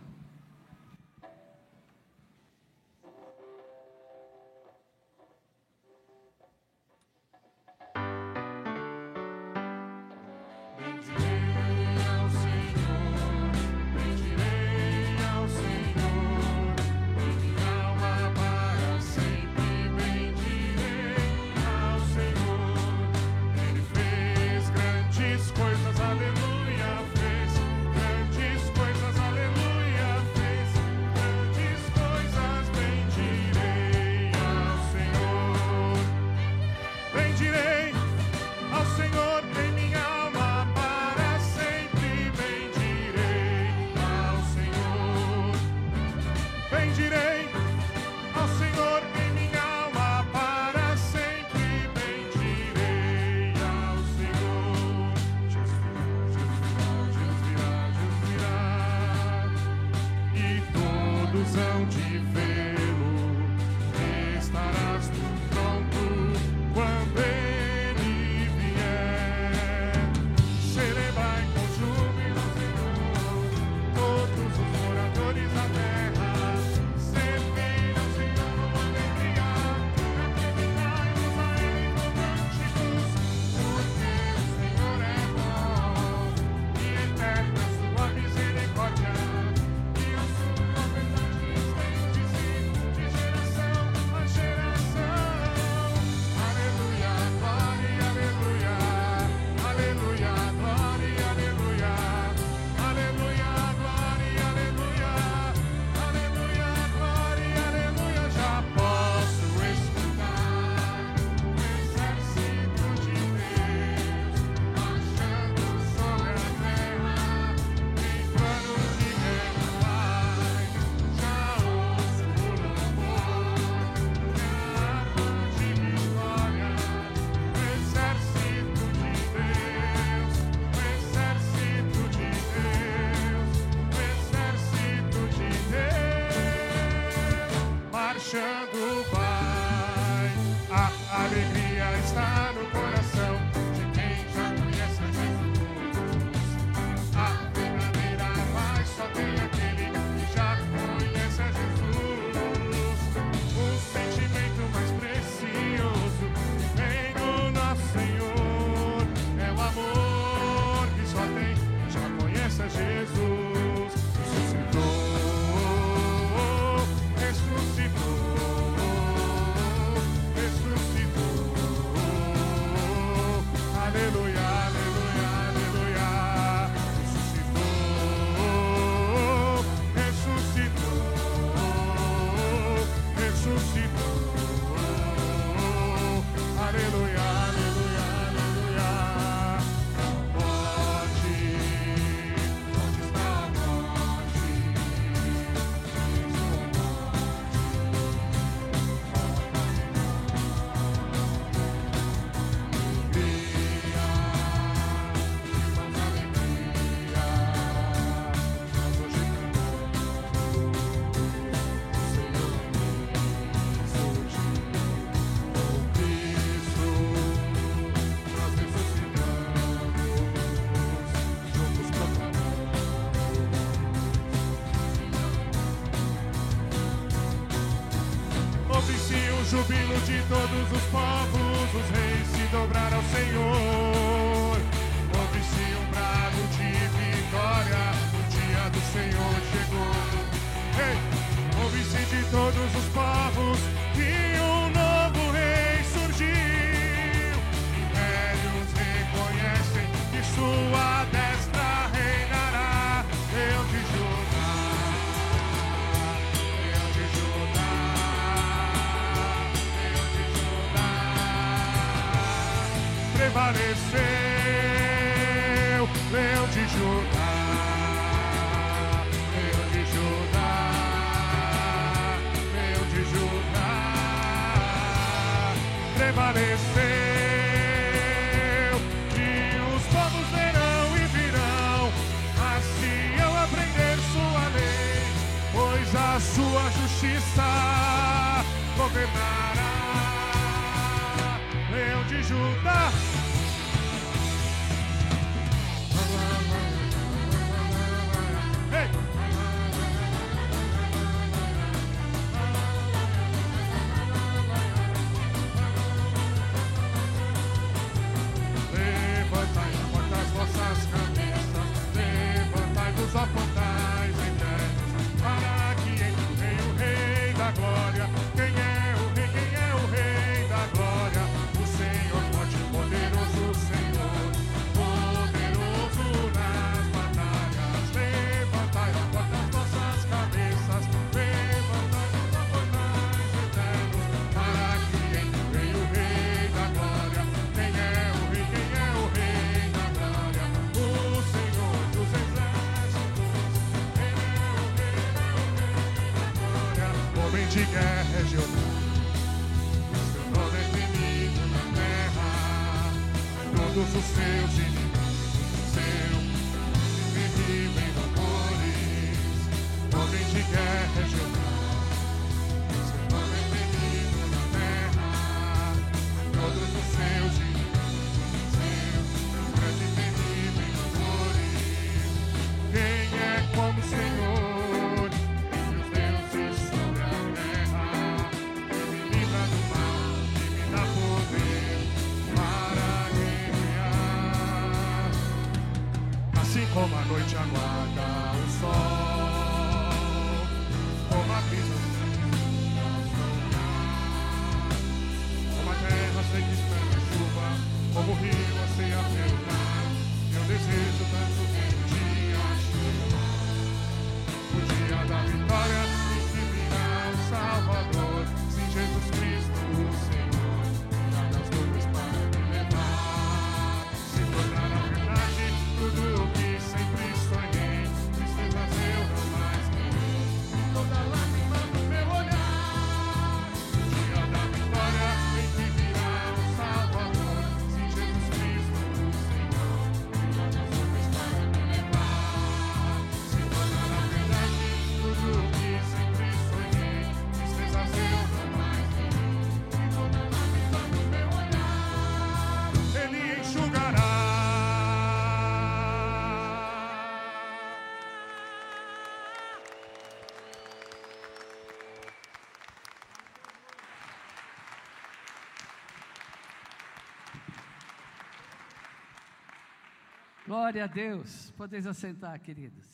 Glória 460.59 460.85
a 460.85 460.87
Deus. 460.87 461.51
Podeis 461.51 461.87
assentar, 461.87 462.41
queridos. 462.41 462.87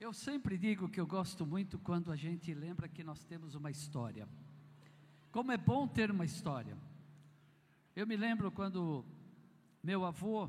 Eu 0.00 0.10
sempre 0.10 0.56
digo 0.56 0.88
que 0.88 0.98
eu 0.98 1.06
gosto 1.06 1.44
muito 1.44 1.78
quando 1.78 2.10
a 2.10 2.16
gente 2.16 2.54
lembra 2.54 2.88
que 2.88 3.04
nós 3.04 3.22
temos 3.24 3.54
uma 3.54 3.70
história. 3.70 4.26
Como 5.30 5.52
é 5.52 5.58
bom 5.58 5.86
ter 5.86 6.10
uma 6.10 6.24
história. 6.24 6.74
Eu 7.94 8.06
me 8.06 8.16
lembro 8.16 8.50
quando 8.50 9.04
meu 9.82 10.06
avô 10.06 10.48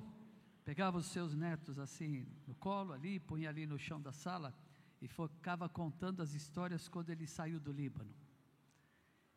pegava 0.63 0.97
os 0.97 1.07
seus 1.07 1.35
netos 1.35 1.77
assim 1.77 2.25
no 2.47 2.55
colo 2.55 2.93
ali, 2.93 3.19
punha 3.19 3.49
ali 3.49 3.67
no 3.67 3.77
chão 3.77 4.01
da 4.01 4.13
sala 4.13 4.57
e 5.01 5.09
ficava 5.09 5.67
contando 5.67 6.23
as 6.23 6.33
histórias 6.33 6.87
quando 6.87 7.09
ele 7.09 7.27
saiu 7.27 7.59
do 7.59 7.73
Líbano 7.73 8.15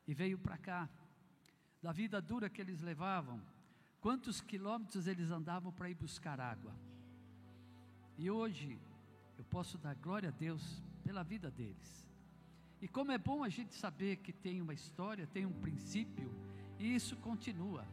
e 0.06 0.14
veio 0.14 0.38
para 0.38 0.56
cá, 0.56 0.88
da 1.82 1.90
vida 1.90 2.22
dura 2.22 2.48
que 2.48 2.60
eles 2.60 2.80
levavam, 2.80 3.42
quantos 4.00 4.40
quilômetros 4.40 5.06
eles 5.06 5.30
andavam 5.30 5.72
para 5.72 5.90
ir 5.90 5.94
buscar 5.94 6.40
água. 6.40 6.74
E 8.16 8.30
hoje 8.30 8.78
eu 9.36 9.44
posso 9.44 9.78
dar 9.78 9.94
glória 9.94 10.28
a 10.28 10.32
Deus 10.32 10.82
pela 11.02 11.22
vida 11.22 11.50
deles. 11.50 12.06
E 12.80 12.88
como 12.88 13.12
é 13.12 13.18
bom 13.18 13.42
a 13.42 13.48
gente 13.48 13.74
saber 13.74 14.16
que 14.16 14.32
tem 14.32 14.60
uma 14.60 14.74
história, 14.74 15.26
tem 15.26 15.44
um 15.44 15.52
princípio, 15.52 16.32
e 16.78 16.94
isso 16.94 17.16
continua. 17.16 17.84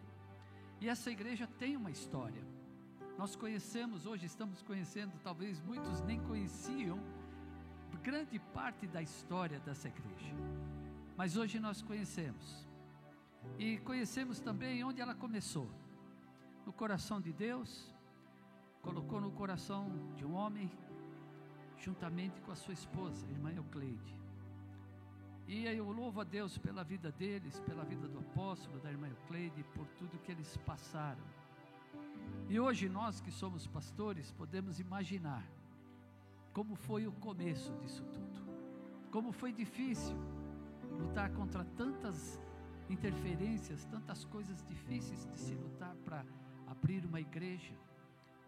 E 0.79 0.87
essa 0.87 1.09
igreja 1.09 1.47
tem 1.47 1.75
uma 1.75 1.89
história. 1.89 2.43
Nós 3.17 3.35
conhecemos, 3.35 4.05
hoje 4.05 4.25
estamos 4.25 4.61
conhecendo, 4.61 5.13
talvez 5.23 5.59
muitos 5.61 6.01
nem 6.01 6.19
conheciam, 6.21 6.99
grande 8.05 8.37
parte 8.37 8.85
da 8.85 9.01
história 9.01 9.59
dessa 9.61 9.87
igreja. 9.87 10.35
Mas 11.17 11.35
hoje 11.35 11.59
nós 11.59 11.81
conhecemos. 11.81 12.67
E 13.57 13.79
conhecemos 13.79 14.39
também 14.39 14.83
onde 14.83 15.01
ela 15.01 15.15
começou. 15.15 15.67
No 16.65 16.73
coração 16.73 17.21
de 17.21 17.31
Deus, 17.31 17.93
colocou 18.81 19.21
no 19.21 19.31
coração 19.31 19.91
de 20.15 20.25
um 20.25 20.33
homem, 20.33 20.71
juntamente 21.77 22.41
com 22.41 22.51
a 22.51 22.55
sua 22.55 22.73
esposa, 22.73 23.25
a 23.27 23.29
irmã 23.29 23.51
Eucleide. 23.51 24.19
E 25.47 25.65
eu 25.65 25.91
louvo 25.91 26.21
a 26.21 26.23
Deus 26.23 26.57
pela 26.57 26.83
vida 26.83 27.11
deles, 27.11 27.59
pela 27.59 27.83
vida 27.83 28.07
do 28.07 28.17
apóstolo, 28.17 28.79
da 28.79 28.89
irmã 28.89 29.07
Eucleide, 29.07 29.63
por 29.75 29.87
tudo 29.89 30.17
que 30.19 30.31
eles 30.31 30.57
passaram. 30.57 31.23
E 32.49 32.59
hoje 32.59 32.89
nós 32.89 33.21
que 33.21 33.31
somos 33.31 33.67
pastores 33.67 34.31
podemos 34.31 34.79
imaginar 34.79 35.45
como 36.51 36.75
foi 36.75 37.05
o 37.05 37.11
começo 37.11 37.71
disso 37.75 38.03
tudo. 38.05 38.41
Como 39.11 39.31
foi 39.31 39.53
difícil 39.53 40.17
lutar 40.99 41.31
contra 41.31 41.63
tantas 41.63 42.39
interferências, 42.89 43.85
tantas 43.85 44.25
coisas 44.25 44.63
difíceis 44.65 45.27
de 45.27 45.39
se 45.39 45.53
lutar 45.53 45.95
para 45.97 46.25
abrir 46.67 47.05
uma 47.05 47.19
igreja, 47.19 47.73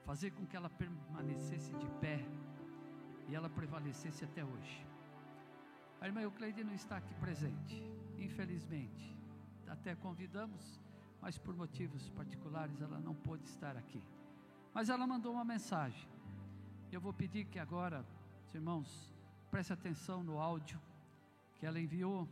fazer 0.05 0.31
com 0.31 0.45
que 0.45 0.55
ela 0.55 0.69
permanecesse 0.69 1.73
de 1.75 1.87
pé 2.01 2.25
e 3.27 3.35
ela 3.35 3.49
prevalecesse 3.49 4.23
até 4.23 4.43
hoje. 4.43 4.85
A 5.99 6.07
irmã 6.07 6.21
Eucleide 6.21 6.63
não 6.63 6.73
está 6.73 6.97
aqui 6.97 7.13
presente, 7.15 7.83
infelizmente. 8.17 9.15
Até 9.67 9.95
convidamos, 9.95 10.79
mas 11.21 11.37
por 11.37 11.55
motivos 11.55 12.09
particulares 12.11 12.81
ela 12.81 12.99
não 12.99 13.15
pôde 13.15 13.43
estar 13.45 13.75
aqui. 13.75 14.01
Mas 14.73 14.89
ela 14.89 15.05
mandou 15.05 15.33
uma 15.33 15.43
mensagem. 15.43 16.07
Eu 16.91 17.01
vou 17.01 17.13
pedir 17.13 17.45
que 17.45 17.59
agora, 17.59 18.05
os 18.45 18.53
irmãos, 18.53 19.13
preste 19.51 19.73
atenção 19.73 20.23
no 20.23 20.39
áudio 20.39 20.79
que 21.55 21.65
ela 21.65 21.79
enviou 21.79 22.27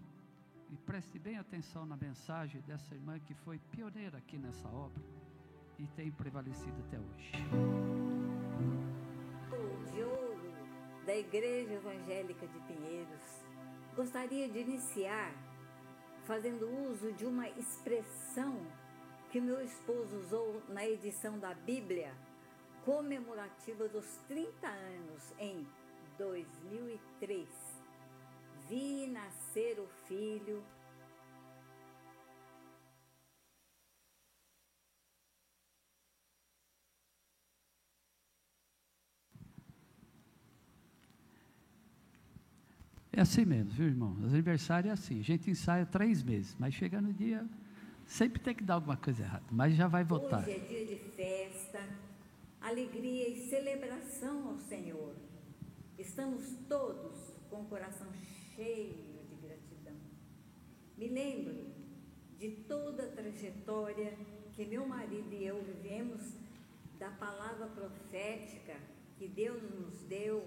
e 0.69 0.77
preste 0.77 1.19
bem 1.19 1.37
atenção 1.37 1.85
na 1.85 1.97
mensagem 1.97 2.61
dessa 2.61 2.93
irmã 2.95 3.19
que 3.19 3.33
foi 3.33 3.59
pioneira 3.59 4.17
aqui 4.19 4.37
nessa 4.37 4.67
obra 4.69 5.14
e 5.79 5.87
tem 5.87 6.11
prevalecido 6.11 6.75
até 6.87 6.97
hoje. 6.97 7.31
O 9.51 9.91
Diogo, 9.91 11.05
da 11.05 11.15
Igreja 11.15 11.73
Evangélica 11.73 12.47
de 12.47 12.59
Pinheiros, 12.61 13.45
gostaria 13.95 14.47
de 14.49 14.59
iniciar 14.59 15.33
fazendo 16.25 16.67
uso 16.89 17.11
de 17.13 17.25
uma 17.25 17.47
expressão 17.49 18.55
que 19.29 19.39
meu 19.39 19.61
esposo 19.61 20.15
usou 20.17 20.61
na 20.69 20.85
edição 20.85 21.37
da 21.37 21.53
Bíblia 21.53 22.13
comemorativa 22.83 23.87
dos 23.89 24.05
30 24.27 24.67
anos 24.67 25.33
em 25.39 25.67
2003. 26.17 27.47
Vi 28.69 29.07
nascer 29.07 29.79
o 29.79 29.87
filho 30.07 30.63
É 43.15 43.21
assim 43.21 43.45
mesmo, 43.45 43.71
viu, 43.71 43.85
irmão? 43.87 44.17
Os 44.21 44.33
aniversários 44.33 44.89
é 44.89 44.93
assim. 44.93 45.21
A 45.21 45.23
gente 45.23 45.49
ensaia 45.49 45.85
três 45.85 46.21
meses, 46.21 46.53
mas 46.59 46.73
chega 46.73 46.99
no 46.99 47.13
dia, 47.13 47.47
sempre 48.05 48.41
tem 48.41 48.53
que 48.53 48.61
dar 48.61 48.73
alguma 48.73 48.97
coisa 48.97 49.23
errada, 49.23 49.45
mas 49.49 49.73
já 49.73 49.87
vai 49.87 50.03
voltar. 50.03 50.41
Hoje 50.41 50.51
é 50.51 50.59
dia 50.59 50.85
de 50.85 50.97
festa, 51.15 51.79
alegria 52.59 53.29
e 53.29 53.47
celebração 53.47 54.49
ao 54.49 54.59
Senhor. 54.59 55.15
Estamos 55.97 56.57
todos 56.67 57.31
com 57.49 57.61
o 57.61 57.65
coração 57.65 58.07
cheio 58.53 58.95
de 59.29 59.35
gratidão. 59.47 59.95
Me 60.97 61.07
lembro 61.07 61.67
de 62.37 62.49
toda 62.67 63.03
a 63.03 63.11
trajetória 63.11 64.13
que 64.51 64.65
meu 64.65 64.85
marido 64.85 65.33
e 65.33 65.45
eu 65.45 65.63
vivemos, 65.63 66.33
da 66.99 67.11
palavra 67.11 67.67
profética 67.67 68.75
que 69.17 69.27
Deus 69.27 69.61
nos 69.63 70.01
deu 70.03 70.43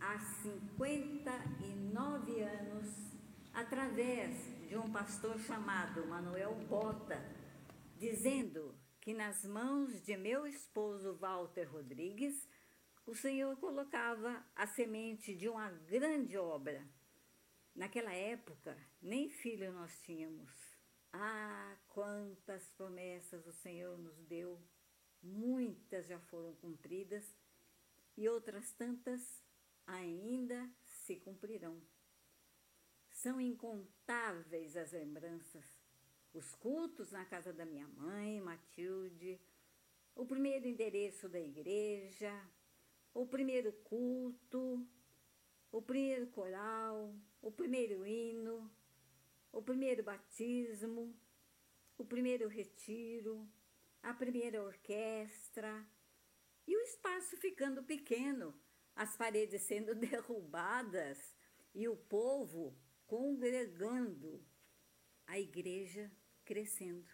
há 0.00 0.18
59 0.18 2.40
anos, 2.40 2.88
através 3.52 4.34
de 4.66 4.76
um 4.76 4.90
pastor 4.90 5.38
chamado 5.40 6.06
Manuel 6.06 6.54
Bota, 6.68 7.20
dizendo 7.98 8.74
que 9.00 9.12
nas 9.12 9.44
mãos 9.44 10.02
de 10.02 10.16
meu 10.16 10.46
esposo 10.46 11.16
Walter 11.16 11.70
Rodrigues, 11.70 12.48
o 13.06 13.14
Senhor 13.14 13.54
colocava 13.56 14.42
a 14.56 14.66
semente 14.66 15.34
de 15.34 15.48
uma 15.48 15.70
grande 15.70 16.38
obra. 16.38 16.82
Naquela 17.74 18.12
época, 18.12 18.76
nem 19.02 19.28
filho 19.28 19.72
nós 19.72 20.00
tínhamos. 20.00 20.50
Ah, 21.12 21.76
quantas 21.88 22.70
promessas 22.70 23.46
o 23.46 23.52
Senhor 23.52 23.98
nos 23.98 24.16
deu! 24.24 24.58
Muitas 25.22 26.06
já 26.06 26.18
foram 26.18 26.54
cumpridas 26.54 27.36
e 28.16 28.26
outras 28.28 28.72
tantas 28.72 29.42
ainda 29.90 30.70
se 30.84 31.16
cumprirão. 31.16 31.80
São 33.10 33.40
incontáveis 33.40 34.76
as 34.76 34.92
lembranças, 34.92 35.64
os 36.32 36.54
cultos 36.54 37.10
na 37.10 37.24
casa 37.24 37.52
da 37.52 37.66
minha 37.66 37.86
mãe, 37.88 38.40
Matilde, 38.40 39.40
o 40.14 40.24
primeiro 40.24 40.66
endereço 40.66 41.28
da 41.28 41.40
igreja, 41.40 42.32
o 43.12 43.26
primeiro 43.26 43.72
culto, 43.84 44.86
o 45.72 45.82
primeiro 45.82 46.28
coral, 46.28 47.14
o 47.42 47.50
primeiro 47.50 48.06
hino, 48.06 48.70
o 49.52 49.60
primeiro 49.60 50.02
batismo, 50.02 51.14
o 51.98 52.04
primeiro 52.04 52.48
retiro, 52.48 53.46
a 54.02 54.14
primeira 54.14 54.62
orquestra 54.62 55.86
e 56.66 56.76
o 56.76 56.80
espaço 56.80 57.36
ficando 57.36 57.82
pequeno 57.82 58.54
as 58.94 59.16
paredes 59.16 59.62
sendo 59.62 59.94
derrubadas 59.96 61.18
e 61.74 61.88
o 61.88 61.96
povo 61.96 62.76
congregando, 63.06 64.44
a 65.26 65.38
igreja 65.38 66.10
crescendo. 66.44 67.10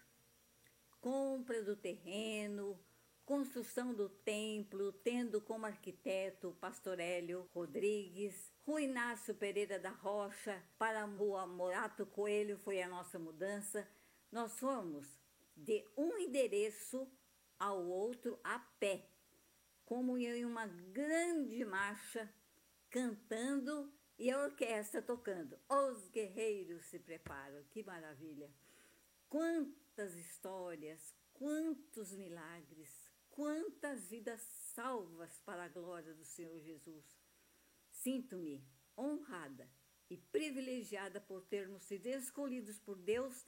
Compra 1.01 1.62
do 1.62 1.77
terreno, 1.77 2.79
construção 3.24 3.93
do 3.93 4.09
templo, 4.09 4.93
tendo 4.93 5.41
como 5.41 5.66
arquiteto 5.66 6.49
o 6.49 6.55
pastor 6.55 7.01
Hélio 7.01 7.49
Rodrigues, 7.53 8.53
Rui 8.64 8.85
Inácio 8.85 9.35
Pereira 9.35 9.79
da 9.79 9.91
Rocha, 9.91 10.62
para 10.79 11.03
a 11.03 11.07
rua 11.07 11.47
Morato 11.47 12.07
Coelho 12.07 12.59
foi 12.59 12.81
a 12.81 12.89
nossa 12.89 13.18
mudança. 13.18 13.89
Nós 14.31 14.59
fomos 14.59 15.18
de 15.57 15.85
um 15.97 16.16
endereço 16.18 17.11
ao 17.59 17.85
outro 17.85 18.39
a 18.45 18.59
pé 18.79 19.09
como 19.87 20.18
em 20.18 20.45
uma 20.45 20.66
grande 20.66 21.64
marcha, 21.64 22.30
cantando 22.91 23.91
e 24.18 24.30
a 24.30 24.43
orquestra 24.43 25.01
tocando. 25.01 25.57
Os 25.68 26.09
guerreiros 26.09 26.84
se 26.87 26.99
preparam, 26.99 27.62
que 27.70 27.84
maravilha! 27.84 28.53
Quantas 29.28 30.14
histórias, 30.14 31.14
quantos 31.32 32.12
milagres, 32.12 32.91
quantas 33.30 34.09
vidas 34.09 34.41
salvas 34.74 35.41
para 35.45 35.64
a 35.64 35.68
glória 35.68 36.12
do 36.14 36.24
Senhor 36.24 36.59
Jesus. 36.59 37.05
Sinto-me 37.93 38.66
honrada 38.99 39.70
e 40.11 40.16
privilegiada 40.16 41.20
por 41.20 41.45
termos 41.45 41.84
sido 41.84 42.07
escolhidos 42.07 42.78
por 42.80 42.97
Deus 42.97 43.45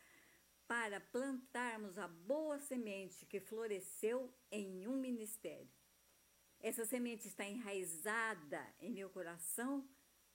para 0.68 1.00
plantarmos 1.00 1.98
a 1.98 2.06
boa 2.06 2.60
semente 2.60 3.26
que 3.26 3.40
floresceu 3.40 4.32
em 4.50 4.86
um 4.86 4.96
ministério. 4.96 5.77
Essa 6.60 6.84
semente 6.84 7.28
está 7.28 7.44
enraizada 7.44 8.66
em 8.80 8.90
meu 8.90 9.08
coração 9.10 9.88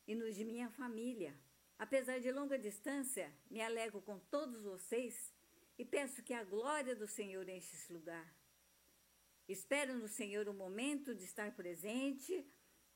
e 0.08 0.16
nos 0.16 0.36
de 0.36 0.46
minha 0.46 0.70
família. 0.70 1.38
Apesar 1.78 2.20
de 2.20 2.32
longa 2.32 2.58
distância, 2.58 3.34
me 3.50 3.62
alegro 3.62 4.02
com 4.02 4.18
todos 4.20 4.64
vocês 4.64 5.34
e 5.78 5.84
peço 5.84 6.24
que 6.24 6.34
a 6.34 6.44
glória 6.44 6.96
do 6.96 7.08
Senhor 7.08 7.48
enche 7.50 7.76
esse 7.76 7.92
lugar. 7.92 8.34
Espero 9.48 9.98
no 9.98 10.08
Senhor 10.08 10.48
o 10.48 10.54
momento 10.54 11.14
de 11.14 11.26
estar 11.26 11.54
presente, 11.54 12.46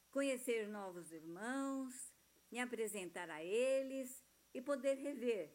conhecer 0.10 0.68
novos 0.70 1.12
irmãos, 1.12 2.14
me 2.50 2.60
apresentar 2.60 3.30
a 3.30 3.44
eles 3.44 4.24
e 4.54 4.62
poder 4.62 4.96
rever 4.96 5.54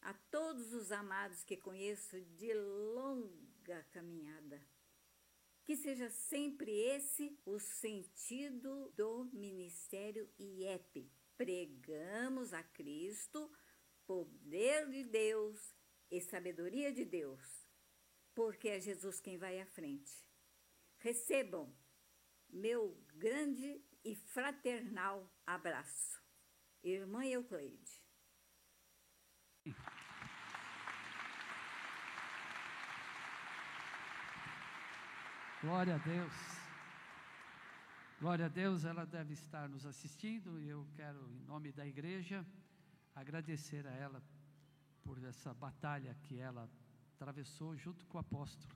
a 0.00 0.12
todos 0.12 0.72
os 0.72 0.90
amados 0.90 1.44
que 1.44 1.56
conheço 1.56 2.20
de 2.20 2.52
longa 2.52 3.86
caminhada. 3.92 4.60
Que 5.64 5.76
seja 5.76 6.10
sempre 6.10 6.72
esse 6.72 7.38
o 7.44 7.58
sentido 7.58 8.90
do 8.96 9.24
ministério 9.32 10.28
IEP. 10.38 11.10
Pregamos 11.36 12.52
a 12.52 12.62
Cristo, 12.62 13.50
poder 14.06 14.88
de 14.90 15.04
Deus 15.04 15.74
e 16.10 16.20
sabedoria 16.20 16.92
de 16.92 17.04
Deus, 17.04 17.66
porque 18.34 18.68
é 18.68 18.80
Jesus 18.80 19.20
quem 19.20 19.38
vai 19.38 19.60
à 19.60 19.66
frente. 19.66 20.12
Recebam 20.98 21.74
meu 22.48 22.94
grande 23.14 23.82
e 24.04 24.14
fraternal 24.14 25.32
abraço. 25.46 26.22
Irmã 26.82 27.24
Eucleide. 27.24 28.02
Glória 35.62 35.94
a 35.94 35.98
Deus. 35.98 36.32
Glória 38.18 38.46
a 38.46 38.48
Deus, 38.48 38.84
ela 38.84 39.06
deve 39.06 39.34
estar 39.34 39.68
nos 39.68 39.86
assistindo 39.86 40.60
e 40.60 40.68
eu 40.68 40.84
quero, 40.96 41.30
em 41.30 41.44
nome 41.44 41.70
da 41.70 41.86
igreja, 41.86 42.44
agradecer 43.14 43.86
a 43.86 43.92
ela 43.92 44.20
por 45.04 45.22
essa 45.22 45.54
batalha 45.54 46.16
que 46.24 46.36
ela 46.36 46.68
atravessou 47.14 47.76
junto 47.76 48.04
com 48.06 48.18
o 48.18 48.20
apóstolo. 48.20 48.74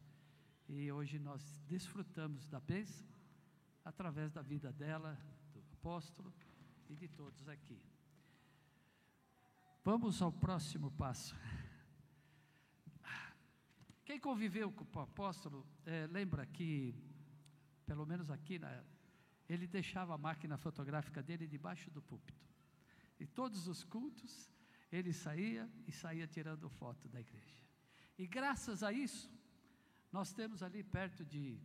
E 0.68 0.93
hoje 0.93 1.18
nós 1.18 1.43
desfrutamos 1.66 2.47
da 2.47 2.61
bênção 2.61 3.05
através 3.84 4.30
da 4.30 4.43
vida 4.43 4.70
dela, 4.70 5.18
do 5.53 5.61
apóstolo 5.72 6.32
e 6.89 6.95
de 6.95 7.09
todos 7.09 7.49
aqui. 7.49 7.82
Vamos 9.84 10.22
ao 10.22 10.30
próximo 10.30 10.93
passo. 10.93 11.34
Quem 14.07 14.21
conviveu 14.21 14.71
com 14.71 15.01
o 15.01 15.03
apóstolo, 15.03 15.67
é, 15.85 16.07
lembra 16.07 16.47
que, 16.47 16.95
pelo 17.85 18.07
menos 18.07 18.31
aqui, 18.31 18.57
na, 18.57 18.85
ele 19.49 19.67
deixava 19.67 20.15
a 20.15 20.19
máquina 20.19 20.57
fotográfica 20.57 21.21
dele 21.21 21.45
debaixo 21.45 21.91
do 21.91 22.01
púlpito. 22.01 22.49
E 23.19 23.27
todos 23.27 23.67
os 23.67 23.83
cultos, 23.83 24.49
ele 24.93 25.13
saía 25.13 25.69
e 25.89 25.91
saía 25.91 26.25
tirando 26.29 26.69
foto 26.69 27.09
da 27.09 27.21
igreja. 27.21 27.67
E 28.17 28.29
graças 28.29 28.85
a 28.85 28.93
isso, 28.93 29.29
nós 30.13 30.33
temos 30.33 30.63
ali 30.63 30.85
perto 30.85 31.25
de 31.25 31.61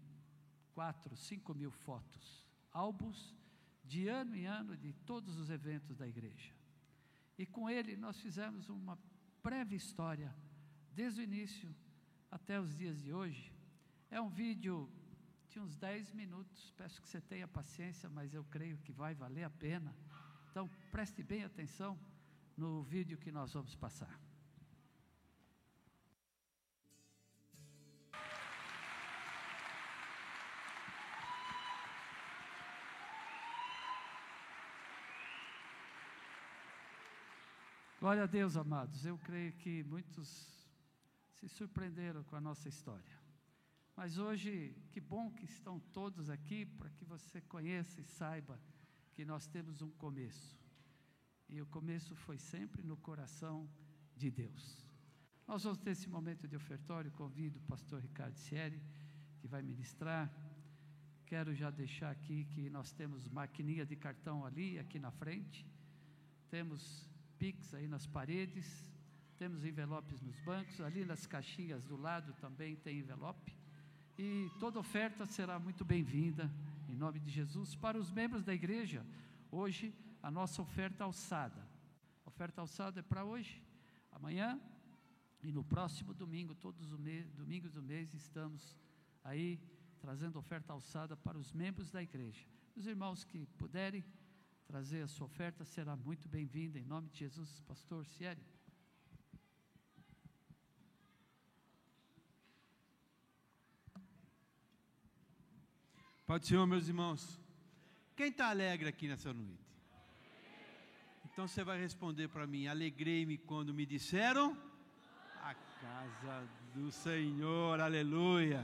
4, 0.74 1.16
5 1.16 1.54
mil 1.54 1.70
fotos, 1.70 2.44
álbuns 2.72 3.36
de 3.84 4.08
ano 4.08 4.36
em 4.36 4.48
ano 4.48 4.76
de 4.76 4.94
todos 5.06 5.38
os 5.38 5.52
eventos 5.52 5.96
da 5.96 6.08
igreja. 6.08 6.56
E 7.38 7.46
com 7.46 7.70
ele 7.70 7.96
nós 7.96 8.20
fizemos 8.20 8.68
uma 8.68 8.98
breve 9.44 9.76
história, 9.76 10.36
desde 10.92 11.22
o 11.22 11.24
início 11.24 11.76
até 12.32 12.60
os 12.60 12.74
dias 12.76 13.04
de 13.04 13.14
hoje. 13.14 13.54
É 14.10 14.20
um 14.20 14.30
vídeo 14.30 14.90
de 15.50 15.60
uns 15.60 15.76
10 15.76 16.14
minutos, 16.14 16.72
peço 16.78 17.02
que 17.02 17.10
você 17.10 17.20
tenha 17.20 17.48
paciência, 17.48 18.10
mas 18.10 18.34
eu 18.34 18.44
creio 18.46 18.78
que 18.78 18.92
vai 18.94 19.14
valer 19.14 19.44
a 19.44 19.50
pena. 19.50 19.94
Então, 20.50 20.70
preste 20.90 21.22
bem 21.22 21.44
atenção 21.44 22.00
no 22.56 22.82
vídeo 22.84 23.18
que 23.18 23.32
nós 23.32 23.54
vamos 23.54 23.76
passar. 23.76 24.20
Glória 38.00 38.24
a 38.24 38.26
Deus, 38.26 38.58
amados. 38.58 39.06
Eu 39.06 39.18
creio 39.20 39.54
que 39.54 39.84
muitos 39.84 40.61
se 41.42 41.50
surpreenderam 41.50 42.24
com 42.24 42.36
a 42.36 42.42
nossa 42.42 42.70
história. 42.70 43.20
Mas 43.96 44.20
hoje, 44.20 44.76
que 44.92 45.02
bom 45.02 45.32
que 45.32 45.46
estão 45.46 45.80
todos 45.80 46.30
aqui 46.30 46.68
para 46.68 46.92
que 46.92 47.04
você 47.04 47.42
conheça 47.42 48.00
e 48.00 48.04
saiba 48.04 48.60
que 49.12 49.26
nós 49.26 49.48
temos 49.48 49.82
um 49.82 49.90
começo. 49.90 50.56
E 51.50 51.60
o 51.60 51.66
começo 51.66 52.16
foi 52.16 52.38
sempre 52.38 52.84
no 52.84 52.96
coração 52.96 53.68
de 54.16 54.30
Deus. 54.30 54.86
Nós 55.48 55.64
vamos 55.64 55.80
ter 55.80 55.92
esse 55.92 56.08
momento 56.08 56.48
de 56.48 56.56
ofertório, 56.56 57.12
convido 57.12 57.58
o 57.58 57.64
pastor 57.64 58.00
Ricardo 58.02 58.36
Sieri, 58.36 58.80
que 59.40 59.48
vai 59.48 59.64
ministrar. 59.64 60.32
Quero 61.26 61.56
já 61.56 61.72
deixar 61.72 62.12
aqui 62.12 62.46
que 62.46 62.70
nós 62.70 62.94
temos 62.94 63.28
maquininha 63.28 63.84
de 63.84 63.96
cartão 63.96 64.46
ali, 64.46 64.78
aqui 64.78 65.00
na 65.00 65.10
frente. 65.10 65.66
Temos 66.52 67.10
Pix 67.40 67.74
aí 67.74 67.88
nas 67.88 68.06
paredes 68.06 68.91
temos 69.42 69.66
envelopes 69.66 70.22
nos 70.22 70.40
bancos, 70.42 70.80
ali 70.82 71.04
nas 71.04 71.26
caixinhas 71.26 71.84
do 71.84 71.98
lado 71.98 72.32
também 72.34 72.76
tem 72.76 73.00
envelope. 73.00 73.58
E 74.16 74.52
toda 74.60 74.78
oferta 74.78 75.26
será 75.26 75.58
muito 75.58 75.84
bem-vinda, 75.84 76.48
em 76.88 76.94
nome 76.96 77.20
de 77.20 77.32
Jesus. 77.32 77.74
Para 77.74 77.98
os 77.98 78.12
membros 78.12 78.44
da 78.44 78.54
igreja, 78.54 79.04
hoje 79.50 79.96
a 80.22 80.30
nossa 80.30 80.62
oferta 80.62 81.04
alçada. 81.06 81.68
A 82.24 82.30
oferta 82.30 82.62
alçada 82.62 83.00
é 83.00 83.02
para 83.02 83.26
hoje, 83.26 83.64
amanhã 84.12 84.62
e 85.42 85.52
no 85.52 85.64
próximo 85.64 86.14
domingo, 86.14 86.54
todos 86.54 86.80
os 86.80 87.00
domingos 87.36 87.72
do 87.74 87.82
mês, 87.82 88.14
estamos 88.14 88.78
aí 89.24 89.60
trazendo 90.00 90.38
oferta 90.38 90.72
alçada 90.72 91.18
para 91.18 91.36
os 91.36 91.52
membros 91.52 91.90
da 91.90 92.04
igreja. 92.04 92.46
Os 92.76 92.86
irmãos 92.86 93.24
que 93.24 93.48
puderem 93.58 94.06
trazer 94.68 95.02
a 95.02 95.08
sua 95.08 95.26
oferta 95.26 95.66
será 95.66 95.96
muito 95.96 96.30
bem-vinda, 96.30 96.78
em 96.78 96.86
nome 96.86 97.10
de 97.10 97.18
Jesus, 97.18 97.60
pastor 97.62 98.06
Cieri. 106.32 106.40
Pode 106.40 106.48
Senhor, 106.48 106.66
meus 106.66 106.88
irmãos. 106.88 107.40
Quem 108.16 108.30
está 108.30 108.50
alegre 108.50 108.88
aqui 108.88 109.06
nessa 109.06 109.34
noite? 109.34 109.60
Então 111.26 111.46
você 111.46 111.62
vai 111.62 111.78
responder 111.78 112.30
para 112.30 112.48
mim: 112.48 112.68
Alegrei-me 112.68 113.38
quando 113.38 113.74
me 113.74 113.86
disseram 113.86 114.58
a 115.42 115.54
casa 115.54 116.48
do 116.74 116.90
Senhor, 116.90 117.82
aleluia. 117.82 118.64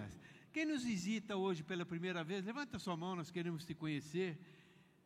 Quem 0.53 0.65
nos 0.65 0.85
visita 0.85 1.35
hoje 1.35 1.61
pela 1.61 1.85
primeira 1.85 2.23
vez, 2.23 2.45
levanta 2.45 2.79
sua 2.79 2.95
mão, 2.95 3.17
nós 3.17 3.29
queremos 3.29 3.65
te 3.65 3.73
conhecer. 3.73 4.39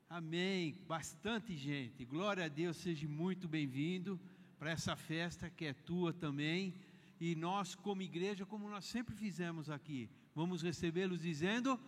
Amém. 0.08 0.78
Bastante 0.88 1.58
gente. 1.58 2.06
Glória 2.06 2.46
a 2.46 2.48
Deus, 2.48 2.78
seja 2.78 3.08
muito 3.08 3.48
bem-vindo 3.48 4.20
para 4.60 4.70
essa 4.70 4.96
festa 4.96 5.50
que 5.50 5.66
é 5.66 5.74
tua 5.74 6.14
também. 6.14 6.76
E 7.20 7.36
nós, 7.36 7.74
como 7.74 8.04
igreja, 8.04 8.46
como 8.46 8.70
nós 8.70 8.86
sempre 8.86 9.16
fizemos 9.16 9.68
aqui, 9.68 10.08
vamos 10.36 10.62
recebê-los 10.62 11.22
dizendo: 11.22 11.80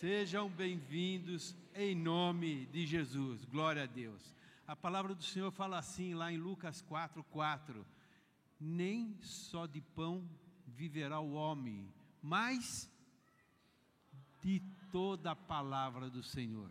Sejam 0.00 0.50
bem-vindos 0.50 1.56
em 1.74 1.94
nome 1.94 2.66
de 2.66 2.84
Jesus. 2.86 3.46
Glória 3.46 3.84
a 3.84 3.86
Deus. 3.86 4.34
A 4.66 4.76
palavra 4.76 5.14
do 5.14 5.24
Senhor 5.24 5.50
fala 5.50 5.78
assim 5.78 6.12
lá 6.12 6.30
em 6.30 6.36
Lucas 6.36 6.82
4:4. 6.82 7.82
Nem 8.60 9.16
só 9.22 9.64
de 9.64 9.80
pão 9.80 10.28
viverá 10.66 11.18
o 11.18 11.32
homem, 11.32 11.90
mas 12.22 12.90
de 14.42 14.60
toda 14.92 15.30
a 15.30 15.36
palavra 15.36 16.10
do 16.10 16.22
Senhor. 16.22 16.70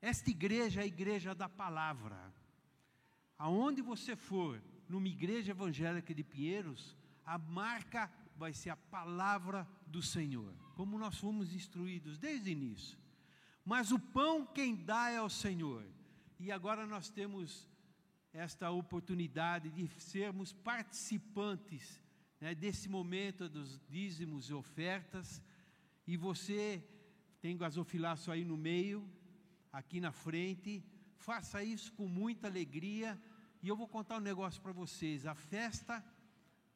Esta 0.00 0.30
igreja 0.30 0.80
é 0.80 0.84
a 0.84 0.86
igreja 0.86 1.34
da 1.34 1.46
palavra. 1.46 2.32
Aonde 3.36 3.82
você 3.82 4.16
for, 4.16 4.62
numa 4.88 5.08
igreja 5.08 5.50
evangélica 5.50 6.14
de 6.14 6.24
Pinheiros, 6.24 6.96
a 7.22 7.36
marca 7.36 8.10
vai 8.34 8.54
ser 8.54 8.70
a 8.70 8.76
palavra 8.76 9.68
do 9.86 10.00
Senhor, 10.00 10.54
como 10.76 10.98
nós 10.98 11.16
fomos 11.18 11.54
instruídos 11.54 12.18
desde 12.18 12.50
o 12.50 12.52
início. 12.52 12.98
Mas 13.64 13.90
o 13.90 13.98
pão 13.98 14.46
quem 14.46 14.76
dá 14.76 15.08
é 15.10 15.20
o 15.20 15.28
Senhor. 15.28 15.82
E 16.38 16.52
agora 16.52 16.86
nós 16.86 17.08
temos 17.08 17.66
esta 18.30 18.70
oportunidade 18.70 19.70
de 19.70 19.88
sermos 19.98 20.52
participantes 20.52 21.98
né, 22.38 22.54
desse 22.54 22.90
momento 22.90 23.48
dos 23.48 23.80
dízimos 23.88 24.50
e 24.50 24.52
ofertas. 24.52 25.42
E 26.06 26.14
você 26.14 26.86
tem 27.40 27.56
gasofilaço 27.56 28.30
aí 28.30 28.44
no 28.44 28.58
meio, 28.58 29.10
aqui 29.72 29.98
na 29.98 30.12
frente. 30.12 30.84
Faça 31.16 31.64
isso 31.64 31.90
com 31.94 32.06
muita 32.06 32.48
alegria. 32.48 33.18
E 33.62 33.68
eu 33.68 33.76
vou 33.76 33.88
contar 33.88 34.18
um 34.18 34.20
negócio 34.20 34.60
para 34.60 34.72
vocês: 34.72 35.24
a 35.24 35.34
festa 35.34 36.04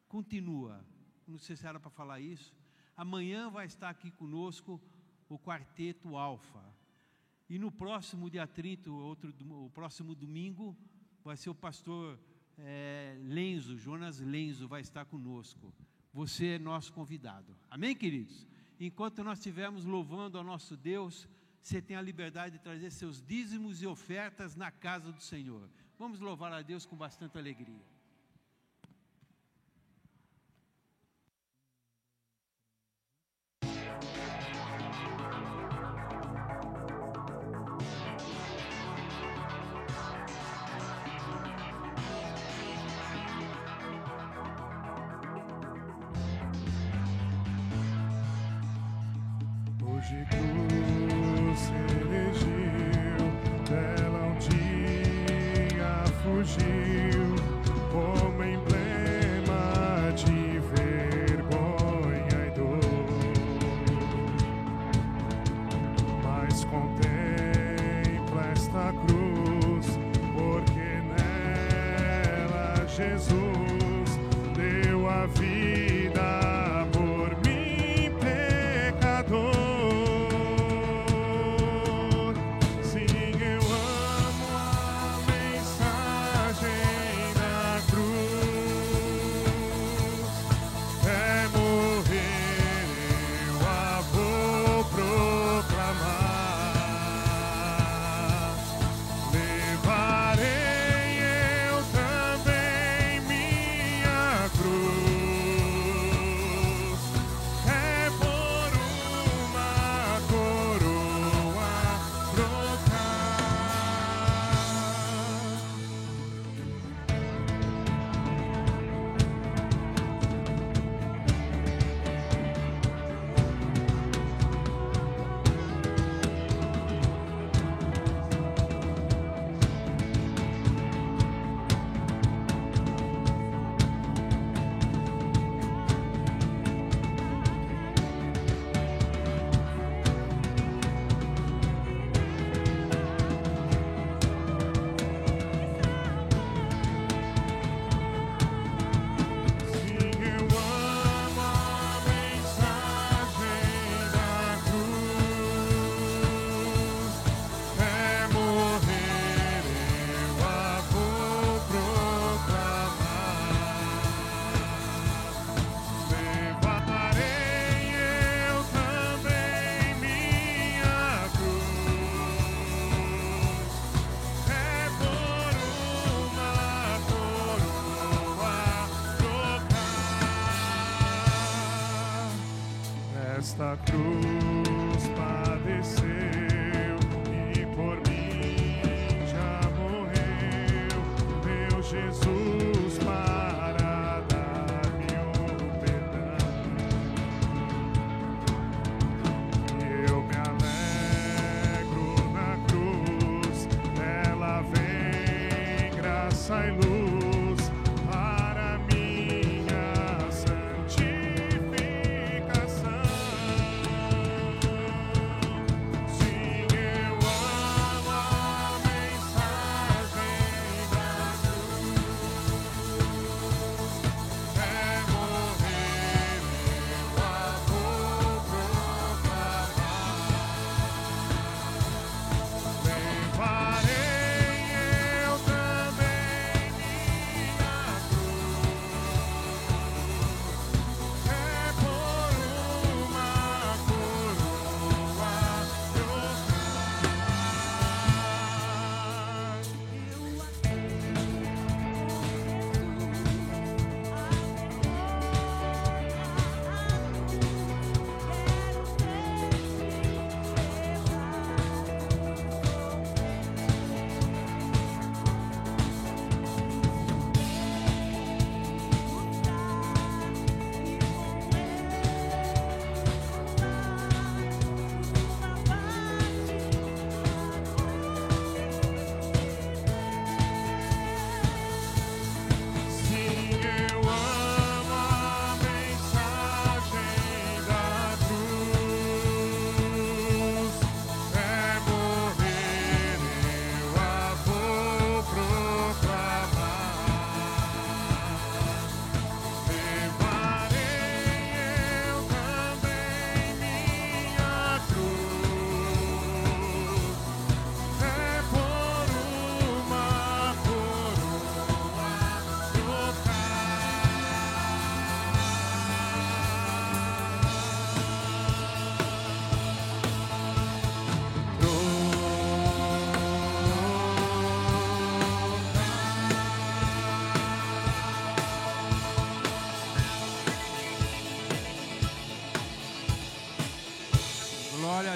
continua. 0.09 0.83
Não 1.29 1.39
sei 1.39 1.55
se 1.55 1.67
era 1.67 1.79
para 1.79 1.91
falar 1.91 2.19
isso. 2.19 2.60
Amanhã 3.01 3.49
vai 3.49 3.65
estar 3.65 3.89
aqui 3.89 4.11
conosco 4.11 4.79
o 5.27 5.39
quarteto 5.39 6.19
Alfa. 6.19 6.63
E 7.49 7.59
no 7.59 7.73
próximo 7.73 8.29
dia 8.29 8.47
30, 8.47 8.91
outro, 8.91 9.33
o 9.49 9.71
próximo 9.71 10.15
domingo, 10.15 10.77
vai 11.25 11.35
ser 11.35 11.49
o 11.49 11.55
pastor 11.55 12.21
é, 12.59 13.17
Lenzo, 13.23 13.79
Jonas 13.79 14.21
Lenzo, 14.21 14.69
vai 14.69 14.83
estar 14.83 15.07
conosco. 15.07 15.73
Você 16.13 16.57
é 16.57 16.59
nosso 16.59 16.93
convidado. 16.93 17.57
Amém, 17.71 17.97
queridos? 17.97 18.47
Enquanto 18.79 19.25
nós 19.25 19.39
estivermos 19.39 19.87
louvando 19.87 20.37
ao 20.37 20.45
nosso 20.45 20.77
Deus, 20.77 21.27
você 21.63 21.81
tem 21.81 21.97
a 21.97 22.03
liberdade 22.03 22.59
de 22.59 22.63
trazer 22.63 22.91
seus 22.91 23.23
dízimos 23.23 23.81
e 23.81 23.87
ofertas 23.87 24.55
na 24.55 24.71
casa 24.71 25.11
do 25.11 25.23
Senhor. 25.23 25.71
Vamos 25.99 26.21
louvar 26.21 26.53
a 26.53 26.61
Deus 26.61 26.85
com 26.85 26.97
bastante 26.97 27.39
alegria. 27.39 27.83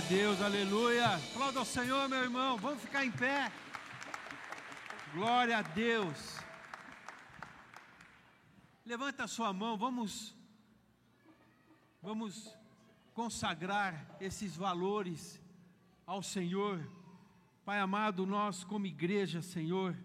Deus, 0.09 0.43
aleluia. 0.43 1.15
Aplauda 1.15 1.61
ao 1.61 1.65
Senhor, 1.65 2.07
meu 2.11 2.23
irmão. 2.23 2.59
Vamos 2.59 2.83
ficar 2.83 3.07
em 3.07 3.11
pé. 3.11 3.51
Glória 5.15 5.59
a 5.59 5.63
Deus. 5.63 6.39
Levanta 8.85 9.25
a 9.25 9.29
sua 9.29 9.51
mão, 9.51 9.79
vamos 9.79 10.37
vamos 12.03 12.55
consagrar 13.15 14.07
esses 14.21 14.55
valores 14.55 15.41
ao 16.07 16.23
Senhor. 16.23 16.87
Pai 17.65 17.79
amado, 17.81 18.27
nós 18.27 18.63
como 18.63 18.85
igreja, 18.85 19.41
Senhor, 19.41 19.97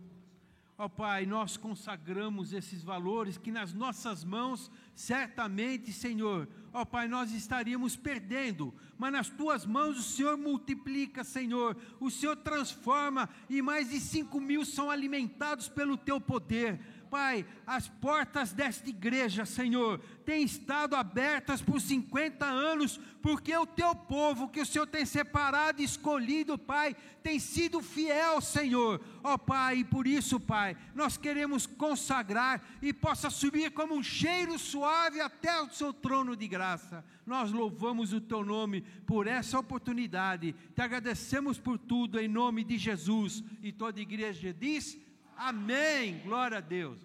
ó 0.77 0.87
Pai, 0.87 1.25
nós 1.25 1.57
consagramos 1.57 2.53
esses 2.53 2.85
valores 2.85 3.37
que 3.37 3.51
nas 3.51 3.73
nossas 3.73 4.23
mãos, 4.23 4.71
certamente, 4.95 5.91
Senhor, 5.91 6.47
ó 6.73 6.85
Pai, 6.85 7.07
nós 7.07 7.31
estaríamos 7.31 7.95
perdendo, 7.95 8.73
mas 8.97 9.11
nas 9.11 9.29
tuas 9.29 9.65
mãos 9.65 9.97
o 9.97 10.03
Senhor 10.03 10.37
multiplica, 10.37 11.23
Senhor, 11.23 11.75
o 11.99 12.09
Senhor 12.09 12.35
transforma 12.35 13.29
e 13.49 13.61
mais 13.61 13.89
de 13.89 13.99
cinco 13.99 14.39
mil 14.39 14.65
são 14.65 14.89
alimentados 14.89 15.67
pelo 15.67 15.97
teu 15.97 16.19
poder. 16.19 16.79
Pai, 17.09 17.45
as 17.65 17.87
portas 17.87 18.53
desta 18.53 18.89
igreja, 18.89 19.45
Senhor, 19.45 19.99
têm 20.25 20.43
estado 20.43 20.95
abertas 20.95 21.61
por 21.61 21.81
50 21.81 22.45
anos, 22.45 22.99
porque 23.21 23.55
o 23.57 23.65
teu 23.65 23.95
povo 23.95 24.47
que 24.47 24.61
o 24.61 24.65
Senhor 24.65 24.85
tem 24.85 25.05
separado 25.05 25.81
e 25.81 25.85
escolhido, 25.85 26.57
Pai, 26.57 26.95
tem 27.23 27.39
sido 27.39 27.81
fiel, 27.81 28.39
Senhor. 28.41 29.01
Ó 29.23 29.37
Pai, 29.37 29.77
e 29.77 29.83
por 29.83 30.05
isso, 30.05 30.39
Pai, 30.39 30.77
nós 30.93 31.17
queremos 31.17 31.65
consagrar 31.65 32.63
e 32.81 32.93
possa 32.93 33.29
subir 33.29 33.71
como 33.71 33.95
um 33.95 34.03
cheiro 34.03 34.57
suave 34.59 35.19
até 35.19 35.61
o 35.61 35.69
seu 35.71 35.91
trono 35.91 36.35
de 36.35 36.47
graça. 36.47 37.03
Nós 37.25 37.51
louvamos 37.51 38.13
o 38.13 38.21
teu 38.21 38.43
nome 38.43 38.81
por 39.05 39.27
essa 39.27 39.59
oportunidade. 39.59 40.55
Te 40.75 40.81
agradecemos 40.81 41.59
por 41.59 41.77
tudo 41.77 42.19
em 42.19 42.27
nome 42.27 42.63
de 42.63 42.77
Jesus. 42.77 43.43
E 43.61 43.71
toda 43.71 43.99
igreja 43.99 44.53
diz: 44.53 44.97
Amém. 45.39 46.19
Glória 46.19 46.57
a 46.57 46.61
Deus. 46.61 46.99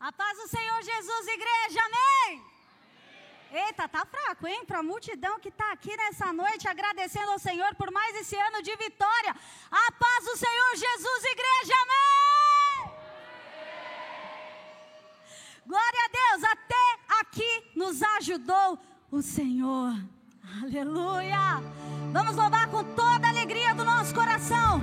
A 0.00 0.10
paz 0.12 0.36
do 0.36 0.48
Senhor 0.48 0.82
Jesus, 0.82 1.28
igreja. 1.28 1.80
Amém. 1.86 2.44
Eita, 3.52 3.88
tá 3.88 4.04
fraco, 4.04 4.44
hein? 4.48 4.64
Para 4.66 4.80
a 4.80 4.82
multidão 4.82 5.38
que 5.38 5.48
está 5.48 5.70
aqui 5.70 5.96
nessa 5.96 6.32
noite, 6.32 6.66
agradecendo 6.66 7.30
ao 7.30 7.38
Senhor 7.38 7.72
por 7.76 7.92
mais 7.92 8.16
esse 8.16 8.36
ano 8.36 8.60
de 8.62 8.74
vitória. 8.74 9.34
A 9.70 9.92
paz 9.92 10.24
do 10.24 10.36
Senhor 10.36 10.70
Jesus, 10.74 11.24
igreja. 11.24 11.74
Amém. 11.82 12.92
Glória 15.64 16.00
a 16.04 16.08
Deus, 16.08 16.44
até 16.44 17.20
aqui 17.20 17.72
nos 17.76 18.02
ajudou 18.02 18.78
o 19.08 19.22
Senhor. 19.22 19.94
Aleluia. 20.62 21.62
Vamos 22.12 22.34
louvar 22.34 22.68
com 22.72 22.82
toda 22.94 23.28
a 23.28 23.30
alegria 23.30 23.72
do 23.72 23.84
nosso 23.84 24.12
coração. 24.12 24.82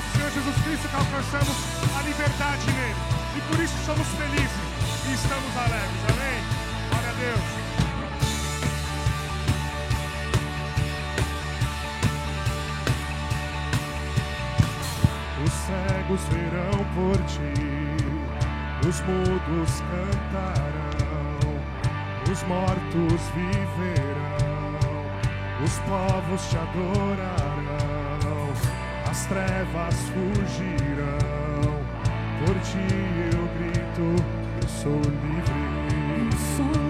Nosso 0.00 0.16
Senhor 0.16 0.30
Jesus 0.30 0.56
Cristo 0.64 0.88
que 0.88 0.96
alcançamos 0.96 1.56
a 1.96 2.02
liberdade 2.02 2.66
nele. 2.72 2.94
E 3.36 3.40
por 3.42 3.62
isso 3.62 3.74
somos 3.84 4.06
felizes 4.08 4.50
e 5.08 5.12
estamos 5.12 5.56
alegres. 5.56 6.00
Amém? 6.08 6.42
Glória 6.88 7.10
a 7.10 7.12
Deus. 7.12 7.40
Os 15.44 15.52
cegos 15.52 16.20
verão 16.28 16.84
por 16.94 17.16
ti, 17.26 17.52
os 18.86 19.00
mudos 19.00 19.82
cantarão, 19.90 21.50
os 22.30 22.42
mortos 22.44 23.22
viverão, 23.34 24.80
os 25.64 25.78
povos 25.78 26.48
te 26.48 26.56
adorarão 26.56 27.59
as 29.20 29.26
trevas 29.26 29.94
fugirão. 30.08 31.80
Por 32.38 32.54
ti 32.60 32.78
eu 33.32 33.42
grito, 33.58 34.24
eu 34.62 34.68
sou 34.68 34.96
livre. 34.96 35.52
Eu 36.24 36.38
sou 36.56 36.66
livre. 36.66 36.89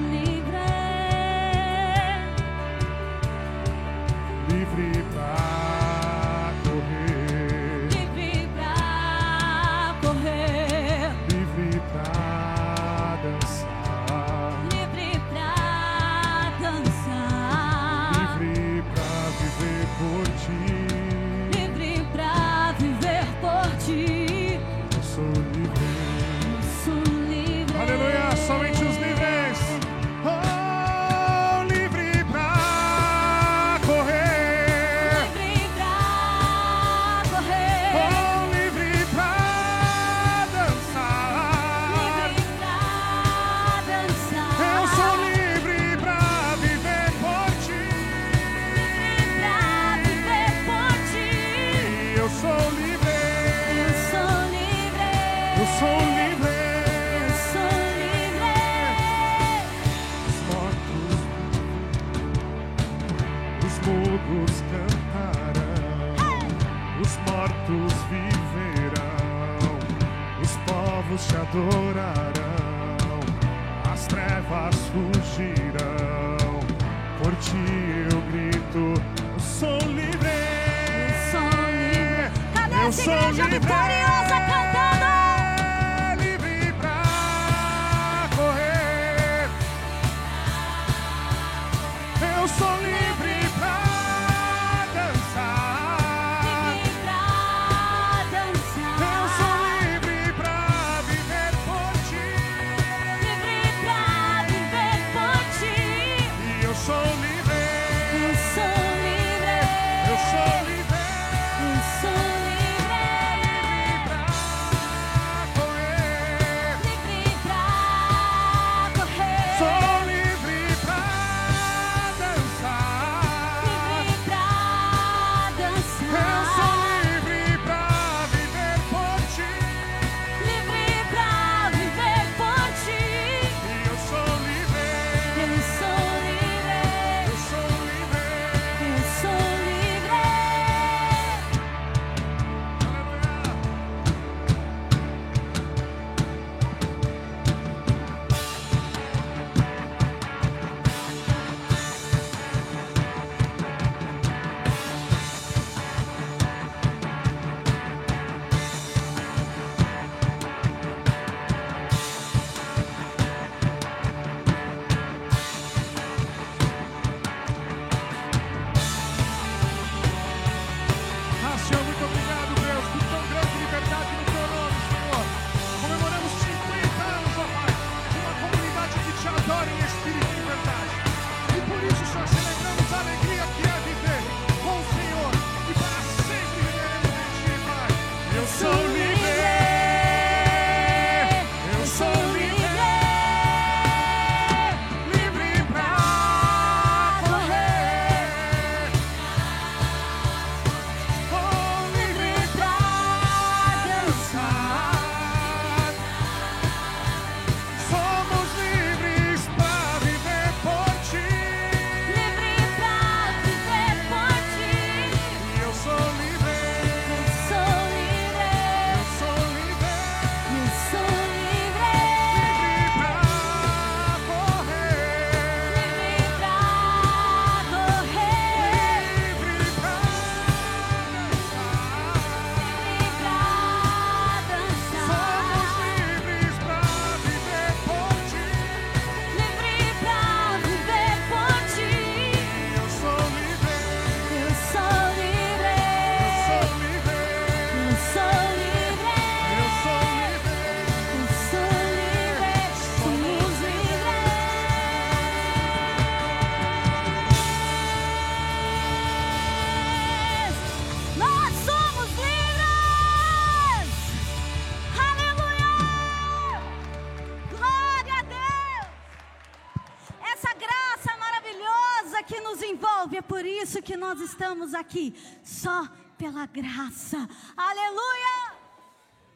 Nos 272.41 272.63
envolve. 272.63 273.17
É 273.17 273.23
por 273.23 273.45
isso 273.45 273.81
que 273.83 273.97
nós 273.97 274.21
estamos 274.21 274.75
aqui, 274.75 275.15
só 275.45 275.89
pela 276.19 276.47
graça. 276.47 277.29
Aleluia! 277.57 278.55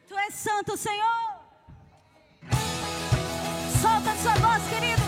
Tu 0.07 0.17
és 0.17 0.33
santo, 0.35 0.77
Senhor. 0.77 1.39
Solta 3.81 4.15
sua 4.21 4.33
voz, 4.35 4.63
querido. 4.69 5.04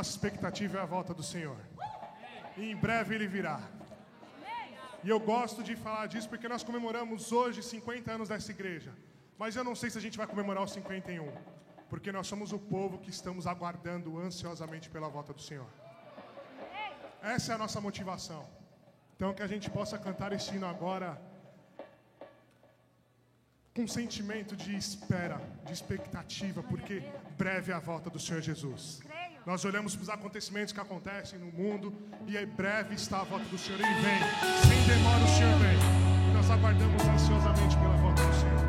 Nossa 0.00 0.12
expectativa 0.16 0.78
é 0.78 0.82
a 0.82 0.90
volta 0.96 1.12
do 1.12 1.22
Senhor. 1.22 1.60
E 2.56 2.70
em 2.70 2.76
breve 2.84 3.14
ele 3.14 3.28
virá. 3.36 3.60
E 5.04 5.08
eu 5.14 5.18
gosto 5.20 5.62
de 5.68 5.74
falar 5.76 6.06
disso 6.12 6.28
porque 6.32 6.48
nós 6.52 6.62
comemoramos 6.68 7.32
hoje 7.32 7.62
50 7.62 8.10
anos 8.16 8.30
dessa 8.30 8.50
igreja. 8.56 8.92
Mas 9.40 9.56
eu 9.56 9.64
não 9.68 9.74
sei 9.80 9.90
se 9.90 9.98
a 9.98 10.04
gente 10.04 10.16
vai 10.22 10.26
comemorar 10.26 10.62
os 10.62 10.72
51. 10.72 11.30
Porque 11.90 12.10
nós 12.16 12.26
somos 12.26 12.50
o 12.58 12.58
povo 12.58 12.96
que 13.04 13.10
estamos 13.10 13.46
aguardando 13.46 14.18
ansiosamente 14.18 14.88
pela 14.88 15.08
volta 15.16 15.34
do 15.34 15.42
Senhor. 15.42 15.70
Essa 17.34 17.52
é 17.52 17.54
a 17.56 17.58
nossa 17.58 17.78
motivação. 17.88 18.42
Então 19.14 19.34
que 19.34 19.42
a 19.42 19.52
gente 19.54 19.68
possa 19.68 19.98
cantar 19.98 20.32
esse 20.32 20.54
hino 20.54 20.66
agora 20.66 21.20
com 23.74 23.86
sentimento 23.86 24.56
de 24.56 24.74
espera, 24.76 25.38
de 25.66 25.74
expectativa, 25.74 26.62
porque 26.62 27.02
breve 27.36 27.70
é 27.70 27.74
a 27.74 27.78
volta 27.78 28.08
do 28.08 28.18
Senhor 28.18 28.40
Jesus. 28.40 29.00
Nós 29.46 29.64
olhamos 29.64 29.96
para 29.96 30.02
os 30.02 30.08
acontecimentos 30.08 30.72
que 30.72 30.80
acontecem 30.80 31.38
no 31.38 31.46
mundo 31.46 31.92
e 32.26 32.36
em 32.36 32.46
breve 32.46 32.94
está 32.94 33.20
a 33.20 33.24
volta 33.24 33.46
do 33.46 33.58
Senhor. 33.58 33.80
Ele 33.80 33.94
vem, 33.94 34.18
sem 34.68 34.96
demora 34.96 35.24
o 35.24 35.28
Senhor 35.28 35.58
vem. 35.58 36.30
E 36.30 36.34
nós 36.34 36.50
aguardamos 36.50 37.02
ansiosamente 37.02 37.76
pela 37.76 37.96
volta 37.96 38.22
do 38.22 38.34
Senhor. 38.34 38.59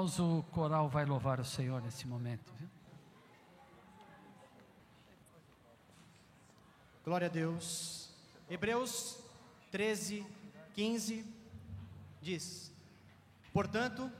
Irmãos, 0.00 0.18
o 0.18 0.42
coral 0.50 0.88
vai 0.88 1.04
louvar 1.04 1.38
o 1.40 1.44
Senhor 1.44 1.82
nesse 1.82 2.06
momento. 2.06 2.50
Viu? 2.58 2.70
Glória 7.04 7.26
a 7.26 7.30
Deus. 7.30 8.08
Hebreus 8.48 9.18
13, 9.70 10.26
15 10.72 11.22
diz: 12.22 12.72
Portanto, 13.52 14.10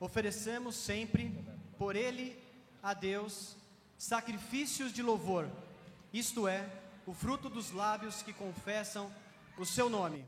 oferecemos 0.00 0.74
sempre 0.74 1.32
por 1.78 1.94
ele 1.94 2.36
a 2.82 2.92
Deus 2.92 3.56
sacrifícios 3.96 4.92
de 4.92 5.00
louvor, 5.00 5.48
isto 6.12 6.48
é, 6.48 6.68
o 7.06 7.14
fruto 7.14 7.48
dos 7.48 7.70
lábios 7.70 8.20
que 8.20 8.32
confessam 8.32 9.08
o 9.56 9.64
seu 9.64 9.88
nome. 9.88 10.26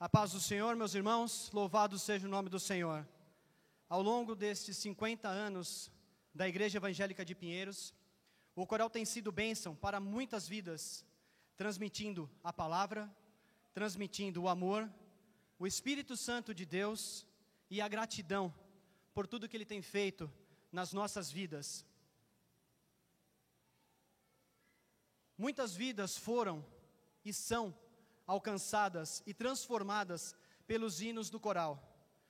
A 0.00 0.08
paz 0.08 0.32
do 0.32 0.40
Senhor, 0.40 0.74
meus 0.76 0.94
irmãos, 0.94 1.50
louvado 1.52 1.98
seja 1.98 2.26
o 2.26 2.30
nome 2.30 2.48
do 2.48 2.58
Senhor. 2.58 3.04
Ao 3.88 4.02
longo 4.02 4.34
destes 4.34 4.76
50 4.76 5.28
anos 5.28 5.90
da 6.34 6.46
Igreja 6.46 6.76
Evangélica 6.76 7.24
de 7.24 7.34
Pinheiros, 7.34 7.94
o 8.54 8.66
coral 8.66 8.90
tem 8.90 9.04
sido 9.04 9.32
bênção 9.32 9.74
para 9.74 9.98
muitas 9.98 10.46
vidas, 10.46 11.06
transmitindo 11.56 12.30
a 12.44 12.52
palavra, 12.52 13.10
transmitindo 13.72 14.42
o 14.42 14.48
amor, 14.48 14.92
o 15.58 15.66
Espírito 15.66 16.18
Santo 16.18 16.54
de 16.54 16.66
Deus 16.66 17.26
e 17.70 17.80
a 17.80 17.88
gratidão 17.88 18.54
por 19.14 19.26
tudo 19.26 19.48
que 19.48 19.56
Ele 19.56 19.64
tem 19.64 19.80
feito 19.80 20.30
nas 20.70 20.92
nossas 20.92 21.32
vidas. 21.32 21.86
Muitas 25.36 25.74
vidas 25.74 26.18
foram 26.18 26.62
e 27.24 27.32
são 27.32 27.74
alcançadas 28.26 29.22
e 29.26 29.32
transformadas 29.32 30.36
pelos 30.66 31.00
hinos 31.00 31.30
do 31.30 31.40
coral. 31.40 31.82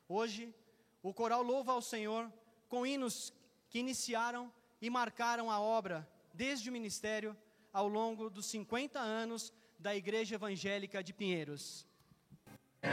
Hoje, 0.08 0.54
o 1.02 1.12
coral 1.12 1.42
louva 1.42 1.72
ao 1.72 1.82
Senhor 1.82 2.30
com 2.68 2.86
hinos 2.86 3.32
que 3.70 3.78
iniciaram 3.78 4.52
e 4.80 4.90
marcaram 4.90 5.50
a 5.50 5.60
obra 5.60 6.08
desde 6.32 6.68
o 6.68 6.72
ministério 6.72 7.36
ao 7.72 7.88
longo 7.88 8.30
dos 8.30 8.46
50 8.46 8.98
anos 8.98 9.52
da 9.78 9.94
Igreja 9.94 10.34
Evangélica 10.34 11.02
de 11.02 11.12
Pinheiros. 11.12 11.86
É 12.82 12.88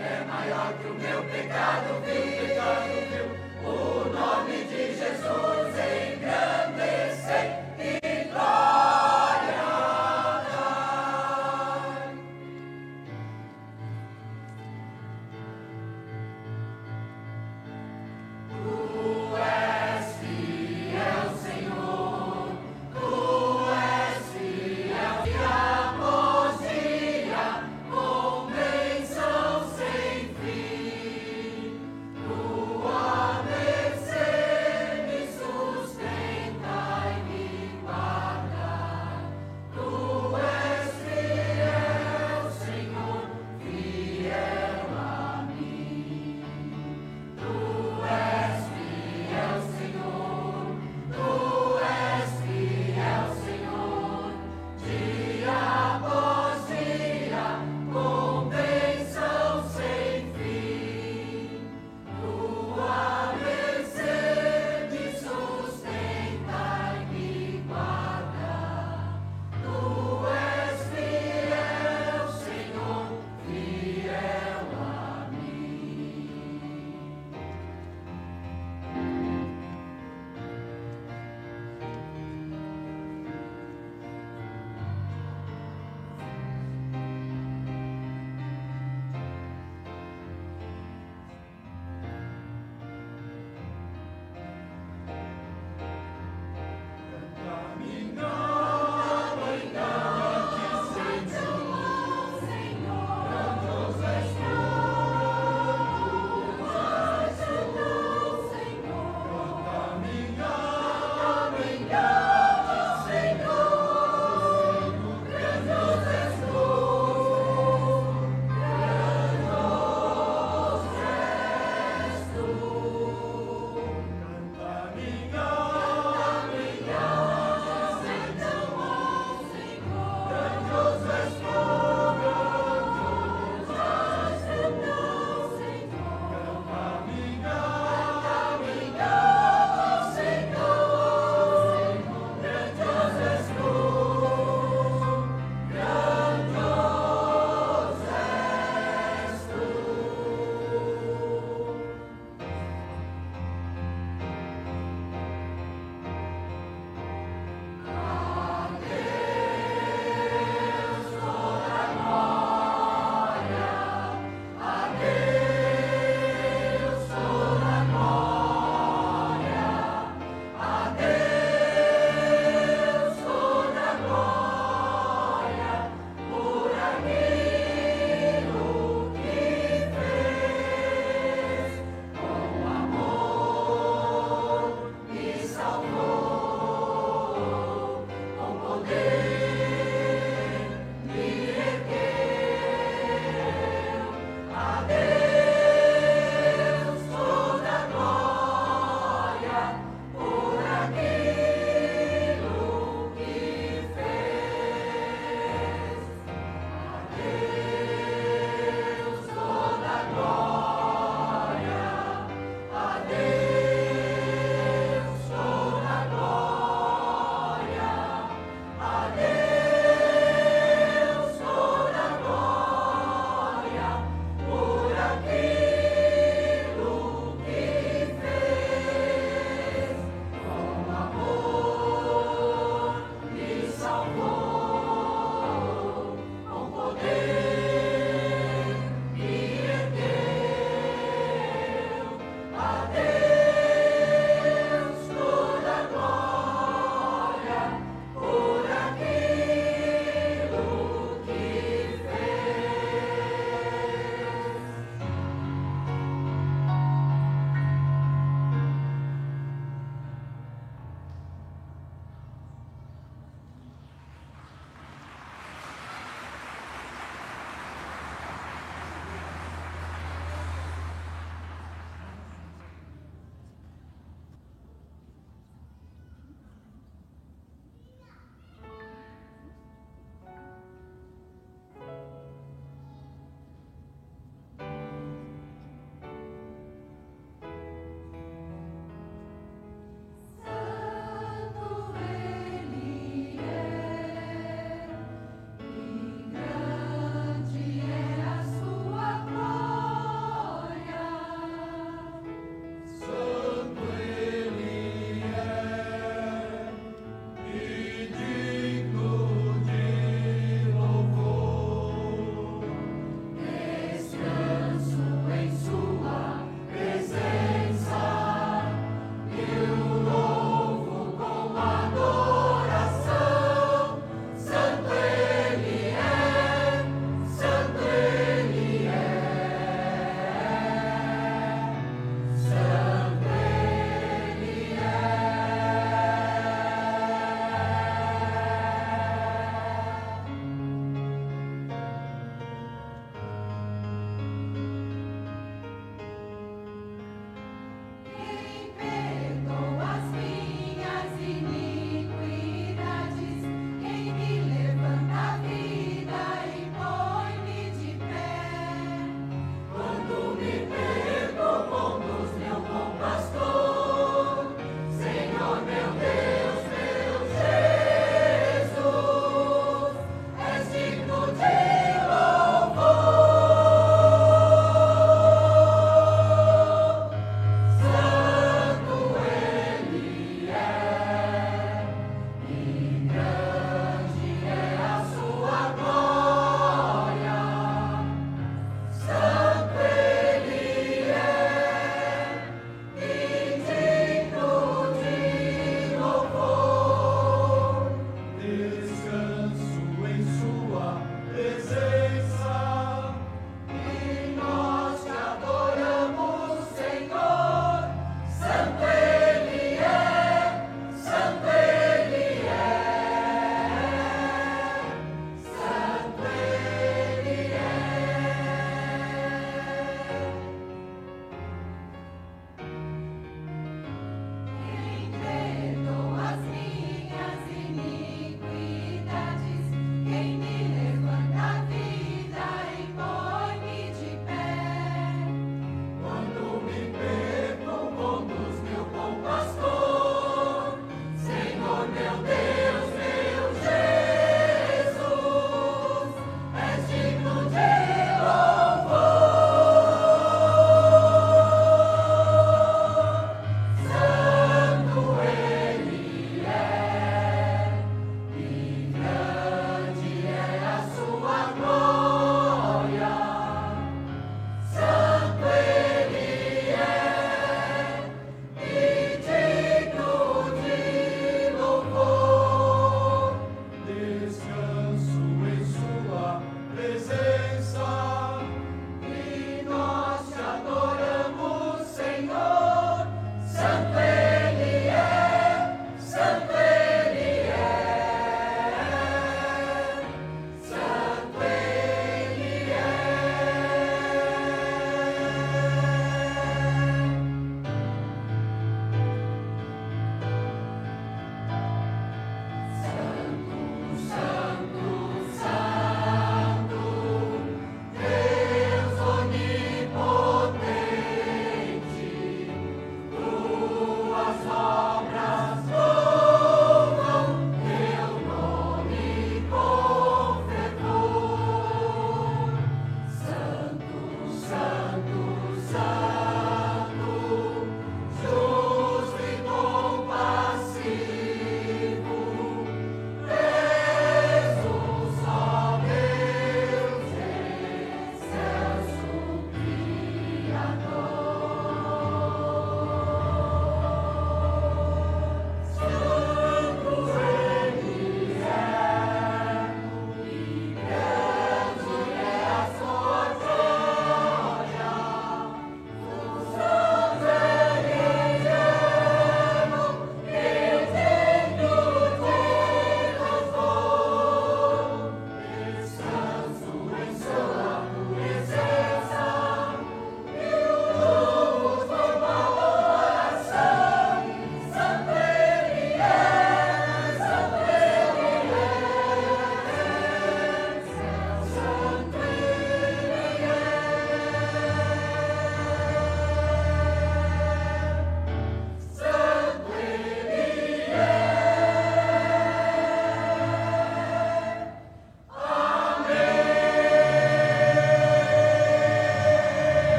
é 0.00 0.24
maior 0.24 0.78
que 0.78 0.86
o 0.86 0.94
meu 0.94 1.22
pecado 1.24 2.00
vil, 2.04 3.39
o 3.64 4.04
nome 4.08 4.64
de 4.64 4.94
Jesus 4.94 5.69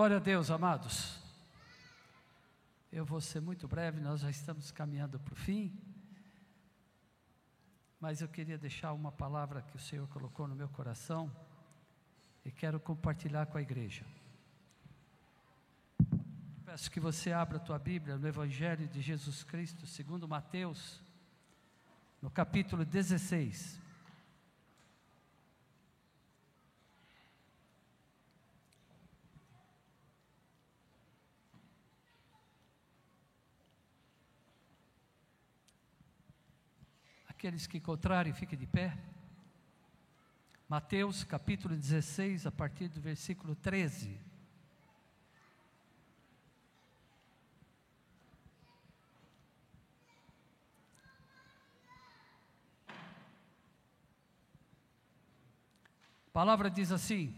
Glória 0.00 0.16
a 0.16 0.20
Deus, 0.20 0.50
amados. 0.50 1.18
Eu 2.90 3.04
vou 3.04 3.20
ser 3.20 3.38
muito 3.38 3.68
breve, 3.68 4.00
nós 4.00 4.22
já 4.22 4.30
estamos 4.30 4.70
caminhando 4.70 5.20
para 5.20 5.34
o 5.34 5.36
fim. 5.36 5.78
Mas 8.00 8.22
eu 8.22 8.28
queria 8.28 8.56
deixar 8.56 8.94
uma 8.94 9.12
palavra 9.12 9.60
que 9.60 9.76
o 9.76 9.78
Senhor 9.78 10.08
colocou 10.08 10.48
no 10.48 10.54
meu 10.54 10.70
coração 10.70 11.30
e 12.46 12.50
quero 12.50 12.80
compartilhar 12.80 13.44
com 13.44 13.58
a 13.58 13.60
igreja. 13.60 14.06
Peço 16.64 16.90
que 16.90 16.98
você 16.98 17.30
abra 17.30 17.58
a 17.58 17.60
tua 17.60 17.78
Bíblia 17.78 18.16
no 18.16 18.26
Evangelho 18.26 18.88
de 18.88 19.02
Jesus 19.02 19.44
Cristo, 19.44 19.86
segundo 19.86 20.26
Mateus, 20.26 20.98
no 22.22 22.30
capítulo 22.30 22.86
16. 22.86 23.78
Aqueles 37.40 37.66
que 37.66 37.78
encontrarem, 37.78 38.34
fiquem 38.34 38.58
de 38.58 38.66
pé. 38.66 38.94
Mateus 40.68 41.24
capítulo 41.24 41.74
16, 41.74 42.46
a 42.46 42.52
partir 42.52 42.88
do 42.88 43.00
versículo 43.00 43.54
13. 43.54 44.20
A 52.90 52.92
palavra 56.30 56.70
diz 56.70 56.92
assim: 56.92 57.34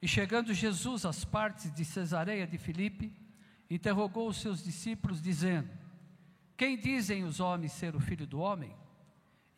E 0.00 0.08
chegando 0.08 0.54
Jesus 0.54 1.04
às 1.04 1.22
partes 1.22 1.70
de 1.70 1.84
Cesareia 1.84 2.46
de 2.46 2.56
Filipe, 2.56 3.12
interrogou 3.68 4.26
os 4.26 4.40
seus 4.40 4.64
discípulos, 4.64 5.20
dizendo: 5.20 5.68
Quem 6.56 6.80
dizem 6.80 7.24
os 7.24 7.40
homens 7.40 7.72
ser 7.72 7.94
o 7.94 8.00
filho 8.00 8.26
do 8.26 8.38
homem? 8.38 8.74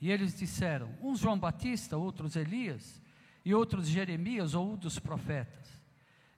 E 0.00 0.10
eles 0.10 0.36
disseram: 0.36 0.94
uns 1.02 1.20
João 1.20 1.38
Batista, 1.38 1.96
outros 1.96 2.36
Elias, 2.36 3.00
e 3.44 3.54
outros 3.54 3.88
Jeremias 3.88 4.54
ou 4.54 4.72
um 4.72 4.76
dos 4.76 4.98
profetas. 4.98 5.80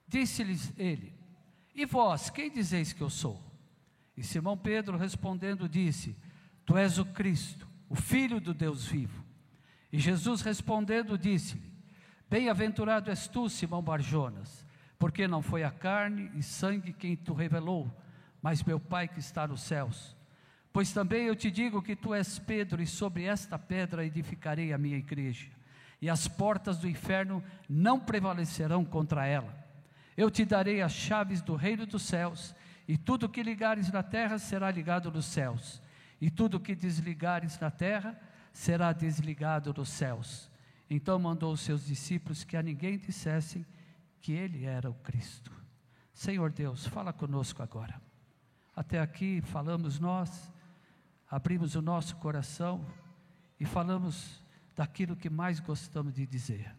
Disse-lhes 0.07 0.73
ele: 0.77 1.13
E 1.75 1.85
vós, 1.85 2.29
quem 2.29 2.49
dizeis 2.49 2.93
que 2.93 3.01
eu 3.01 3.09
sou? 3.09 3.41
E 4.15 4.23
Simão 4.23 4.57
Pedro 4.57 4.97
respondendo 4.97 5.69
disse: 5.69 6.15
Tu 6.65 6.77
és 6.77 6.97
o 6.97 7.05
Cristo, 7.05 7.67
o 7.89 7.95
Filho 7.95 8.39
do 8.39 8.53
Deus 8.53 8.85
vivo. 8.85 9.23
E 9.91 9.99
Jesus 9.99 10.41
respondendo 10.41 11.17
disse-lhe: 11.17 11.71
Bem-aventurado 12.29 13.09
és 13.09 13.27
tu, 13.27 13.49
Simão 13.49 13.81
Barjonas, 13.81 14.65
porque 14.97 15.27
não 15.27 15.41
foi 15.41 15.63
a 15.63 15.71
carne 15.71 16.31
e 16.33 16.41
sangue 16.41 16.93
quem 16.93 17.15
tu 17.15 17.33
revelou, 17.33 17.91
mas 18.41 18.63
meu 18.63 18.79
Pai 18.79 19.07
que 19.07 19.19
está 19.19 19.47
nos 19.47 19.61
céus. 19.61 20.15
Pois 20.73 20.93
também 20.93 21.25
eu 21.25 21.35
te 21.35 21.51
digo 21.51 21.81
que 21.81 21.95
tu 21.95 22.13
és 22.13 22.39
Pedro, 22.39 22.81
e 22.81 22.87
sobre 22.87 23.25
esta 23.25 23.59
pedra 23.59 24.05
edificarei 24.05 24.71
a 24.71 24.77
minha 24.77 24.97
igreja, 24.97 25.49
e 26.01 26.09
as 26.09 26.27
portas 26.27 26.77
do 26.77 26.87
inferno 26.87 27.43
não 27.67 27.99
prevalecerão 27.99 28.85
contra 28.85 29.25
ela. 29.25 29.53
Eu 30.15 30.31
te 30.31 30.45
darei 30.45 30.81
as 30.81 30.93
chaves 30.93 31.41
do 31.41 31.55
reino 31.55 31.85
dos 31.85 32.03
céus, 32.03 32.55
e 32.87 32.97
tudo 32.97 33.29
que 33.29 33.43
ligares 33.43 33.91
na 33.91 34.01
terra 34.01 34.37
será 34.37 34.71
ligado 34.71 35.11
nos 35.11 35.25
céus, 35.25 35.81
e 36.19 36.29
tudo 36.29 36.59
que 36.59 36.75
desligares 36.75 37.59
na 37.59 37.69
terra 37.69 38.19
será 38.53 38.93
desligado 38.93 39.73
nos 39.75 39.89
céus. 39.89 40.49
Então 40.89 41.17
mandou 41.19 41.53
os 41.53 41.61
seus 41.61 41.85
discípulos 41.85 42.43
que 42.43 42.55
a 42.55 42.61
ninguém 42.61 42.97
dissessem 42.97 43.65
que 44.21 44.33
ele 44.33 44.65
era 44.65 44.89
o 44.89 44.93
Cristo. 44.95 45.51
Senhor 46.13 46.51
Deus, 46.51 46.85
fala 46.85 47.11
conosco 47.11 47.63
agora. 47.63 48.01
Até 48.75 48.99
aqui 48.99 49.41
falamos 49.41 49.99
nós 49.99 50.51
abrimos 51.31 51.75
o 51.75 51.81
nosso 51.81 52.17
coração 52.17 52.85
e 53.57 53.63
falamos 53.65 54.43
daquilo 54.75 55.15
que 55.15 55.29
mais 55.29 55.61
gostamos 55.61 56.13
de 56.13 56.27
dizer: 56.27 56.75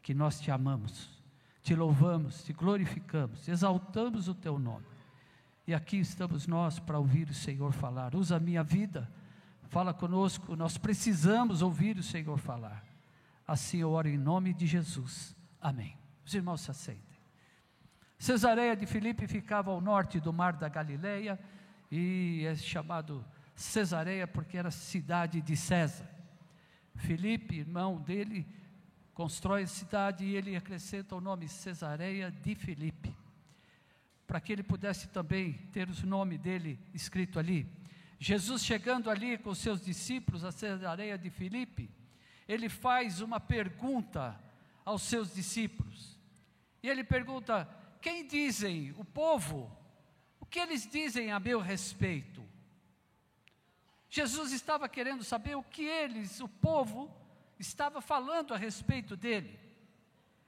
que 0.00 0.14
nós 0.14 0.40
te 0.40 0.52
amamos, 0.52 1.10
te 1.60 1.74
louvamos, 1.74 2.44
te 2.44 2.52
glorificamos, 2.52 3.48
exaltamos 3.48 4.28
o 4.28 4.34
teu 4.34 4.56
nome. 4.58 4.86
E 5.66 5.74
aqui 5.74 5.98
estamos 5.98 6.46
nós 6.46 6.78
para 6.78 6.96
ouvir 6.96 7.28
o 7.28 7.34
Senhor 7.34 7.72
falar. 7.72 8.14
Usa 8.14 8.36
a 8.36 8.40
minha 8.40 8.62
vida, 8.62 9.10
fala 9.64 9.92
conosco, 9.92 10.54
nós 10.54 10.78
precisamos 10.78 11.60
ouvir 11.60 11.98
o 11.98 12.02
Senhor 12.04 12.38
falar. 12.38 12.84
Assim 13.44 13.78
eu 13.78 13.90
oro 13.90 14.08
em 14.08 14.16
nome 14.16 14.54
de 14.54 14.64
Jesus. 14.64 15.34
Amém. 15.60 15.98
Os 16.24 16.32
irmãos 16.32 16.60
se 16.60 16.70
aceitem. 16.70 17.16
Cesareia 18.16 18.76
de 18.76 18.86
Filipe 18.86 19.26
ficava 19.26 19.72
ao 19.72 19.80
norte 19.80 20.20
do 20.20 20.32
mar 20.32 20.52
da 20.52 20.68
Galileia 20.68 21.38
e 21.90 22.44
é 22.46 22.54
chamado 22.54 23.24
Cesareia, 23.56 24.26
porque 24.26 24.58
era 24.58 24.70
cidade 24.70 25.40
de 25.40 25.56
César. 25.56 26.08
Filipe, 26.94 27.56
irmão 27.56 28.00
dele, 28.00 28.46
constrói 29.14 29.62
a 29.62 29.66
cidade 29.66 30.24
e 30.24 30.36
ele 30.36 30.54
acrescenta 30.54 31.16
o 31.16 31.20
nome 31.20 31.48
Cesareia 31.48 32.30
de 32.30 32.54
Filipe, 32.54 33.16
para 34.26 34.40
que 34.40 34.52
ele 34.52 34.62
pudesse 34.62 35.08
também 35.08 35.54
ter 35.72 35.88
o 35.88 36.06
nome 36.06 36.36
dele 36.36 36.78
escrito 36.92 37.38
ali. 37.38 37.66
Jesus 38.18 38.62
chegando 38.62 39.10
ali 39.10 39.38
com 39.38 39.54
seus 39.54 39.80
discípulos 39.80 40.44
a 40.44 40.52
Cesareia 40.52 41.16
de 41.16 41.30
Filipe, 41.30 41.90
ele 42.46 42.68
faz 42.68 43.20
uma 43.20 43.40
pergunta 43.40 44.38
aos 44.84 45.02
seus 45.02 45.34
discípulos. 45.34 46.18
E 46.82 46.88
ele 46.88 47.02
pergunta: 47.02 47.68
Quem 48.00 48.26
dizem 48.26 48.92
o 48.98 49.04
povo? 49.04 49.74
O 50.38 50.46
que 50.46 50.60
eles 50.60 50.86
dizem 50.86 51.32
a 51.32 51.40
meu 51.40 51.60
respeito? 51.60 52.46
Jesus 54.16 54.50
estava 54.50 54.88
querendo 54.88 55.22
saber 55.22 55.56
o 55.56 55.62
que 55.62 55.84
eles, 55.84 56.40
o 56.40 56.48
povo, 56.48 57.14
estava 57.58 58.00
falando 58.00 58.54
a 58.54 58.56
respeito 58.56 59.14
dele. 59.14 59.60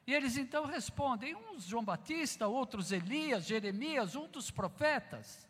E 0.07 0.15
eles 0.15 0.39
então 0.39 0.65
respondem: 0.65 1.35
uns 1.35 1.65
João 1.65 1.85
Batista, 1.85 2.49
outros 2.49 2.93
Elias, 2.93 3.45
Jeremias, 3.45 4.17
um 4.17 4.27
dos 4.27 4.51
profetas. 4.51 5.47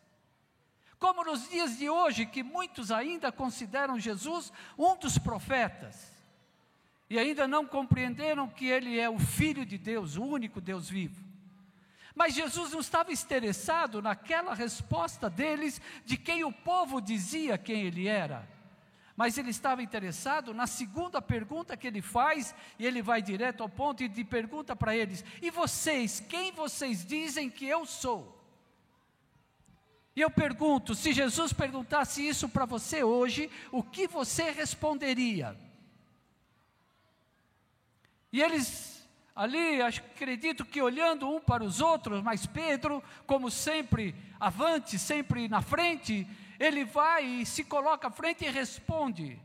Como 0.99 1.23
nos 1.23 1.49
dias 1.49 1.77
de 1.77 1.89
hoje, 1.89 2.25
que 2.25 2.43
muitos 2.43 2.91
ainda 2.91 3.31
consideram 3.31 3.97
Jesus 3.97 4.51
um 4.77 4.97
dos 4.97 5.17
profetas, 5.17 6.11
e 7.09 7.17
ainda 7.17 7.47
não 7.47 7.65
compreenderam 7.65 8.49
que 8.49 8.65
ele 8.65 8.99
é 8.99 9.09
o 9.09 9.17
Filho 9.17 9.65
de 9.65 9.77
Deus, 9.77 10.17
o 10.17 10.23
único 10.23 10.59
Deus 10.59 10.89
vivo. 10.89 11.28
Mas 12.19 12.33
Jesus 12.33 12.73
não 12.73 12.81
estava 12.81 13.13
interessado 13.13 14.01
naquela 14.01 14.53
resposta 14.53 15.29
deles 15.29 15.81
de 16.03 16.17
quem 16.17 16.43
o 16.43 16.51
povo 16.51 16.99
dizia 16.99 17.57
quem 17.57 17.83
ele 17.83 18.09
era. 18.09 18.45
Mas 19.15 19.37
ele 19.37 19.51
estava 19.51 19.81
interessado 19.81 20.53
na 20.53 20.67
segunda 20.67 21.21
pergunta 21.21 21.77
que 21.77 21.87
ele 21.87 22.01
faz, 22.01 22.53
e 22.77 22.85
ele 22.85 23.01
vai 23.01 23.21
direto 23.21 23.63
ao 23.63 23.69
ponto 23.69 24.03
e 24.03 24.25
pergunta 24.25 24.75
para 24.75 24.93
eles: 24.93 25.23
E 25.41 25.49
vocês, 25.49 26.19
quem 26.19 26.51
vocês 26.51 27.05
dizem 27.05 27.49
que 27.49 27.65
eu 27.65 27.85
sou? 27.85 28.37
E 30.13 30.19
eu 30.19 30.29
pergunto: 30.29 30.95
se 30.95 31.13
Jesus 31.13 31.53
perguntasse 31.53 32.27
isso 32.27 32.49
para 32.49 32.65
você 32.65 33.01
hoje, 33.01 33.49
o 33.71 33.81
que 33.81 34.09
você 34.09 34.51
responderia? 34.51 35.57
E 38.29 38.41
eles 38.41 38.98
ali, 39.39 39.81
acredito 39.81 40.65
que 40.65 40.81
olhando 40.81 41.29
um 41.29 41.39
para 41.39 41.63
os 41.63 41.79
outros, 41.79 42.21
mas 42.21 42.45
Pedro, 42.45 43.01
como 43.25 43.49
sempre, 43.49 44.13
avante, 44.37 44.99
sempre 44.99 45.47
na 45.47 45.61
frente, 45.61 46.27
ele 46.59 46.83
vai 46.83 47.23
e 47.23 47.45
se 47.45 47.63
coloca 47.63 48.09
à 48.09 48.11
frente 48.11 48.43
e 48.43 48.49
responde: 48.49 49.41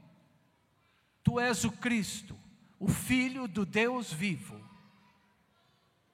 Tu 1.23 1.39
és 1.39 1.63
o 1.65 1.71
Cristo, 1.71 2.37
o 2.81 2.89
Filho 2.89 3.47
do 3.47 3.65
Deus 3.65 4.13
vivo. 4.13 4.61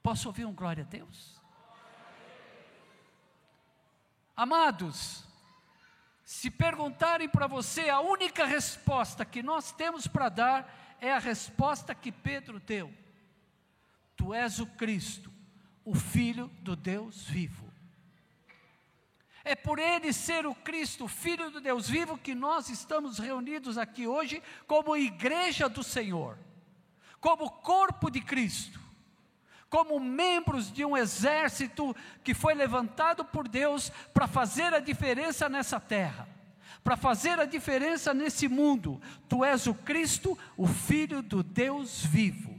Posso 0.02 0.28
ouvir 0.28 0.44
um 0.44 0.52
glória 0.52 0.84
a 0.84 0.86
Deus? 0.86 1.40
Amados, 4.36 5.24
se 6.22 6.50
perguntarem 6.50 7.30
para 7.30 7.46
você, 7.46 7.88
a 7.88 8.00
única 8.00 8.44
resposta 8.44 9.24
que 9.24 9.42
nós 9.42 9.72
temos 9.72 10.06
para 10.06 10.28
dar 10.28 10.98
é 11.00 11.10
a 11.10 11.18
resposta 11.18 11.94
que 11.94 12.12
Pedro 12.12 12.60
deu. 12.60 12.99
Tu 14.20 14.34
és 14.34 14.58
o 14.58 14.66
Cristo, 14.66 15.32
o 15.82 15.94
Filho 15.94 16.48
do 16.60 16.76
Deus 16.76 17.24
vivo. 17.24 17.72
É 19.42 19.56
por 19.56 19.78
ele 19.78 20.12
ser 20.12 20.44
o 20.44 20.54
Cristo, 20.54 21.08
Filho 21.08 21.50
do 21.50 21.58
Deus 21.58 21.88
vivo, 21.88 22.18
que 22.18 22.34
nós 22.34 22.68
estamos 22.68 23.18
reunidos 23.18 23.78
aqui 23.78 24.06
hoje 24.06 24.42
como 24.66 24.94
igreja 24.94 25.70
do 25.70 25.82
Senhor, 25.82 26.36
como 27.18 27.50
corpo 27.50 28.10
de 28.10 28.20
Cristo, 28.20 28.78
como 29.70 29.98
membros 29.98 30.70
de 30.70 30.84
um 30.84 30.98
exército 30.98 31.96
que 32.22 32.34
foi 32.34 32.52
levantado 32.52 33.24
por 33.24 33.48
Deus 33.48 33.88
para 34.12 34.26
fazer 34.26 34.74
a 34.74 34.80
diferença 34.80 35.48
nessa 35.48 35.80
terra, 35.80 36.28
para 36.84 36.94
fazer 36.94 37.40
a 37.40 37.46
diferença 37.46 38.12
nesse 38.12 38.48
mundo. 38.48 39.00
Tu 39.30 39.42
és 39.42 39.66
o 39.66 39.72
Cristo, 39.72 40.38
o 40.58 40.66
Filho 40.66 41.22
do 41.22 41.42
Deus 41.42 42.04
vivo. 42.04 42.49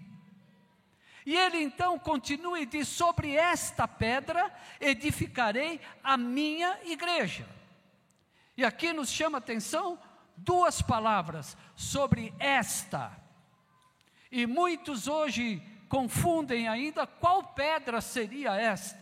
E 1.26 1.36
ele 1.36 1.58
então 1.58 2.00
continua 2.00 2.60
e 2.60 2.66
diz: 2.66 2.88
Sobre 2.88 3.36
esta 3.36 3.88
pedra 3.88 4.52
edificarei 4.80 5.80
a 6.04 6.18
minha 6.18 6.80
igreja. 6.84 7.48
E 8.58 8.66
aqui 8.66 8.92
nos 8.92 9.10
chama 9.10 9.38
atenção 9.38 10.00
duas 10.36 10.82
palavras: 10.82 11.56
sobre 11.76 12.34
esta. 12.40 13.12
E 14.32 14.46
muitos 14.46 15.08
hoje 15.08 15.62
confundem 15.90 16.68
ainda 16.68 17.06
qual 17.06 17.44
pedra 17.44 18.00
seria 18.02 18.56
esta. 18.56 19.02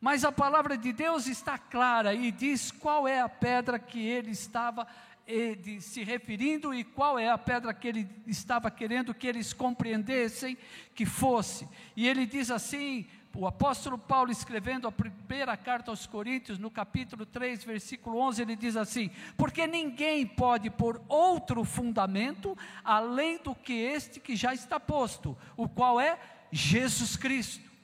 Mas 0.00 0.22
a 0.22 0.30
palavra 0.30 0.76
de 0.76 0.92
Deus 0.92 1.26
está 1.26 1.56
clara 1.56 2.12
e 2.12 2.30
diz 2.30 2.70
qual 2.70 3.08
é 3.08 3.22
a 3.22 3.28
pedra 3.28 3.78
que 3.78 4.06
ele 4.06 4.32
estava 4.32 4.86
eh, 5.26 5.56
se 5.80 6.02
referindo 6.04 6.74
e 6.74 6.84
qual 6.84 7.18
é 7.18 7.28
a 7.28 7.38
pedra 7.38 7.72
que 7.72 7.88
ele 7.88 8.08
estava 8.26 8.70
querendo 8.70 9.14
que 9.14 9.26
eles 9.26 9.52
compreendessem 9.52 10.56
que 10.94 11.06
fosse. 11.06 11.68
E 11.96 12.06
ele 12.08 12.26
diz 12.26 12.50
assim: 12.50 13.06
o 13.36 13.48
apóstolo 13.48 13.98
Paulo, 13.98 14.30
escrevendo 14.30 14.86
a 14.86 14.92
primeira 14.92 15.56
carta 15.56 15.90
aos 15.90 16.06
Coríntios, 16.06 16.56
no 16.56 16.70
capítulo 16.70 17.26
3, 17.26 17.64
versículo 17.64 18.18
11, 18.18 18.42
ele 18.42 18.54
diz 18.54 18.76
assim: 18.76 19.10
Porque 19.36 19.66
ninguém 19.66 20.24
pode 20.24 20.70
pôr 20.70 21.02
outro 21.08 21.64
fundamento 21.64 22.56
além 22.84 23.38
do 23.38 23.52
que 23.54 23.72
este 23.72 24.20
que 24.20 24.36
já 24.36 24.54
está 24.54 24.78
posto, 24.78 25.36
o 25.56 25.68
qual 25.68 26.00
é 26.00 26.16
Jesus 26.52 27.16
Cristo. 27.16 27.74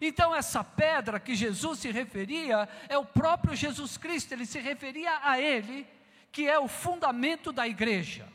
Então, 0.00 0.34
essa 0.34 0.64
pedra 0.64 1.20
que 1.20 1.34
Jesus 1.34 1.80
se 1.80 1.90
referia 1.90 2.68
é 2.88 2.96
o 2.96 3.04
próprio 3.04 3.54
Jesus 3.54 3.98
Cristo, 3.98 4.32
ele 4.32 4.46
se 4.46 4.58
referia 4.58 5.20
a 5.22 5.40
ele, 5.40 5.86
que 6.30 6.46
é 6.46 6.58
o 6.58 6.68
fundamento 6.68 7.52
da 7.52 7.66
igreja. 7.66 8.26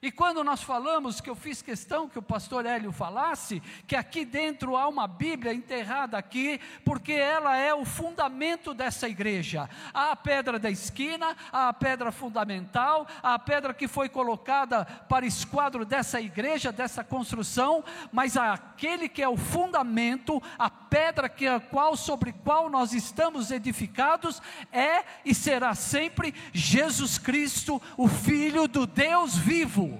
E 0.00 0.12
quando 0.12 0.44
nós 0.44 0.62
falamos 0.62 1.20
que 1.20 1.28
eu 1.28 1.34
fiz 1.34 1.60
questão 1.60 2.08
que 2.08 2.20
o 2.20 2.22
pastor 2.22 2.64
Hélio 2.64 2.92
falasse, 2.92 3.60
que 3.84 3.96
aqui 3.96 4.24
dentro 4.24 4.76
há 4.76 4.86
uma 4.86 5.08
Bíblia 5.08 5.52
enterrada 5.52 6.16
aqui, 6.16 6.60
porque 6.84 7.12
ela 7.12 7.56
é 7.56 7.74
o 7.74 7.84
fundamento 7.84 8.72
dessa 8.72 9.08
igreja. 9.08 9.68
Há 9.92 10.12
a 10.12 10.16
pedra 10.16 10.56
da 10.56 10.70
esquina, 10.70 11.36
há 11.50 11.70
a 11.70 11.72
pedra 11.72 12.12
fundamental, 12.12 13.08
há 13.20 13.34
a 13.34 13.38
pedra 13.40 13.74
que 13.74 13.88
foi 13.88 14.08
colocada 14.08 14.84
para 14.84 15.26
esquadro 15.26 15.84
dessa 15.84 16.20
igreja, 16.20 16.70
dessa 16.70 17.02
construção, 17.02 17.82
mas 18.12 18.36
aquele 18.36 19.08
que 19.08 19.20
é 19.20 19.28
o 19.28 19.36
fundamento, 19.36 20.40
a 20.56 20.70
pedra 20.70 21.28
que 21.28 21.48
a 21.48 21.58
qual 21.58 21.96
sobre 21.96 22.32
qual 22.32 22.70
nós 22.70 22.92
estamos 22.92 23.50
edificados 23.50 24.40
é 24.70 25.02
e 25.24 25.34
será 25.34 25.74
sempre 25.74 26.32
Jesus 26.52 27.18
Cristo, 27.18 27.82
o 27.96 28.06
filho 28.06 28.68
do 28.68 28.86
Deus 28.86 29.36
vivo. 29.36 29.97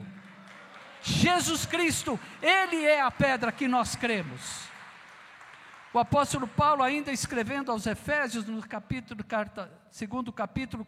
Jesus 1.03 1.65
Cristo, 1.67 2.19
Ele 2.43 2.85
é 2.85 3.01
a 3.01 3.11
pedra 3.11 3.53
que 3.53 3.69
nós 3.69 3.95
cremos. 3.95 4.69
O 5.93 5.99
apóstolo 5.99 6.47
Paulo, 6.47 6.83
ainda 6.83 7.11
escrevendo 7.11 7.73
aos 7.73 7.87
Efésios, 7.87 8.47
no 8.47 8.61
capítulo, 8.67 9.25
carta, 9.25 9.73
segundo 9.91 10.33
capítulo, 10.33 10.87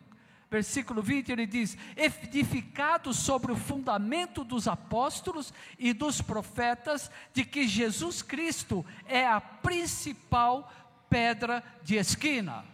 versículo 0.50 1.00
20, 1.00 1.32
ele 1.32 1.46
diz: 1.46 1.78
edificado 1.96 3.14
sobre 3.14 3.52
o 3.52 3.56
fundamento 3.56 4.44
dos 4.44 4.68
apóstolos 4.68 5.54
e 5.78 5.92
dos 5.92 6.20
profetas, 6.20 7.10
de 7.32 7.44
que 7.44 7.66
Jesus 7.66 8.20
Cristo 8.20 8.84
é 9.06 9.26
a 9.26 9.40
principal 9.40 10.70
pedra 11.08 11.62
de 11.82 11.96
esquina. 11.96 12.64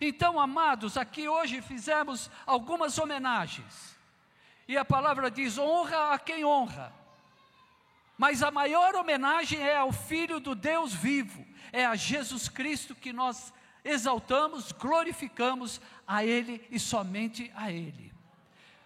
Então, 0.00 0.38
amados, 0.38 0.96
aqui 0.96 1.28
hoje 1.28 1.62
fizemos 1.62 2.30
algumas 2.44 2.98
homenagens. 2.98 3.95
E 4.68 4.76
a 4.76 4.84
palavra 4.84 5.30
diz: 5.30 5.58
honra 5.58 6.12
a 6.14 6.18
quem 6.18 6.44
honra. 6.44 6.92
Mas 8.18 8.42
a 8.42 8.50
maior 8.50 8.94
homenagem 8.94 9.60
é 9.60 9.76
ao 9.76 9.92
Filho 9.92 10.40
do 10.40 10.54
Deus 10.54 10.92
vivo, 10.92 11.46
é 11.72 11.84
a 11.84 11.94
Jesus 11.94 12.48
Cristo 12.48 12.94
que 12.94 13.12
nós 13.12 13.52
exaltamos, 13.84 14.72
glorificamos 14.72 15.80
a 16.06 16.24
Ele 16.24 16.66
e 16.70 16.78
somente 16.78 17.52
a 17.54 17.70
Ele. 17.70 18.12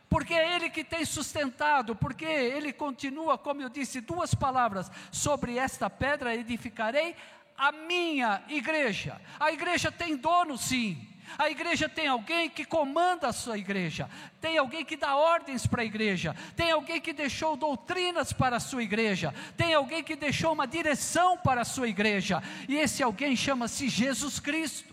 Porque 0.08 0.34
é 0.34 0.56
Ele 0.56 0.68
que 0.68 0.82
tem 0.82 1.04
sustentado, 1.04 1.94
porque 1.94 2.24
Ele 2.24 2.72
continua, 2.72 3.38
como 3.38 3.62
eu 3.62 3.68
disse, 3.68 4.00
duas 4.00 4.34
palavras: 4.34 4.90
sobre 5.12 5.56
esta 5.56 5.88
pedra 5.88 6.34
edificarei 6.34 7.14
a 7.56 7.70
minha 7.70 8.42
igreja. 8.48 9.20
A 9.38 9.52
igreja 9.52 9.92
tem 9.92 10.16
dono, 10.16 10.58
sim. 10.58 11.09
A 11.38 11.50
igreja 11.50 11.88
tem 11.88 12.06
alguém 12.06 12.48
que 12.50 12.64
comanda 12.64 13.28
a 13.28 13.32
sua 13.32 13.56
igreja, 13.56 14.08
tem 14.40 14.58
alguém 14.58 14.84
que 14.84 14.96
dá 14.96 15.16
ordens 15.16 15.66
para 15.66 15.82
a 15.82 15.84
igreja, 15.84 16.34
tem 16.56 16.70
alguém 16.70 17.00
que 17.00 17.12
deixou 17.12 17.56
doutrinas 17.56 18.32
para 18.32 18.56
a 18.56 18.60
sua 18.60 18.82
igreja, 18.82 19.34
tem 19.56 19.74
alguém 19.74 20.02
que 20.02 20.16
deixou 20.16 20.52
uma 20.52 20.66
direção 20.66 21.38
para 21.38 21.62
a 21.62 21.64
sua 21.64 21.88
igreja, 21.88 22.42
e 22.68 22.76
esse 22.76 23.02
alguém 23.02 23.36
chama-se 23.36 23.88
Jesus 23.88 24.38
Cristo. 24.38 24.92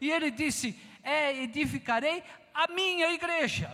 E 0.00 0.10
ele 0.10 0.30
disse: 0.30 0.78
É, 1.02 1.42
edificarei 1.42 2.22
a 2.54 2.68
minha 2.68 3.12
igreja. 3.12 3.70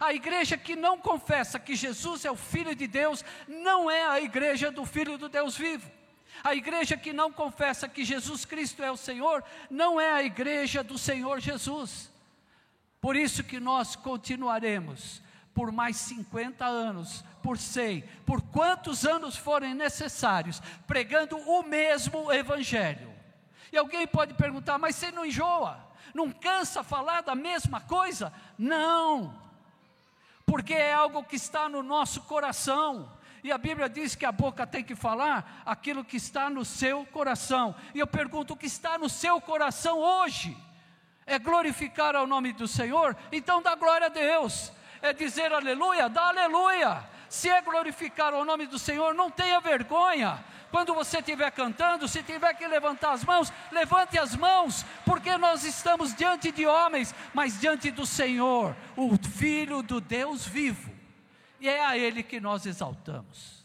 A 0.00 0.12
igreja 0.12 0.56
que 0.56 0.74
não 0.74 0.98
confessa 0.98 1.58
que 1.58 1.76
Jesus 1.76 2.24
é 2.24 2.30
o 2.30 2.36
Filho 2.36 2.74
de 2.74 2.86
Deus, 2.86 3.24
não 3.46 3.90
é 3.90 4.04
a 4.06 4.20
igreja 4.20 4.70
do 4.70 4.84
Filho 4.84 5.16
do 5.16 5.28
Deus 5.28 5.56
vivo. 5.56 5.88
A 6.44 6.54
igreja 6.54 6.94
que 6.94 7.10
não 7.10 7.32
confessa 7.32 7.88
que 7.88 8.04
Jesus 8.04 8.44
Cristo 8.44 8.82
é 8.82 8.92
o 8.92 8.98
Senhor, 8.98 9.42
não 9.70 9.98
é 9.98 10.12
a 10.12 10.22
igreja 10.22 10.84
do 10.84 10.98
Senhor 10.98 11.40
Jesus. 11.40 12.10
Por 13.00 13.16
isso 13.16 13.42
que 13.42 13.58
nós 13.58 13.96
continuaremos 13.96 15.22
por 15.54 15.72
mais 15.72 15.96
50 15.96 16.66
anos, 16.66 17.24
por 17.42 17.56
100, 17.56 18.02
por 18.26 18.42
quantos 18.42 19.06
anos 19.06 19.36
forem 19.36 19.72
necessários, 19.72 20.60
pregando 20.86 21.38
o 21.38 21.62
mesmo 21.62 22.30
evangelho. 22.30 23.10
E 23.72 23.78
alguém 23.78 24.06
pode 24.06 24.34
perguntar, 24.34 24.78
mas 24.78 24.96
você 24.96 25.10
não 25.10 25.24
enjoa? 25.24 25.78
Não 26.12 26.30
cansa 26.30 26.82
falar 26.82 27.22
da 27.22 27.34
mesma 27.34 27.80
coisa? 27.80 28.32
Não, 28.58 29.34
porque 30.44 30.74
é 30.74 30.92
algo 30.92 31.24
que 31.24 31.36
está 31.36 31.68
no 31.68 31.82
nosso 31.82 32.20
coração. 32.22 33.10
E 33.44 33.52
a 33.52 33.58
Bíblia 33.58 33.90
diz 33.90 34.14
que 34.14 34.24
a 34.24 34.32
boca 34.32 34.66
tem 34.66 34.82
que 34.82 34.94
falar 34.94 35.62
aquilo 35.66 36.02
que 36.02 36.16
está 36.16 36.48
no 36.48 36.64
seu 36.64 37.04
coração. 37.04 37.74
E 37.94 37.98
eu 37.98 38.06
pergunto: 38.06 38.54
o 38.54 38.56
que 38.56 38.64
está 38.64 38.96
no 38.96 39.06
seu 39.06 39.38
coração 39.38 39.98
hoje? 39.98 40.56
É 41.26 41.38
glorificar 41.38 42.16
ao 42.16 42.26
nome 42.26 42.54
do 42.54 42.66
Senhor? 42.66 43.14
Então 43.30 43.60
dá 43.60 43.74
glória 43.74 44.06
a 44.06 44.08
Deus. 44.08 44.72
É 45.02 45.12
dizer 45.12 45.52
aleluia? 45.52 46.08
Dá 46.08 46.28
aleluia. 46.28 47.04
Se 47.28 47.50
é 47.50 47.60
glorificar 47.60 48.32
o 48.32 48.46
nome 48.46 48.66
do 48.66 48.78
Senhor, 48.78 49.12
não 49.12 49.30
tenha 49.30 49.60
vergonha. 49.60 50.42
Quando 50.70 50.94
você 50.94 51.18
estiver 51.18 51.50
cantando, 51.50 52.08
se 52.08 52.22
tiver 52.22 52.54
que 52.54 52.66
levantar 52.66 53.12
as 53.12 53.24
mãos, 53.26 53.52
levante 53.70 54.18
as 54.18 54.34
mãos, 54.34 54.86
porque 55.04 55.36
nós 55.36 55.64
estamos 55.64 56.14
diante 56.14 56.50
de 56.50 56.66
homens, 56.66 57.14
mas 57.34 57.60
diante 57.60 57.90
do 57.90 58.06
Senhor, 58.06 58.74
o 58.96 59.18
Filho 59.18 59.82
do 59.82 60.00
Deus 60.00 60.46
vivo 60.46 60.93
e 61.64 61.68
é 61.68 61.82
a 61.82 61.96
Ele 61.96 62.22
que 62.22 62.38
nós 62.38 62.66
exaltamos. 62.66 63.64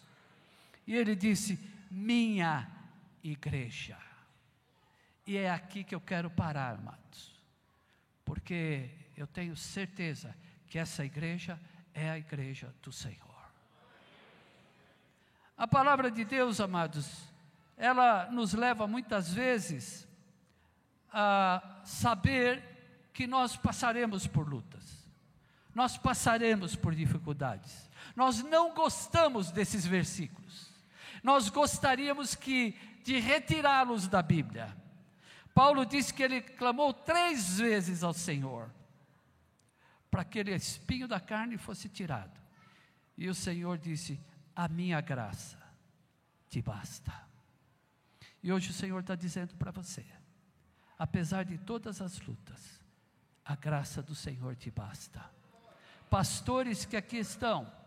E 0.87 0.95
ele 0.95 1.17
disse: 1.17 1.59
Minha 1.91 2.65
igreja. 3.21 3.97
E 5.27 5.35
é 5.35 5.51
aqui 5.51 5.83
que 5.83 5.93
eu 5.93 5.99
quero 5.99 6.29
parar, 6.29 6.75
amados, 6.75 7.35
porque 8.23 8.89
eu 9.17 9.27
tenho 9.27 9.53
certeza 9.57 10.33
que 10.69 10.79
essa 10.79 11.03
igreja 11.03 11.59
é 11.93 12.09
a 12.09 12.17
igreja 12.17 12.73
do 12.81 12.89
Senhor. 12.89 13.19
A 15.57 15.67
palavra 15.67 16.09
de 16.09 16.23
Deus, 16.23 16.61
amados, 16.61 17.29
ela 17.75 18.31
nos 18.31 18.53
leva 18.53 18.87
muitas 18.87 19.33
vezes 19.33 20.07
a 21.11 21.81
saber 21.83 22.63
que 23.11 23.27
nós 23.27 23.57
passaremos 23.57 24.25
por 24.25 24.47
lutas, 24.47 25.05
nós 25.75 25.97
passaremos 25.97 26.77
por 26.77 26.95
dificuldades, 26.95 27.88
nós 28.19 28.43
não 28.43 28.73
gostamos 28.73 29.49
desses 29.49 29.85
versículos. 29.85 30.69
Nós 31.23 31.47
gostaríamos 31.47 32.35
que 32.35 32.77
de 33.01 33.17
retirá-los 33.17 34.09
da 34.09 34.21
Bíblia. 34.21 34.75
Paulo 35.53 35.85
disse 35.85 36.13
que 36.13 36.21
ele 36.21 36.41
clamou 36.41 36.93
três 36.93 37.59
vezes 37.59 38.03
ao 38.03 38.13
Senhor 38.13 38.69
para 40.11 40.25
que 40.25 40.41
aquele 40.41 40.53
espinho 40.53 41.07
da 41.07 41.17
carne 41.17 41.57
fosse 41.57 41.87
tirado. 41.87 42.37
E 43.17 43.29
o 43.29 43.33
Senhor 43.33 43.77
disse: 43.77 44.19
A 44.53 44.67
minha 44.67 44.99
graça 44.99 45.57
te 46.49 46.61
basta. 46.61 47.13
E 48.43 48.51
hoje 48.51 48.71
o 48.71 48.73
Senhor 48.73 48.99
está 48.99 49.15
dizendo 49.15 49.55
para 49.55 49.71
você: 49.71 50.05
apesar 50.97 51.45
de 51.45 51.57
todas 51.57 52.01
as 52.01 52.19
lutas, 52.19 52.81
a 53.45 53.55
graça 53.55 54.03
do 54.03 54.13
Senhor 54.13 54.57
te 54.57 54.69
basta. 54.69 55.23
Pastores 56.09 56.83
que 56.83 56.97
aqui 56.97 57.17
estão, 57.17 57.78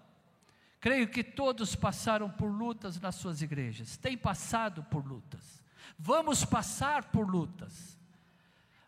Creio 0.83 1.07
que 1.07 1.23
todos 1.23 1.77
passaram 1.77 2.29
por 2.29 2.49
lutas 2.49 3.01
nas 3.01 3.15
suas 3.15 3.41
igrejas, 3.41 3.97
têm 3.97 4.19
passado 4.19 4.83
por 4.91 5.07
lutas. 5.07 5.63
Vamos 5.97 6.45
passar 6.45 7.05
por 7.05 7.25
lutas. 7.25 7.97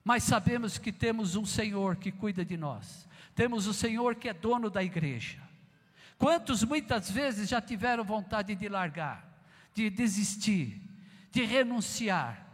Mas 0.03 0.25
sabemos 0.25 0.77
que 0.77 0.91
temos 0.91 1.37
um 1.37 1.47
Senhor 1.47 1.95
que 1.95 2.11
cuida 2.11 2.45
de 2.45 2.57
nós. 2.57 3.09
Temos 3.33 3.69
o 3.69 3.73
Senhor 3.73 4.17
que 4.17 4.29
é 4.29 4.35
dono 4.35 4.69
da 4.69 4.83
igreja. 4.83 5.41
Quantos 6.19 6.65
muitas 6.65 7.09
vezes 7.09 7.49
já 7.49 7.61
tiveram 7.61 8.03
vontade 8.03 8.57
de 8.57 8.69
largar, 8.69 9.33
de 9.73 9.89
desistir, 9.89 10.83
de 11.31 11.45
renunciar? 11.45 12.45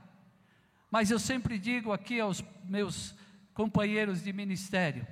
Mas 0.90 1.10
eu 1.10 1.18
sempre 1.18 1.58
digo 1.58 1.94
aqui 1.94 2.20
aos 2.20 2.44
meus 2.64 3.14
companheiros 3.54 4.22
de 4.22 4.34
ministério: 4.34 5.06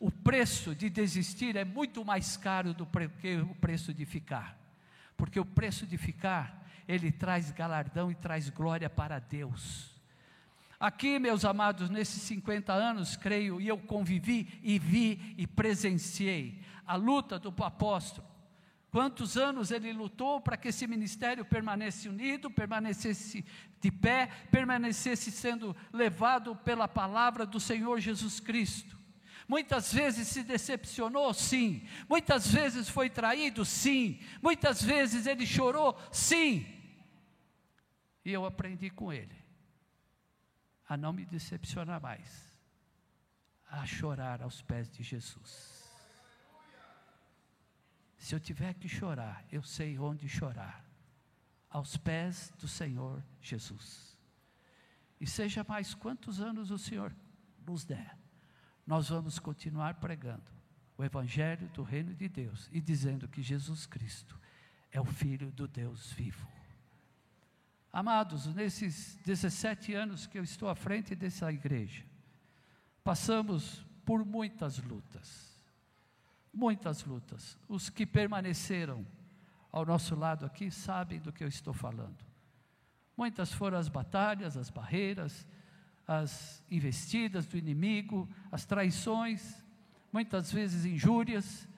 o 0.00 0.10
preço 0.10 0.74
de 0.74 0.88
desistir 0.88 1.56
é 1.56 1.64
muito 1.64 2.02
mais 2.02 2.34
caro 2.34 2.72
do 2.72 2.88
que 3.20 3.36
o 3.36 3.54
preço 3.56 3.92
de 3.92 4.06
ficar, 4.06 4.58
porque 5.14 5.38
o 5.38 5.44
preço 5.44 5.86
de 5.86 5.98
ficar, 5.98 6.66
ele 6.88 7.12
traz 7.12 7.50
galardão 7.50 8.10
e 8.10 8.14
traz 8.14 8.48
glória 8.48 8.88
para 8.88 9.18
Deus. 9.18 9.94
Aqui, 10.80 11.18
meus 11.18 11.44
amados, 11.44 11.90
nesses 11.90 12.22
50 12.22 12.72
anos, 12.72 13.14
creio, 13.14 13.60
e 13.60 13.68
eu 13.68 13.76
convivi 13.76 14.58
e 14.62 14.78
vi 14.78 15.34
e 15.36 15.46
presenciei 15.46 16.58
a 16.86 16.96
luta 16.96 17.38
do 17.38 17.54
apóstolo. 17.62 18.26
Quantos 18.90 19.36
anos 19.36 19.70
ele 19.70 19.92
lutou 19.92 20.40
para 20.40 20.56
que 20.56 20.68
esse 20.68 20.86
ministério 20.86 21.44
permanecesse 21.44 22.08
unido, 22.08 22.50
permanecesse 22.50 23.44
de 23.78 23.90
pé, 23.90 24.30
permanecesse 24.50 25.30
sendo 25.30 25.76
levado 25.92 26.56
pela 26.56 26.88
palavra 26.88 27.44
do 27.44 27.60
Senhor 27.60 28.00
Jesus 28.00 28.40
Cristo. 28.40 28.99
Muitas 29.50 29.92
vezes 29.92 30.28
se 30.28 30.44
decepcionou, 30.44 31.34
sim. 31.34 31.84
Muitas 32.08 32.46
vezes 32.46 32.88
foi 32.88 33.10
traído, 33.10 33.64
sim. 33.64 34.20
Muitas 34.40 34.80
vezes 34.80 35.26
ele 35.26 35.44
chorou, 35.44 35.98
sim. 36.12 36.64
E 38.24 38.30
eu 38.32 38.44
aprendi 38.44 38.90
com 38.90 39.12
ele 39.12 39.36
a 40.88 40.96
não 40.96 41.12
me 41.12 41.24
decepcionar 41.24 42.00
mais, 42.00 42.56
a 43.68 43.84
chorar 43.84 44.40
aos 44.40 44.62
pés 44.62 44.88
de 44.88 45.02
Jesus. 45.02 45.90
Se 48.18 48.36
eu 48.36 48.38
tiver 48.38 48.74
que 48.74 48.88
chorar, 48.88 49.44
eu 49.50 49.64
sei 49.64 49.98
onde 49.98 50.28
chorar, 50.28 50.84
aos 51.68 51.96
pés 51.96 52.52
do 52.56 52.68
Senhor 52.68 53.20
Jesus. 53.40 54.16
E 55.20 55.26
seja 55.26 55.64
mais 55.64 55.92
quantos 55.92 56.40
anos 56.40 56.70
o 56.70 56.78
Senhor 56.78 57.12
nos 57.66 57.84
der, 57.84 58.19
nós 58.90 59.08
vamos 59.08 59.38
continuar 59.38 59.94
pregando 60.00 60.50
o 60.98 61.04
Evangelho 61.04 61.68
do 61.68 61.84
Reino 61.84 62.12
de 62.12 62.28
Deus 62.28 62.68
e 62.72 62.80
dizendo 62.80 63.28
que 63.28 63.40
Jesus 63.40 63.86
Cristo 63.86 64.36
é 64.90 65.00
o 65.00 65.04
Filho 65.04 65.52
do 65.52 65.68
Deus 65.68 66.10
vivo. 66.10 66.44
Amados, 67.92 68.52
nesses 68.52 69.14
17 69.24 69.94
anos 69.94 70.26
que 70.26 70.36
eu 70.36 70.42
estou 70.42 70.68
à 70.68 70.74
frente 70.74 71.14
dessa 71.14 71.52
igreja, 71.52 72.04
passamos 73.04 73.86
por 74.04 74.24
muitas 74.24 74.78
lutas. 74.78 75.56
Muitas 76.52 77.04
lutas. 77.04 77.56
Os 77.68 77.88
que 77.90 78.04
permaneceram 78.04 79.06
ao 79.70 79.86
nosso 79.86 80.16
lado 80.16 80.44
aqui 80.44 80.68
sabem 80.68 81.20
do 81.20 81.32
que 81.32 81.44
eu 81.44 81.48
estou 81.48 81.72
falando. 81.72 82.24
Muitas 83.16 83.52
foram 83.52 83.78
as 83.78 83.88
batalhas, 83.88 84.56
as 84.56 84.68
barreiras, 84.68 85.46
as 86.10 86.60
investidas 86.68 87.46
do 87.46 87.56
inimigo, 87.56 88.28
as 88.50 88.64
traições, 88.64 89.62
muitas 90.12 90.50
vezes 90.50 90.84
injúrias, 90.84 91.68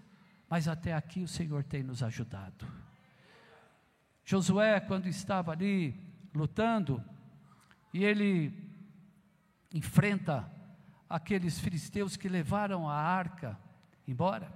mas 0.49 0.67
até 0.67 0.95
aqui 0.95 1.21
o 1.21 1.29
Senhor 1.29 1.63
tem 1.63 1.83
nos 1.83 2.03
ajudado. 2.03 2.67
Josué, 4.25 4.81
quando 4.81 5.07
estava 5.07 5.53
ali 5.53 5.95
lutando, 6.35 7.05
e 7.93 8.03
ele 8.05 8.55
enfrenta 9.71 10.51
aqueles 11.11 11.61
filisteus 11.61 12.17
que 12.17 12.27
levaram 12.27 12.89
a 12.89 12.95
arca 12.95 13.59
embora. 14.09 14.51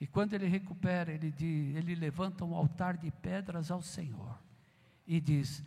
E 0.00 0.06
quando 0.06 0.34
ele 0.34 0.46
recupera, 0.46 1.10
ele, 1.10 1.32
diz, 1.32 1.74
ele 1.74 1.96
levanta 1.96 2.44
um 2.44 2.54
altar 2.54 2.96
de 2.96 3.10
pedras 3.10 3.68
ao 3.68 3.82
Senhor 3.82 4.38
e 5.08 5.20
diz: 5.20 5.60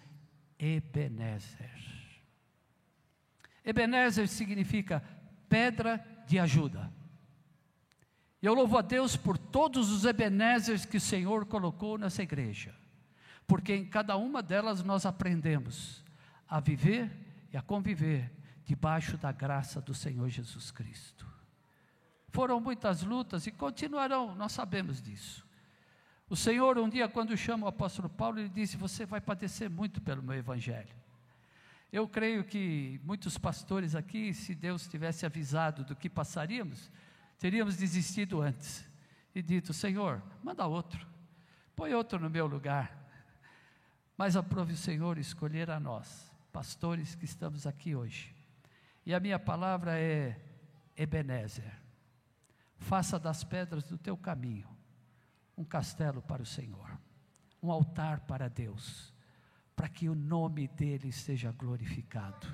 Ebenezer. 0.58 2.03
Ebenezer 3.64 4.28
significa 4.28 5.04
pedra 5.48 6.06
de 6.28 6.40
ajuda. 6.40 6.92
E 8.42 8.46
eu 8.46 8.54
louvo 8.54 8.78
a 8.78 8.82
Deus 8.82 9.16
por 9.16 9.38
todos 9.38 9.90
os 9.90 10.06
Ebenezers 10.06 10.86
que 10.86 10.98
o 10.98 11.02
Senhor 11.02 11.46
colocou 11.46 11.98
nessa 11.98 12.22
igreja 12.22 12.76
porque 13.48 13.76
em 13.76 13.86
cada 13.86 14.16
uma 14.18 14.42
delas 14.42 14.84
nós 14.84 15.06
aprendemos 15.06 16.04
a 16.48 16.60
viver 16.60 17.12
e 17.52 17.58
a 17.58 17.62
conviver 17.62 18.32
debaixo 18.66 19.18
da 19.18 19.32
graça 19.32 19.82
do 19.82 19.94
Senhor 19.94 20.30
Jesus 20.30 20.72
Cristo. 20.72 21.28
Foram 22.30 22.60
muitas 22.60 23.04
lutas 23.04 23.46
e 23.46 23.52
continuarão, 23.52 24.34
nós 24.36 24.54
sabemos 24.54 25.02
disso. 25.02 25.46
O 26.30 26.36
Senhor, 26.36 26.80
um 26.80 26.90
dia, 26.90 27.08
quando 27.08 27.36
chama 27.38 27.66
o 27.66 27.70
apóstolo 27.70 28.10
Paulo, 28.10 28.40
ele 28.40 28.50
disse: 28.50 28.76
Você 28.78 29.06
vai 29.06 29.22
padecer 29.22 29.70
muito 29.70 30.02
pelo 30.02 30.24
meu 30.24 30.36
evangelho. 30.36 30.96
Eu 31.94 32.08
creio 32.08 32.44
que 32.44 33.00
muitos 33.04 33.38
pastores 33.38 33.94
aqui, 33.94 34.34
se 34.34 34.56
Deus 34.56 34.88
tivesse 34.88 35.28
avisado 35.28 35.84
do 35.84 35.96
que 35.96 36.10
passaríamos, 36.10 36.90
teríamos 37.38 37.78
desistido 37.78 38.42
antes 38.42 38.84
e 39.36 39.44
dito: 39.44 39.72
Senhor, 39.72 40.20
manda 40.44 40.66
outro, 40.66 41.06
põe 41.76 41.94
outro 41.94 42.20
no 42.20 42.32
meu 42.32 42.48
lugar. 42.48 43.00
Mas 44.18 44.36
aprove 44.36 44.74
o 44.74 44.78
Senhor 44.78 45.20
escolher 45.20 45.70
a 45.70 45.80
nós, 45.80 46.32
pastores 46.52 47.14
que 47.14 47.26
estamos 47.26 47.68
aqui 47.68 47.96
hoje. 47.96 48.36
E 49.06 49.14
a 49.14 49.20
minha 49.20 49.38
palavra 49.38 50.00
é 50.00 50.36
Ebenezer. 50.98 51.80
Faça 52.80 53.20
das 53.20 53.44
pedras 53.44 53.84
do 53.84 54.00
teu 54.00 54.18
caminho 54.18 54.68
um 55.56 55.64
castelo 55.64 56.24
para 56.24 56.42
o 56.42 56.46
Senhor, 56.46 56.98
um 57.62 57.72
altar 57.72 58.22
para 58.22 58.50
Deus, 58.50 59.13
para 59.76 59.90
que 59.90 60.08
o 60.08 60.16
nome 60.16 60.68
dele 60.68 61.12
seja 61.12 61.52
glorificado, 61.52 62.48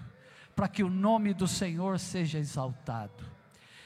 para 0.55 0.67
que 0.67 0.83
o 0.83 0.89
nome 0.89 1.33
do 1.33 1.47
Senhor 1.47 1.99
seja 1.99 2.39
exaltado. 2.39 3.25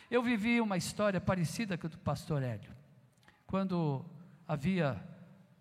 Eu 0.09 0.21
vivi 0.21 0.61
uma 0.61 0.77
história 0.77 1.19
parecida 1.19 1.77
com 1.77 1.87
a 1.87 1.89
do 1.89 1.97
pastor 1.97 2.43
Hélio, 2.43 2.71
quando 3.47 4.05
havia 4.47 5.01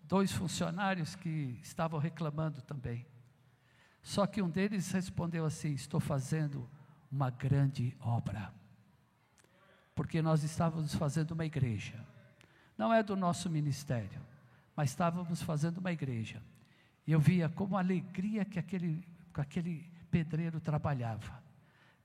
dois 0.03 0.31
funcionários 0.31 1.15
que 1.15 1.59
estavam 1.61 1.99
reclamando 1.99 2.61
também. 2.61 3.05
Só 4.01 4.27
que 4.27 4.41
um 4.41 4.49
deles 4.49 4.91
respondeu 4.91 5.45
assim: 5.45 5.73
Estou 5.73 5.99
fazendo 5.99 6.69
uma 7.11 7.29
grande 7.29 7.95
obra. 7.99 8.53
Porque 9.95 10.21
nós 10.21 10.43
estávamos 10.43 10.93
fazendo 10.93 11.31
uma 11.31 11.45
igreja. 11.45 12.05
Não 12.77 12.93
é 12.93 13.01
do 13.03 13.15
nosso 13.15 13.49
ministério, 13.49 14.21
mas 14.75 14.89
estávamos 14.89 15.41
fazendo 15.41 15.77
uma 15.77 15.91
igreja. 15.91 16.41
E 17.05 17.11
eu 17.11 17.19
via 17.19 17.49
como 17.49 17.75
a 17.75 17.79
alegria 17.79 18.45
que 18.45 18.59
aquele, 18.59 19.05
que 19.33 19.41
aquele 19.41 19.91
pedreiro 20.09 20.59
trabalhava. 20.59 21.43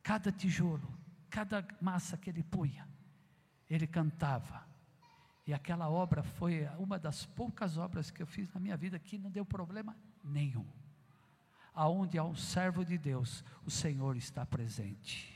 Cada 0.02 0.32
tijolo, 0.32 0.88
cada 1.30 1.66
massa 1.80 2.16
que 2.16 2.30
ele 2.30 2.42
punha, 2.42 2.88
ele 3.68 3.86
cantava 3.86 4.68
e 5.48 5.54
aquela 5.54 5.88
obra 5.88 6.22
foi 6.22 6.68
uma 6.78 6.98
das 6.98 7.24
poucas 7.24 7.78
obras 7.78 8.10
que 8.10 8.22
eu 8.22 8.26
fiz 8.26 8.52
na 8.52 8.60
minha 8.60 8.76
vida 8.76 8.98
que 8.98 9.16
não 9.16 9.30
deu 9.30 9.46
problema 9.46 9.96
nenhum. 10.22 10.66
Aonde 11.74 12.18
há 12.18 12.22
um 12.22 12.36
servo 12.36 12.84
de 12.84 12.98
Deus, 12.98 13.42
o 13.64 13.70
Senhor 13.70 14.14
está 14.14 14.44
presente. 14.44 15.34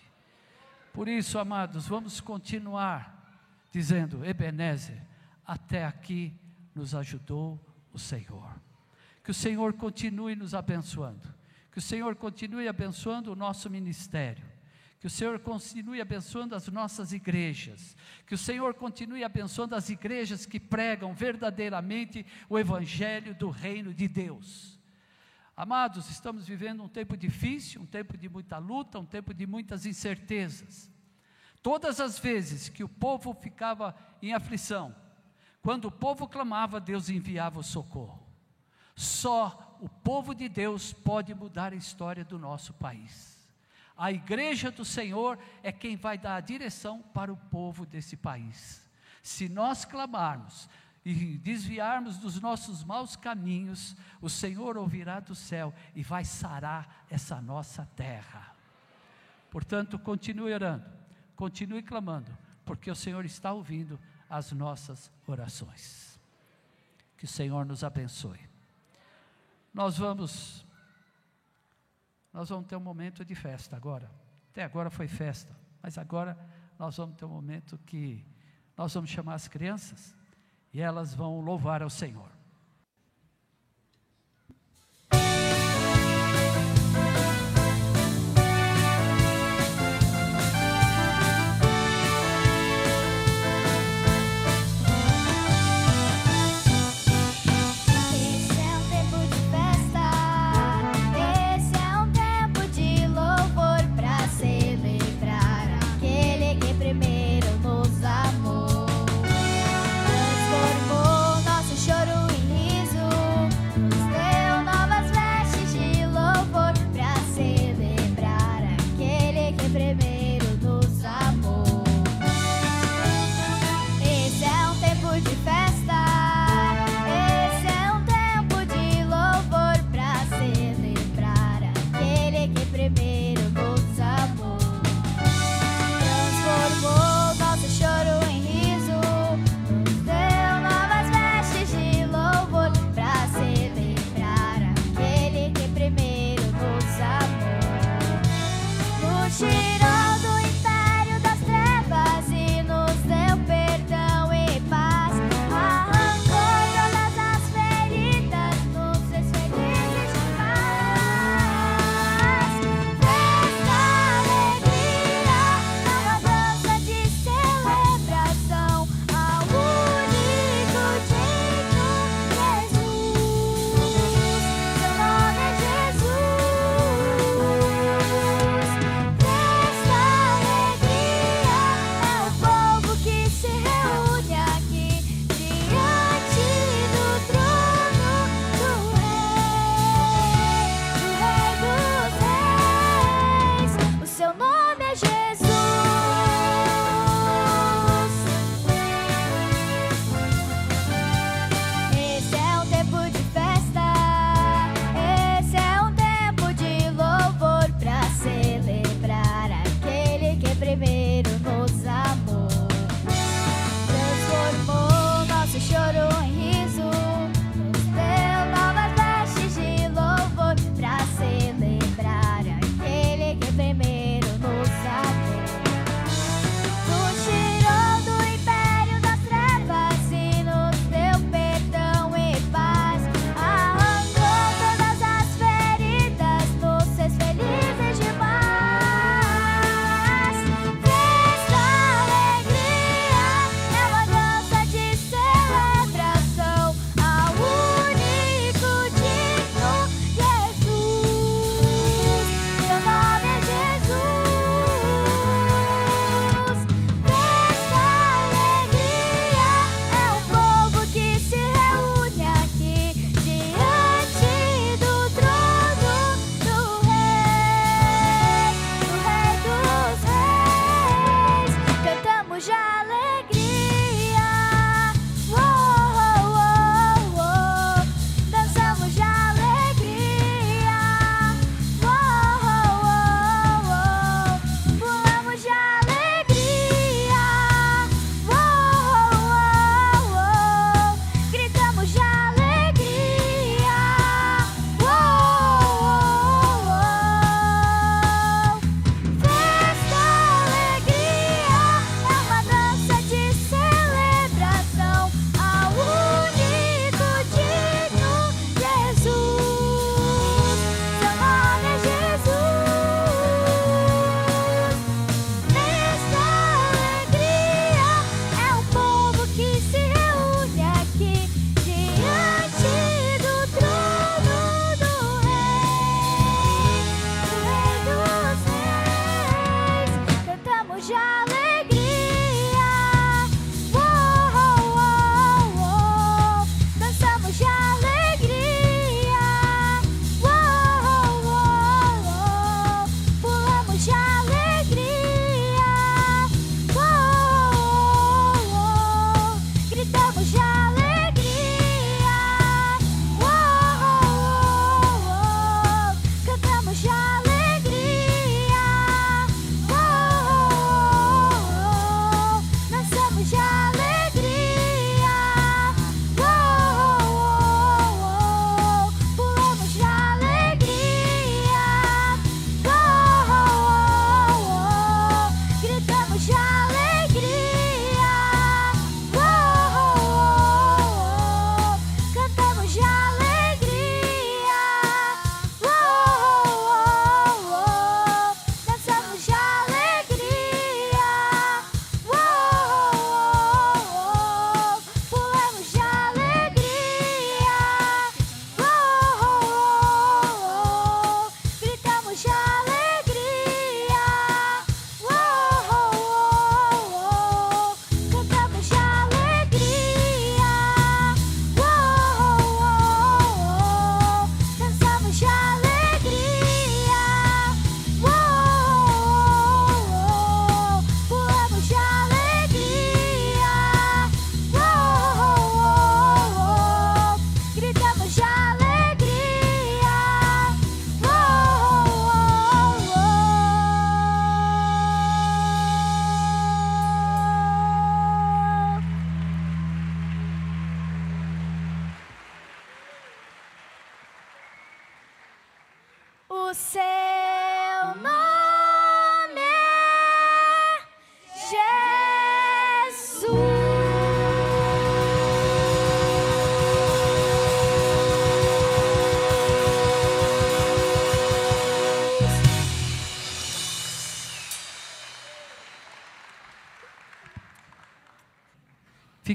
Por 0.93 1.09
isso, 1.09 1.39
amados, 1.39 1.89
vamos 1.89 2.21
continuar 2.21 3.67
dizendo: 3.71 4.23
Ebenezer, 4.23 5.03
até 5.47 5.87
aqui 5.87 6.39
nos 6.75 6.95
ajudou 6.95 7.59
o 7.91 7.99
Senhor. 7.99 8.55
Que 9.23 9.31
o 9.31 9.35
Senhor 9.35 9.73
continue 9.75 10.35
nos 10.35 10.55
abençoando. 10.55 11.33
Que 11.71 11.79
o 11.79 11.83
Senhor 11.83 12.15
continue 12.17 12.69
abençoando 12.69 13.33
o 13.33 13.37
nosso 13.37 13.71
ministério 13.71 14.53
que 15.03 15.09
o 15.09 15.11
Senhor 15.11 15.41
continue 15.41 16.01
abençoando 16.01 16.55
as 16.55 16.69
nossas 16.69 17.13
igrejas. 17.13 17.97
Que 18.25 18.37
o 18.37 18.39
Senhor 18.39 18.73
continue 18.73 19.25
abençoando 19.25 19.75
as 19.75 19.91
igrejas 19.91 20.47
que 20.47 20.61
pregam 20.61 21.13
verdadeiramente 21.13 22.25
o 22.49 22.57
Evangelho 22.57 23.35
do 23.35 23.51
Reino 23.51 23.93
de 23.93 24.07
Deus. 24.07 24.79
Amados, 25.57 26.09
estamos 26.09 26.47
vivendo 26.47 26.85
um 26.85 26.89
tempo 26.89 27.17
difícil, 27.17 27.83
um 27.83 27.85
tempo 27.85 28.17
de 28.17 28.29
muita 28.29 28.59
luta, 28.59 29.01
um 29.01 29.05
tempo 29.05 29.35
de 29.35 29.45
muitas 29.45 29.87
incertezas. 29.87 30.89
Todas 31.65 31.99
as 31.99 32.17
vezes 32.21 32.69
que 32.69 32.85
o 32.85 32.89
povo 32.89 33.35
ficava 33.35 33.97
em 34.23 34.33
aflição, 34.33 34.95
quando 35.61 35.87
o 35.87 35.91
povo 35.91 36.29
clamava, 36.29 36.79
Deus 36.79 37.11
enviava 37.11 37.59
o 37.59 37.65
socorro. 37.65 38.22
Só 38.95 39.79
o 39.81 39.89
povo 39.89 40.35
de 40.35 40.49
Deus 40.49 40.93
pode 40.93 41.35
mudar 41.35 41.73
a 41.73 41.77
história 41.77 42.25
do 42.25 42.39
nosso 42.39 42.73
país. 42.75 43.39
A 43.97 44.11
igreja 44.11 44.71
do 44.71 44.85
Senhor 44.85 45.39
é 45.63 45.71
quem 45.71 45.97
vai 45.97 46.17
dar 46.17 46.37
a 46.37 46.41
direção 46.41 47.03
para 47.15 47.33
o 47.33 47.37
povo 47.37 47.85
desse 47.85 48.17
país. 48.17 48.83
Se 49.23 49.49
nós 49.49 49.85
clamarmos 49.85 50.69
e 51.05 51.37
desviarmos 51.39 52.17
dos 52.17 52.41
nossos 52.41 52.85
maus 52.85 53.17
caminhos, 53.17 53.97
o 54.21 54.31
Senhor 54.31 54.77
ouvirá 54.77 55.21
do 55.21 55.35
céu 55.35 55.75
e 55.95 56.03
vai 56.03 56.25
sarar 56.25 57.05
essa 57.11 57.41
nossa 57.41 57.89
terra. 57.97 58.55
Portanto, 59.51 59.99
continue 59.99 60.53
orando, 60.53 60.87
continue 61.37 61.83
clamando, 61.83 62.31
porque 62.65 62.91
o 62.91 62.95
Senhor 62.95 63.25
está 63.25 63.53
ouvindo 63.53 63.99
as 64.31 64.53
nossas 64.53 65.11
orações. 65.27 66.19
Que 67.17 67.25
o 67.25 67.29
Senhor 67.29 67.67
nos 67.67 67.85
abençoe. 67.85 68.52
Nós 69.73 69.99
vamos 69.99 70.67
nós 72.33 72.49
vamos 72.49 72.67
ter 72.67 72.77
um 72.77 72.81
momento 72.81 73.25
de 73.25 73.35
festa 73.35 73.77
agora. 73.77 74.11
Até 74.51 74.65
agora 74.65 74.91
foi 74.91 75.07
festa, 75.07 75.55
mas 75.83 75.99
agora 75.99 76.39
nós 76.79 76.97
vamos 76.97 77.15
ter 77.17 77.27
um 77.27 77.29
momento 77.29 77.77
que 77.85 78.25
nós 78.77 78.95
vamos 78.95 79.11
chamar 79.11 79.35
as 79.35 79.47
crianças 79.47 80.17
e 80.73 80.81
elas 80.81 81.15
vão 81.15 81.41
louvar 81.41 81.83
ao 81.83 81.91
Senhor. 81.91 82.32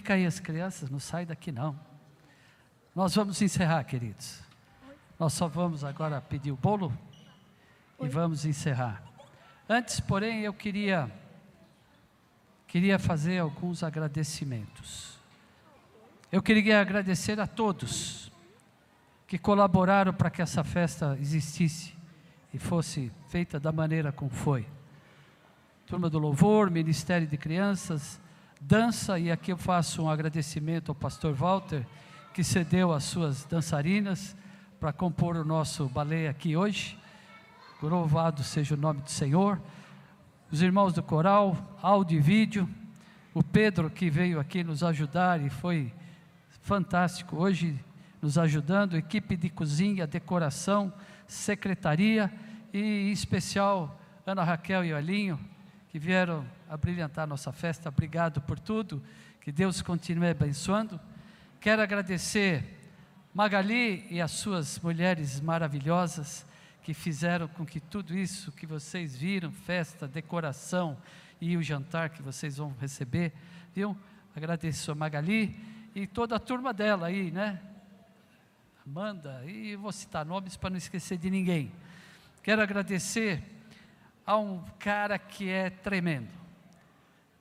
Fica 0.08 0.14
aí 0.14 0.26
as 0.26 0.40
crianças, 0.40 0.90
não 0.90 1.00
sai 1.00 1.26
daqui 1.26 1.52
não. 1.52 1.78
Nós 2.96 3.14
vamos 3.14 3.42
encerrar, 3.42 3.84
queridos. 3.84 4.40
Nós 5.20 5.34
só 5.34 5.50
vamos 5.50 5.84
agora 5.84 6.22
pedir 6.22 6.50
o 6.50 6.56
bolo 6.56 6.98
e 8.00 8.08
vamos 8.08 8.46
encerrar. 8.46 9.04
Antes, 9.68 10.00
porém, 10.00 10.44
eu 10.44 10.54
queria 10.54 11.12
queria 12.70 12.98
fazer 12.98 13.40
alguns 13.40 13.84
agradecimentos. 13.84 15.20
Eu 16.32 16.42
queria 16.42 16.80
agradecer 16.80 17.38
a 17.42 17.46
todos 17.46 18.32
que 19.28 19.38
colaboraram 19.38 20.14
para 20.14 20.30
que 20.30 20.42
essa 20.42 20.64
festa 20.64 21.18
existisse 21.20 21.94
e 22.54 22.58
fosse 22.58 23.12
feita 23.28 23.60
da 23.60 23.74
maneira 23.74 24.14
como 24.14 24.32
foi. 24.32 24.66
Turma 25.86 26.10
do 26.10 26.18
Louvor, 26.18 26.72
Ministério 26.72 27.28
de 27.28 27.38
Crianças, 27.38 28.22
dança, 28.62 29.20
e 29.20 29.32
aqui 29.32 29.52
eu 29.52 29.58
faço 29.58 30.04
um 30.04 30.10
agradecimento 30.10 30.90
ao 30.90 30.96
pastor 30.96 31.34
Walter, 31.34 31.86
que 32.34 32.44
cedeu 32.44 32.92
as 32.92 33.04
suas 33.04 33.46
dançarinas 33.46 34.36
para 34.80 34.94
compor 34.94 35.36
o 35.36 35.46
nosso 35.46 35.88
balé 35.88 36.28
aqui 36.28 36.56
hoje. 36.56 36.98
Louvado 37.82 38.44
seja 38.44 38.76
o 38.76 38.78
nome 38.78 39.02
do 39.02 39.10
Senhor. 39.10 39.62
Os 40.52 40.62
irmãos 40.62 40.94
do 40.94 41.04
coral, 41.04 41.58
áudio 41.82 42.18
e 42.18 42.22
vídeo, 42.22 42.70
o 43.34 43.44
Pedro 43.44 43.90
que 43.90 44.10
veio 44.10 44.40
aqui 44.40 44.64
nos 44.64 44.84
ajudar 44.84 45.42
e 45.42 45.50
foi 45.50 45.94
fantástico 46.62 47.38
hoje 47.38 47.80
nos 48.22 48.38
ajudando, 48.38 48.98
equipe 48.98 49.38
de 49.38 49.50
cozinha, 49.50 50.08
decoração, 50.08 50.92
secretaria 51.28 52.32
e 52.74 53.10
em 53.10 53.12
especial 53.12 54.00
Ana 54.26 54.44
Raquel 54.44 54.84
e 54.84 54.94
Alinho, 54.94 55.40
que 55.90 56.00
vieram 56.00 56.44
a 56.70 56.78
brilhantar 56.78 57.28
nossa 57.28 57.52
festa. 57.52 57.90
Obrigado 57.90 58.42
por 58.42 58.60
tudo. 58.60 59.02
Que 59.42 59.52
Deus 59.52 59.82
continue 59.82 60.30
abençoando. 60.30 61.00
Quero 61.60 61.82
agradecer 61.82 62.78
Magali 63.34 64.06
e 64.10 64.20
as 64.20 64.32
suas 64.32 64.80
mulheres 64.80 65.40
maravilhosas 65.40 66.46
que 66.84 66.94
fizeram 66.94 67.48
com 67.48 67.66
que 67.66 67.80
tudo 67.80 68.18
isso 68.18 68.52
que 68.52 68.66
vocês 68.66 69.16
viram, 69.16 69.52
festa, 69.52 70.08
decoração 70.08 70.98
e 71.40 71.56
o 71.56 71.62
jantar 71.62 72.10
que 72.10 72.22
vocês 72.22 72.58
vão 72.58 72.74
receber, 72.80 73.34
viu? 73.74 73.98
Agradeço 74.36 74.92
a 74.92 74.96
Magali 74.96 75.56
e 75.94 76.08
toda 76.08 76.36
a 76.36 76.40
turma 76.40 76.74
dela 76.74 77.08
aí, 77.08 77.32
né? 77.32 77.62
Amanda, 78.86 79.44
e 79.46 79.76
vou 79.76 79.92
citar 79.92 80.26
nomes 80.26 80.56
para 80.56 80.70
não 80.70 80.78
esquecer 80.78 81.18
de 81.18 81.30
ninguém. 81.30 81.72
Quero 82.42 82.62
agradecer 82.62 83.44
a 84.26 84.38
um 84.38 84.64
cara 84.80 85.20
que 85.20 85.50
é 85.50 85.70
tremendo. 85.70 86.47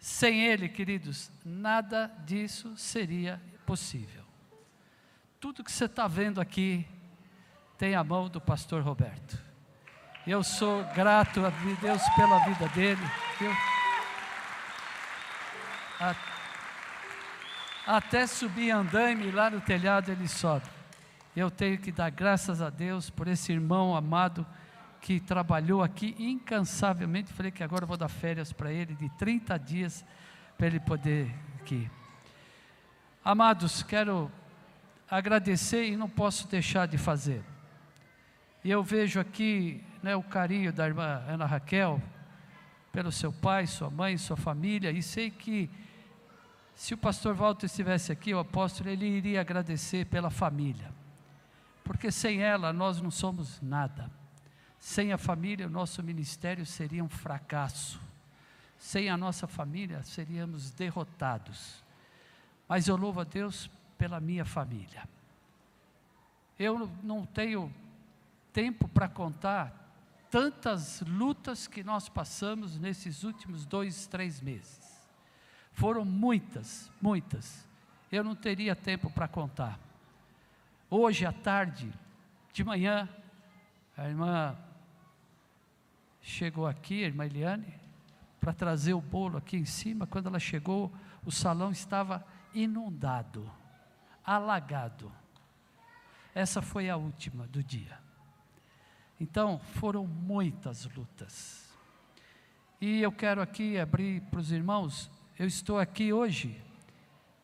Sem 0.06 0.46
ele, 0.46 0.68
queridos, 0.68 1.32
nada 1.44 2.06
disso 2.24 2.76
seria 2.76 3.42
possível. 3.66 4.22
Tudo 5.40 5.64
que 5.64 5.72
você 5.72 5.86
está 5.86 6.06
vendo 6.06 6.40
aqui 6.40 6.86
tem 7.76 7.96
a 7.96 8.04
mão 8.04 8.28
do 8.28 8.40
pastor 8.40 8.82
Roberto. 8.82 9.36
Eu 10.24 10.44
sou 10.44 10.84
grato 10.94 11.44
a 11.44 11.50
Deus 11.50 12.02
pela 12.14 12.38
vida 12.44 12.68
dele. 12.68 13.02
Até 17.84 18.28
subir 18.28 18.70
andaime 18.70 19.32
lá 19.32 19.50
no 19.50 19.60
telhado 19.60 20.12
ele 20.12 20.28
sobe. 20.28 20.68
Eu 21.34 21.50
tenho 21.50 21.78
que 21.78 21.90
dar 21.90 22.10
graças 22.10 22.62
a 22.62 22.70
Deus 22.70 23.10
por 23.10 23.26
esse 23.26 23.50
irmão 23.50 23.96
amado 23.96 24.46
que 25.01 25.20
trabalhou 25.20 25.82
aqui 25.82 26.14
incansavelmente. 26.18 27.32
Falei 27.32 27.52
que 27.52 27.62
agora 27.62 27.86
vou 27.86 27.97
dar 27.97 28.09
férias 28.09 28.52
para 28.52 28.73
ele 28.73 28.94
de 28.94 29.09
30 29.10 29.59
dias 29.59 30.05
para 30.56 30.66
ele 30.66 30.81
poder 30.81 31.35
aqui. 31.60 31.90
Amados, 33.24 33.82
quero 33.82 34.31
agradecer 35.10 35.86
e 35.86 35.97
não 35.97 36.09
posso 36.09 36.48
deixar 36.48 36.86
de 36.86 36.98
fazer. 36.98 37.43
E 38.64 38.70
eu 38.70 38.82
vejo 38.82 39.20
aqui 39.20 39.85
né, 40.02 40.16
o 40.16 40.23
carinho 40.23 40.73
da 40.73 40.86
irmã 40.86 41.23
Ana 41.28 41.47
Raquel 41.47 42.02
pelo 42.90 43.12
seu 43.12 43.32
pai, 43.32 43.66
sua 43.66 43.90
mãe, 43.90 44.16
sua 44.16 44.36
família, 44.36 44.90
e 44.90 45.02
sei 45.02 45.31
que 45.31 45.70
se 46.74 46.94
o 46.94 46.98
pastor 46.98 47.35
Walter 47.35 47.66
estivesse 47.66 48.10
aqui, 48.10 48.35
o 48.35 48.39
apóstolo, 48.39 48.89
ele 48.89 49.06
iria 49.06 49.40
agradecer 49.40 50.06
pela 50.06 50.31
família, 50.31 50.90
porque 51.85 52.10
sem 52.10 52.43
ela 52.43 52.73
nós 52.73 53.01
não 53.01 53.10
somos 53.10 53.60
nada. 53.60 54.10
Sem 54.78 55.12
a 55.12 55.19
família, 55.19 55.66
o 55.66 55.70
nosso 55.70 56.03
ministério 56.03 56.65
seria 56.65 57.03
um 57.03 57.09
fracasso. 57.09 58.01
Sem 58.78 59.09
a 59.09 59.16
nossa 59.16 59.47
família, 59.47 60.03
seríamos 60.03 60.70
derrotados. 60.70 61.82
Mas 62.69 62.89
eu 62.89 62.97
louvo 62.97 63.20
a 63.20 63.24
Deus 63.24 63.70
pela 63.97 64.20
minha 64.20 64.44
família. 64.44 65.09
Eu 66.59 66.90
não 67.03 67.24
tenho 67.24 67.73
tempo 68.53 68.89
para 68.89 69.09
contar 69.09 69.86
tantas 70.31 71.01
lutas 71.03 71.66
que 71.66 71.82
nós 71.82 72.09
passamos 72.09 72.78
nesses 72.78 73.23
últimos 73.23 73.65
dois, 73.65 74.07
três 74.07 74.40
meses. 74.40 74.81
Foram 75.73 76.05
muitas, 76.05 76.90
muitas. 77.01 77.66
Eu 78.11 78.24
não 78.24 78.35
teria 78.35 78.74
tempo 78.74 79.11
para 79.11 79.28
contar. 79.28 79.78
Hoje 80.89 81.27
à 81.27 81.32
tarde, 81.32 81.93
de 82.53 82.65
manhã, 82.65 83.09
a 83.97 84.09
irmã 84.09 84.57
chegou 86.27 86.66
aqui, 86.66 87.05
a 87.05 87.07
irmã 87.07 87.24
Eliane, 87.24 87.73
para 88.40 88.53
trazer 88.53 88.94
o 88.94 89.01
bolo 89.01 89.39
aqui 89.39 89.57
em 89.57 89.65
cima. 89.65 90.09
Quando 90.09 90.27
ela 90.27 90.40
chegou, 90.40 90.93
o 91.24 91.31
salão 91.31 91.70
estava 91.70 92.27
inundado, 92.53 93.48
alagado. 94.24 95.11
Essa 96.35 96.61
foi 96.61 96.90
a 96.90 96.97
última 96.97 97.47
do 97.47 97.62
dia. 97.62 97.97
Então, 99.20 99.61
foram 99.77 100.05
muitas 100.05 100.85
lutas. 100.96 101.72
E 102.80 103.01
eu 103.01 103.13
quero 103.13 103.40
aqui 103.40 103.79
abrir 103.79 104.21
para 104.22 104.40
os 104.40 104.51
irmãos, 104.51 105.09
eu 105.38 105.46
estou 105.46 105.79
aqui 105.79 106.13
hoje 106.13 106.61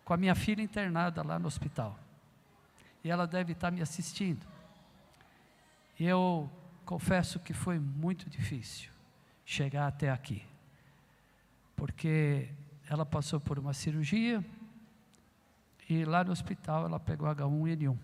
com 0.05 0.12
a 0.12 0.17
minha 0.17 0.35
filha 0.35 0.61
internada 0.61 1.23
lá 1.23 1.39
no 1.39 1.47
hospital. 1.47 1.97
E 3.05 3.11
ela 3.11 3.28
deve 3.28 3.52
estar 3.52 3.70
me 3.70 3.81
assistindo. 3.81 4.44
Eu 5.99 6.51
confesso 6.93 7.41
que 7.41 7.55
foi 7.55 7.79
muito 7.79 8.29
difícil 8.29 8.91
chegar 9.47 9.87
até 9.87 10.11
aqui. 10.11 10.43
Porque 11.75 12.51
ela 12.87 13.07
passou 13.07 13.41
por 13.41 13.59
uma 13.59 13.73
cirurgia 13.73 14.45
e 15.89 16.05
lá 16.05 16.23
no 16.23 16.33
hospital 16.33 16.85
ela 16.85 17.01
pegou 17.01 17.27
H1N1. 17.29 17.97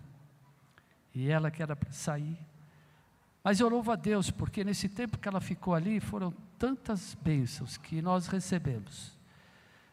E 1.13 1.29
ela 1.29 1.51
que 1.51 1.61
era 1.61 1.75
para 1.75 1.91
sair. 1.91 2.35
Mas 3.43 3.59
eu 3.59 3.69
louvo 3.69 3.91
a 3.91 3.95
Deus, 3.95 4.31
porque 4.31 4.63
nesse 4.63 4.89
tempo 4.89 5.19
que 5.19 5.27
ela 5.27 5.39
ficou 5.39 5.75
ali, 5.75 5.99
foram 5.99 6.33
tantas 6.57 7.15
bênçãos 7.21 7.77
que 7.77 8.01
nós 8.01 8.25
recebemos. 8.25 9.15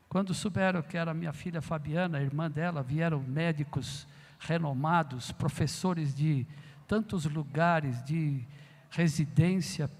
Quando 0.08 0.32
souberam 0.32 0.80
que 0.80 0.96
era 0.96 1.12
minha 1.12 1.34
filha 1.34 1.60
Fabiana, 1.60 2.16
a 2.16 2.22
irmã 2.22 2.50
dela, 2.50 2.82
vieram 2.82 3.20
médicos 3.20 4.08
renomados, 4.38 5.32
professores 5.32 6.14
de 6.14 6.46
tantos 6.88 7.26
lugares 7.26 8.02
de 8.02 8.42
residência 8.90 9.90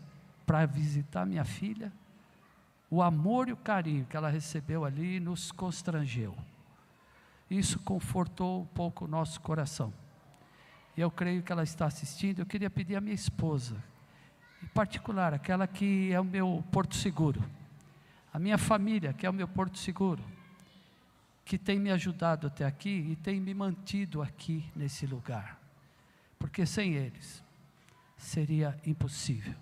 para 0.46 0.64
visitar 0.64 1.26
minha 1.26 1.44
filha. 1.44 1.92
O 2.88 3.02
amor 3.02 3.48
e 3.48 3.52
o 3.52 3.56
carinho 3.56 4.06
que 4.06 4.16
ela 4.16 4.28
recebeu 4.28 4.84
ali 4.84 5.18
nos 5.18 5.50
constrangeu. 5.50 6.36
Isso 7.50 7.78
confortou 7.80 8.62
um 8.62 8.66
pouco 8.66 9.04
o 9.04 9.08
nosso 9.08 9.40
coração. 9.40 9.92
E 10.96 11.00
eu 11.00 11.10
creio 11.10 11.42
que 11.42 11.52
ela 11.52 11.62
está 11.62 11.86
assistindo. 11.86 12.40
Eu 12.40 12.46
queria 12.46 12.70
pedir 12.70 12.96
à 12.96 13.00
minha 13.00 13.14
esposa, 13.14 13.76
em 14.62 14.66
particular, 14.68 15.34
aquela 15.34 15.66
que 15.66 16.12
é 16.12 16.20
o 16.20 16.24
meu 16.24 16.64
porto 16.72 16.94
seguro, 16.96 17.44
a 18.32 18.38
minha 18.38 18.56
família, 18.56 19.12
que 19.12 19.26
é 19.26 19.30
o 19.30 19.32
meu 19.32 19.46
porto 19.46 19.78
seguro, 19.78 20.22
que 21.44 21.58
tem 21.58 21.78
me 21.78 21.90
ajudado 21.90 22.46
até 22.46 22.64
aqui 22.64 23.06
e 23.10 23.16
tem 23.16 23.40
me 23.40 23.54
mantido 23.54 24.22
aqui 24.22 24.64
nesse 24.74 25.06
lugar, 25.06 25.60
porque 26.38 26.66
sem 26.66 26.94
eles 26.94 27.45
seria 28.26 28.78
impossível. 28.84 29.54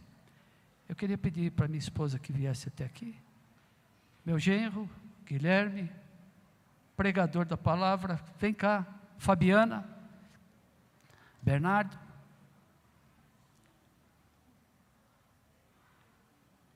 Eu 0.89 0.97
queria 0.97 1.19
pedir 1.19 1.53
para 1.53 1.69
minha 1.69 1.79
esposa 1.79 2.19
que 2.19 2.33
viesse 2.33 2.69
até 2.69 2.85
aqui, 2.85 3.17
meu 4.25 4.39
genro, 4.39 4.89
Guilherme, 5.27 5.91
pregador 6.97 7.45
da 7.45 7.57
palavra, 7.57 8.21
vem 8.39 8.55
cá, 8.55 8.87
Fabiana, 9.19 9.87
Bernardo. 11.43 11.99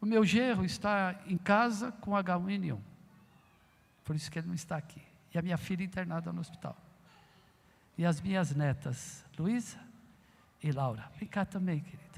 O 0.01 0.07
meu 0.07 0.25
genro 0.25 0.65
está 0.65 1.21
em 1.27 1.39
casa 1.39 1.91
com 1.93 2.13
H1N1. 2.13 2.79
Por 4.05 4.15
isso 4.15 4.31
que 4.31 4.39
ele 4.39 4.49
não 4.49 4.55
está 4.55 4.77
aqui. 4.77 5.03
E 5.35 5.39
a 5.39 5.43
minha 5.43 5.57
filha 5.57 5.83
internada 5.83 6.33
no 6.33 6.41
hospital. 6.41 6.77
E 7.97 8.05
as 8.05 8.21
minhas 8.21 8.55
netas, 8.55 9.25
Luísa 9.39 9.88
e 10.63 10.73
Laura. 10.73 11.11
Vem 11.19 11.29
cá 11.29 11.45
também, 11.45 11.81
querida. 11.81 12.09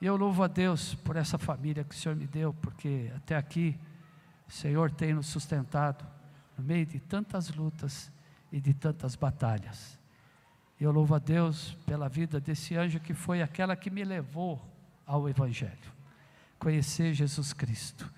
E 0.00 0.06
eu 0.06 0.16
louvo 0.16 0.42
a 0.42 0.46
Deus 0.46 0.94
por 0.96 1.16
essa 1.16 1.38
família 1.38 1.82
que 1.82 1.94
o 1.94 1.98
Senhor 1.98 2.14
me 2.14 2.26
deu, 2.26 2.52
porque 2.52 3.10
até 3.16 3.36
aqui 3.36 3.78
o 4.46 4.52
Senhor 4.52 4.90
tem 4.90 5.14
nos 5.14 5.26
sustentado 5.26 6.06
no 6.58 6.62
meio 6.62 6.84
de 6.84 7.00
tantas 7.00 7.48
lutas 7.50 8.12
e 8.52 8.60
de 8.60 8.74
tantas 8.74 9.16
batalhas. 9.16 9.98
Eu 10.78 10.92
louvo 10.92 11.14
a 11.14 11.18
Deus 11.18 11.74
pela 11.86 12.08
vida 12.08 12.38
desse 12.38 12.76
anjo 12.76 13.00
que 13.00 13.14
foi 13.14 13.40
aquela 13.40 13.74
que 13.74 13.88
me 13.88 14.04
levou 14.04 14.62
ao 15.06 15.26
Evangelho, 15.26 15.92
conhecer 16.58 17.14
Jesus 17.14 17.54
Cristo. 17.54 18.12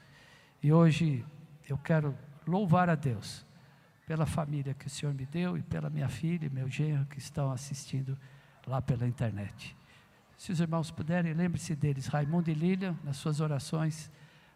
E 0.61 0.73
hoje 0.73 1.25
eu 1.69 1.79
quero 1.79 2.19
louvar 2.45 2.91
a 2.91 2.97
Deus 2.97 3.45
pela 4.07 4.25
família 4.25 4.73
que 4.73 4.86
o 4.86 4.91
Senhor 4.91 5.12
me 5.12 5.26
deu 5.26 5.59
e 5.59 5.62
pela 5.62 5.91
minha 5.91 6.09
filha 6.09 6.47
e 6.47 6.51
meu 6.51 6.68
genro 6.70 7.05
que 7.07 7.18
estão 7.18 7.51
assistindo 7.51 8.17
lá 8.67 8.81
pela 8.81 9.07
internet. 9.07 9.76
Se 10.39 10.52
os 10.52 10.60
irmãos 10.60 10.91
puderem, 10.91 11.33
lembre-se 11.33 11.75
deles, 11.75 12.07
Raimundo 12.07 12.51
e 12.51 12.55
Lilian, 12.55 12.97
nas 13.02 13.17
suas 13.17 13.41
orações, 13.41 14.10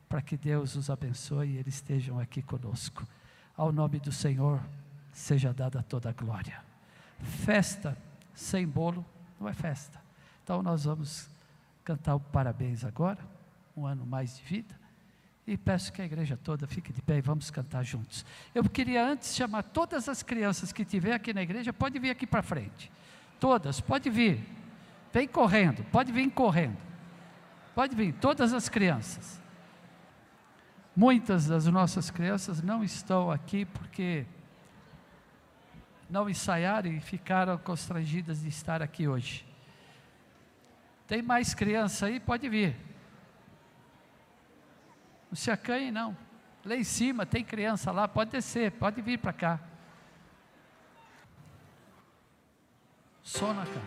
para 0.09 0.23
que 0.23 0.37
Deus 0.37 0.77
os 0.77 0.89
abençoe 0.89 1.49
e 1.49 1.57
eles 1.57 1.75
estejam 1.75 2.19
aqui 2.19 2.43
conosco. 2.43 3.07
Ao 3.57 3.73
nome 3.73 3.99
do 3.99 4.13
Senhor, 4.13 4.61
seja 5.13 5.53
dada 5.53 5.83
toda 5.83 6.11
a 6.11 6.13
glória. 6.13 6.63
Festa 7.21 7.97
sem 8.35 8.67
bolo 8.67 9.05
não 9.39 9.49
é 9.49 9.53
festa. 9.53 10.01
Então 10.45 10.63
nós 10.63 10.85
vamos 10.85 11.29
cantar 11.85 12.15
o 12.15 12.21
parabéns 12.21 12.85
agora, 12.85 13.19
um 13.77 13.87
ano 13.87 14.07
mais 14.07 14.37
de 14.37 14.43
vida. 14.45 14.80
E 15.51 15.57
peço 15.57 15.93
que 15.93 16.01
a 16.01 16.05
igreja 16.05 16.37
toda 16.37 16.65
fique 16.65 16.93
de 16.93 17.03
pé 17.03 17.19
e 17.19 17.21
vamos 17.21 17.51
cantar 17.51 17.83
juntos. 17.83 18.25
Eu 18.55 18.63
queria 18.63 19.05
antes 19.05 19.35
chamar 19.35 19.65
todas 19.65 20.09
as 20.09 20.23
crianças 20.23 20.73
que 20.73 20.85
tiver 20.85 21.13
aqui 21.13 21.35
na 21.35 21.43
igreja, 21.43 21.73
pode 21.73 21.99
vir 21.99 22.11
aqui 22.11 22.25
para 22.25 22.41
frente. 22.41 22.89
Todas, 23.41 23.81
pode 23.81 24.09
vir. 24.09 24.41
Vem 25.13 25.27
correndo, 25.27 25.83
pode 25.91 26.13
vir 26.13 26.31
correndo. 26.31 26.77
Pode 27.75 27.97
vir, 27.97 28.15
todas 28.15 28.55
as 28.55 28.69
crianças. 28.69 29.43
Muitas 30.95 31.47
das 31.47 31.67
nossas 31.67 32.13
crianças 32.13 32.63
não 32.63 32.85
estão 32.85 33.29
aqui 33.29 33.65
porque 33.65 34.27
não 36.09 36.31
ensaiaram 36.31 36.93
e 36.93 37.01
ficaram 37.01 37.59
constrangidas 37.59 38.43
de 38.43 38.49
estar 38.49 38.81
aqui 38.83 39.09
hoje. 39.09 39.45
Tem 41.09 41.21
mais 41.21 41.55
criança 41.55 42.07
aí? 42.07 42.21
Pode 42.21 42.49
vir. 42.49 42.90
Não 45.31 45.37
se 45.37 45.51
acanhe, 45.51 45.93
não. 45.93 46.17
Lá 46.65 46.75
em 46.75 46.83
cima 46.83 47.25
tem 47.25 47.45
criança 47.45 47.93
lá, 47.93 48.09
pode 48.09 48.31
descer, 48.33 48.73
pode 48.73 49.01
vir 49.01 49.19
para 49.19 49.33
cá. 49.33 49.61
Só 53.23 53.55
na 53.55 53.65
cá. 53.65 53.81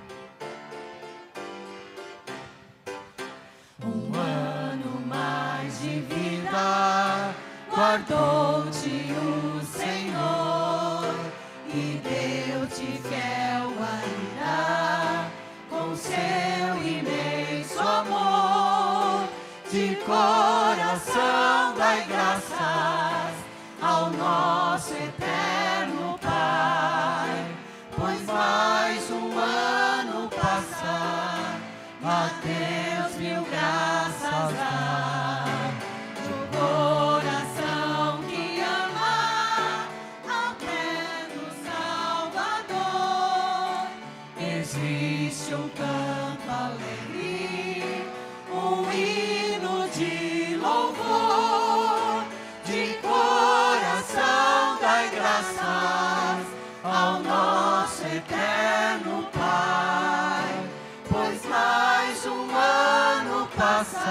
Um 3.86 4.16
ano 4.16 5.06
mais 5.06 5.82
de 5.82 6.00
vida 6.00 7.36
guardou-te 7.70 9.12
o 9.12 9.62
Senhor 9.66 11.14
e 11.68 12.00
deu-te 12.02 12.86
fiel 13.02 13.72
guarda 13.76 15.30
com 15.70 15.96
seu 15.96 16.53
dai 21.94 22.06
graças 22.08 23.36
ao 23.80 24.10
nosso 24.10 24.94
eterno 24.94 26.18
Pai, 26.20 27.46
pois 27.96 28.26
mais 28.26 29.12
um 29.12 29.38
ano 29.38 30.28
passa 30.30 31.60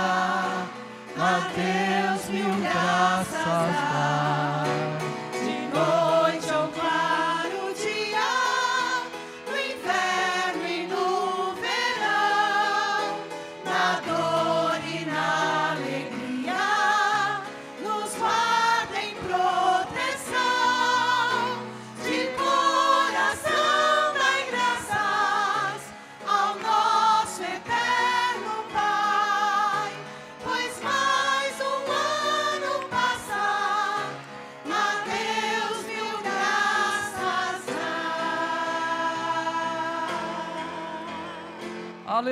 passa, 0.02 0.51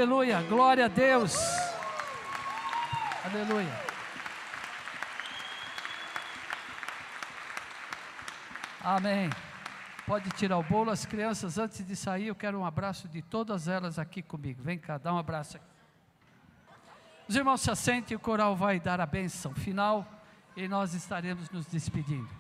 Aleluia, 0.01 0.41
glória 0.45 0.87
a 0.87 0.89
Deus. 0.89 1.37
Aleluia. 3.23 3.81
Amém. 8.83 9.29
Pode 10.07 10.31
tirar 10.31 10.57
o 10.57 10.63
bolo, 10.63 10.91
as 10.91 11.05
crianças, 11.05 11.59
antes 11.59 11.87
de 11.87 11.95
sair, 11.95 12.29
eu 12.29 12.35
quero 12.35 12.59
um 12.59 12.65
abraço 12.65 13.09
de 13.09 13.21
todas 13.21 13.69
elas 13.69 13.99
aqui 13.99 14.23
comigo. 14.23 14.63
Vem 14.63 14.79
cá, 14.79 14.97
dá 14.97 15.13
um 15.13 15.19
abraço 15.19 15.59
aqui. 15.59 15.67
Os 17.29 17.37
irmãos 17.37 17.61
se 17.61 17.71
assentem 17.71 18.15
e 18.15 18.17
o 18.17 18.21
coral 18.21 18.57
vai 18.57 18.81
dar 18.81 19.03
a 19.03 19.07
bênção 19.07 19.55
final 19.55 20.11
e 20.57 20.67
nós 20.67 20.95
estaremos 20.95 21.51
nos 21.51 21.67
despedindo. 21.67 22.40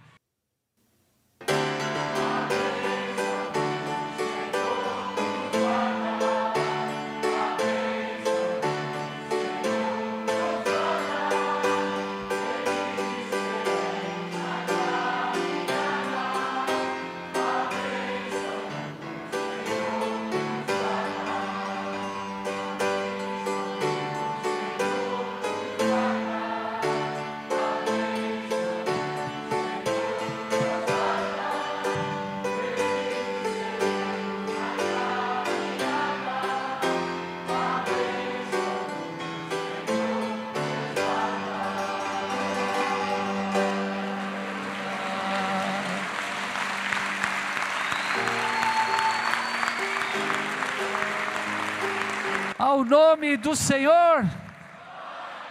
Nome 52.91 53.36
do 53.36 53.55
Senhor, 53.55 54.28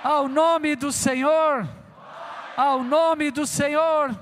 ao 0.03 0.27
nome 0.27 0.75
do 0.75 0.91
Senhor, 0.91 1.65
ao 2.57 2.83
nome 2.83 3.31
do 3.31 3.47
Senhor. 3.47 4.13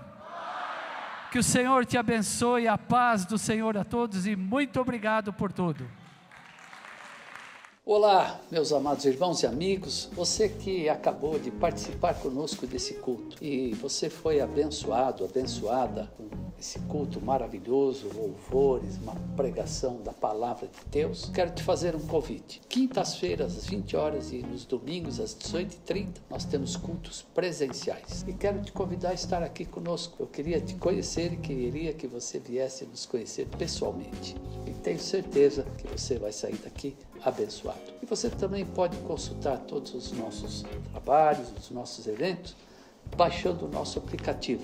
Que 1.31 1.39
o 1.39 1.43
Senhor 1.43 1.83
te 1.83 1.97
abençoe, 1.97 2.67
a 2.67 2.77
paz 2.77 3.25
do 3.25 3.37
Senhor 3.39 3.75
a 3.75 3.83
todos 3.83 4.27
e 4.27 4.35
muito 4.35 4.79
obrigado 4.79 5.33
por 5.33 5.51
tudo. 5.51 5.89
Olá, 7.89 8.41
meus 8.51 8.73
amados 8.73 9.05
irmãos 9.05 9.43
e 9.43 9.47
amigos, 9.47 10.09
você 10.11 10.49
que 10.49 10.89
acabou 10.89 11.39
de 11.39 11.49
participar 11.49 12.15
conosco 12.15 12.67
desse 12.67 12.95
culto 12.95 13.41
e 13.41 13.73
você 13.75 14.09
foi 14.09 14.41
abençoado, 14.41 15.23
abençoada 15.23 16.11
com 16.17 16.27
esse 16.59 16.79
culto 16.79 17.21
maravilhoso, 17.21 18.09
louvores, 18.13 18.97
uma 18.97 19.15
pregação 19.35 20.01
da 20.01 20.11
palavra 20.11 20.67
de 20.67 20.89
Deus, 20.89 21.29
quero 21.33 21.51
te 21.51 21.61
fazer 21.61 21.95
um 21.95 21.99
convite. 21.99 22.61
Quintas-feiras, 22.67 23.55
às 23.55 23.67
20 23.67 23.95
horas 23.95 24.31
e 24.31 24.39
nos 24.39 24.65
domingos, 24.65 25.19
às 25.19 25.35
18h30, 25.35 26.15
nós 26.29 26.45
temos 26.45 26.75
cultos 26.75 27.21
presenciais. 27.33 28.25
E 28.27 28.33
quero 28.33 28.59
te 28.61 28.71
convidar 28.71 29.11
a 29.11 29.13
estar 29.13 29.43
aqui 29.43 29.65
conosco. 29.65 30.15
Eu 30.19 30.27
queria 30.27 30.59
te 30.59 30.75
conhecer 30.75 31.33
e 31.33 31.37
queria 31.37 31.93
que 31.93 32.07
você 32.07 32.39
viesse 32.39 32.85
nos 32.85 33.05
conhecer 33.05 33.47
pessoalmente. 33.57 34.35
E 34.65 34.71
tenho 34.71 34.99
certeza 34.99 35.63
que 35.77 35.87
você 35.87 36.17
vai 36.17 36.31
sair 36.31 36.57
daqui 36.57 36.95
abençoado. 37.23 37.79
E 38.01 38.05
você 38.05 38.29
também 38.29 38.65
pode 38.65 38.97
consultar 38.97 39.57
todos 39.59 39.93
os 39.93 40.11
nossos 40.11 40.63
trabalhos, 40.91 41.51
os 41.57 41.71
nossos 41.71 42.07
eventos, 42.07 42.55
baixando 43.15 43.65
o 43.65 43.69
nosso 43.69 43.99
aplicativo 43.99 44.63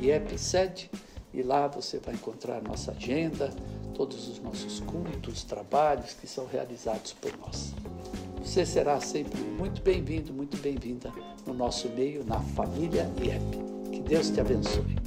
IEP7 0.00 0.88
e 1.32 1.42
lá 1.42 1.66
você 1.66 1.98
vai 1.98 2.14
encontrar 2.14 2.62
nossa 2.62 2.92
agenda, 2.92 3.50
todos 3.94 4.28
os 4.28 4.40
nossos 4.40 4.80
cultos, 4.80 5.44
trabalhos 5.44 6.14
que 6.14 6.26
são 6.26 6.46
realizados 6.46 7.12
por 7.12 7.36
nós. 7.38 7.74
Você 8.42 8.64
será 8.64 9.00
sempre 9.00 9.40
muito 9.40 9.82
bem-vindo, 9.82 10.32
muito 10.32 10.56
bem-vinda 10.56 11.12
no 11.46 11.52
nosso 11.52 11.88
meio, 11.90 12.24
na 12.24 12.40
família 12.40 13.10
IEP. 13.22 13.90
Que 13.92 14.00
Deus 14.00 14.30
te 14.30 14.40
abençoe. 14.40 14.97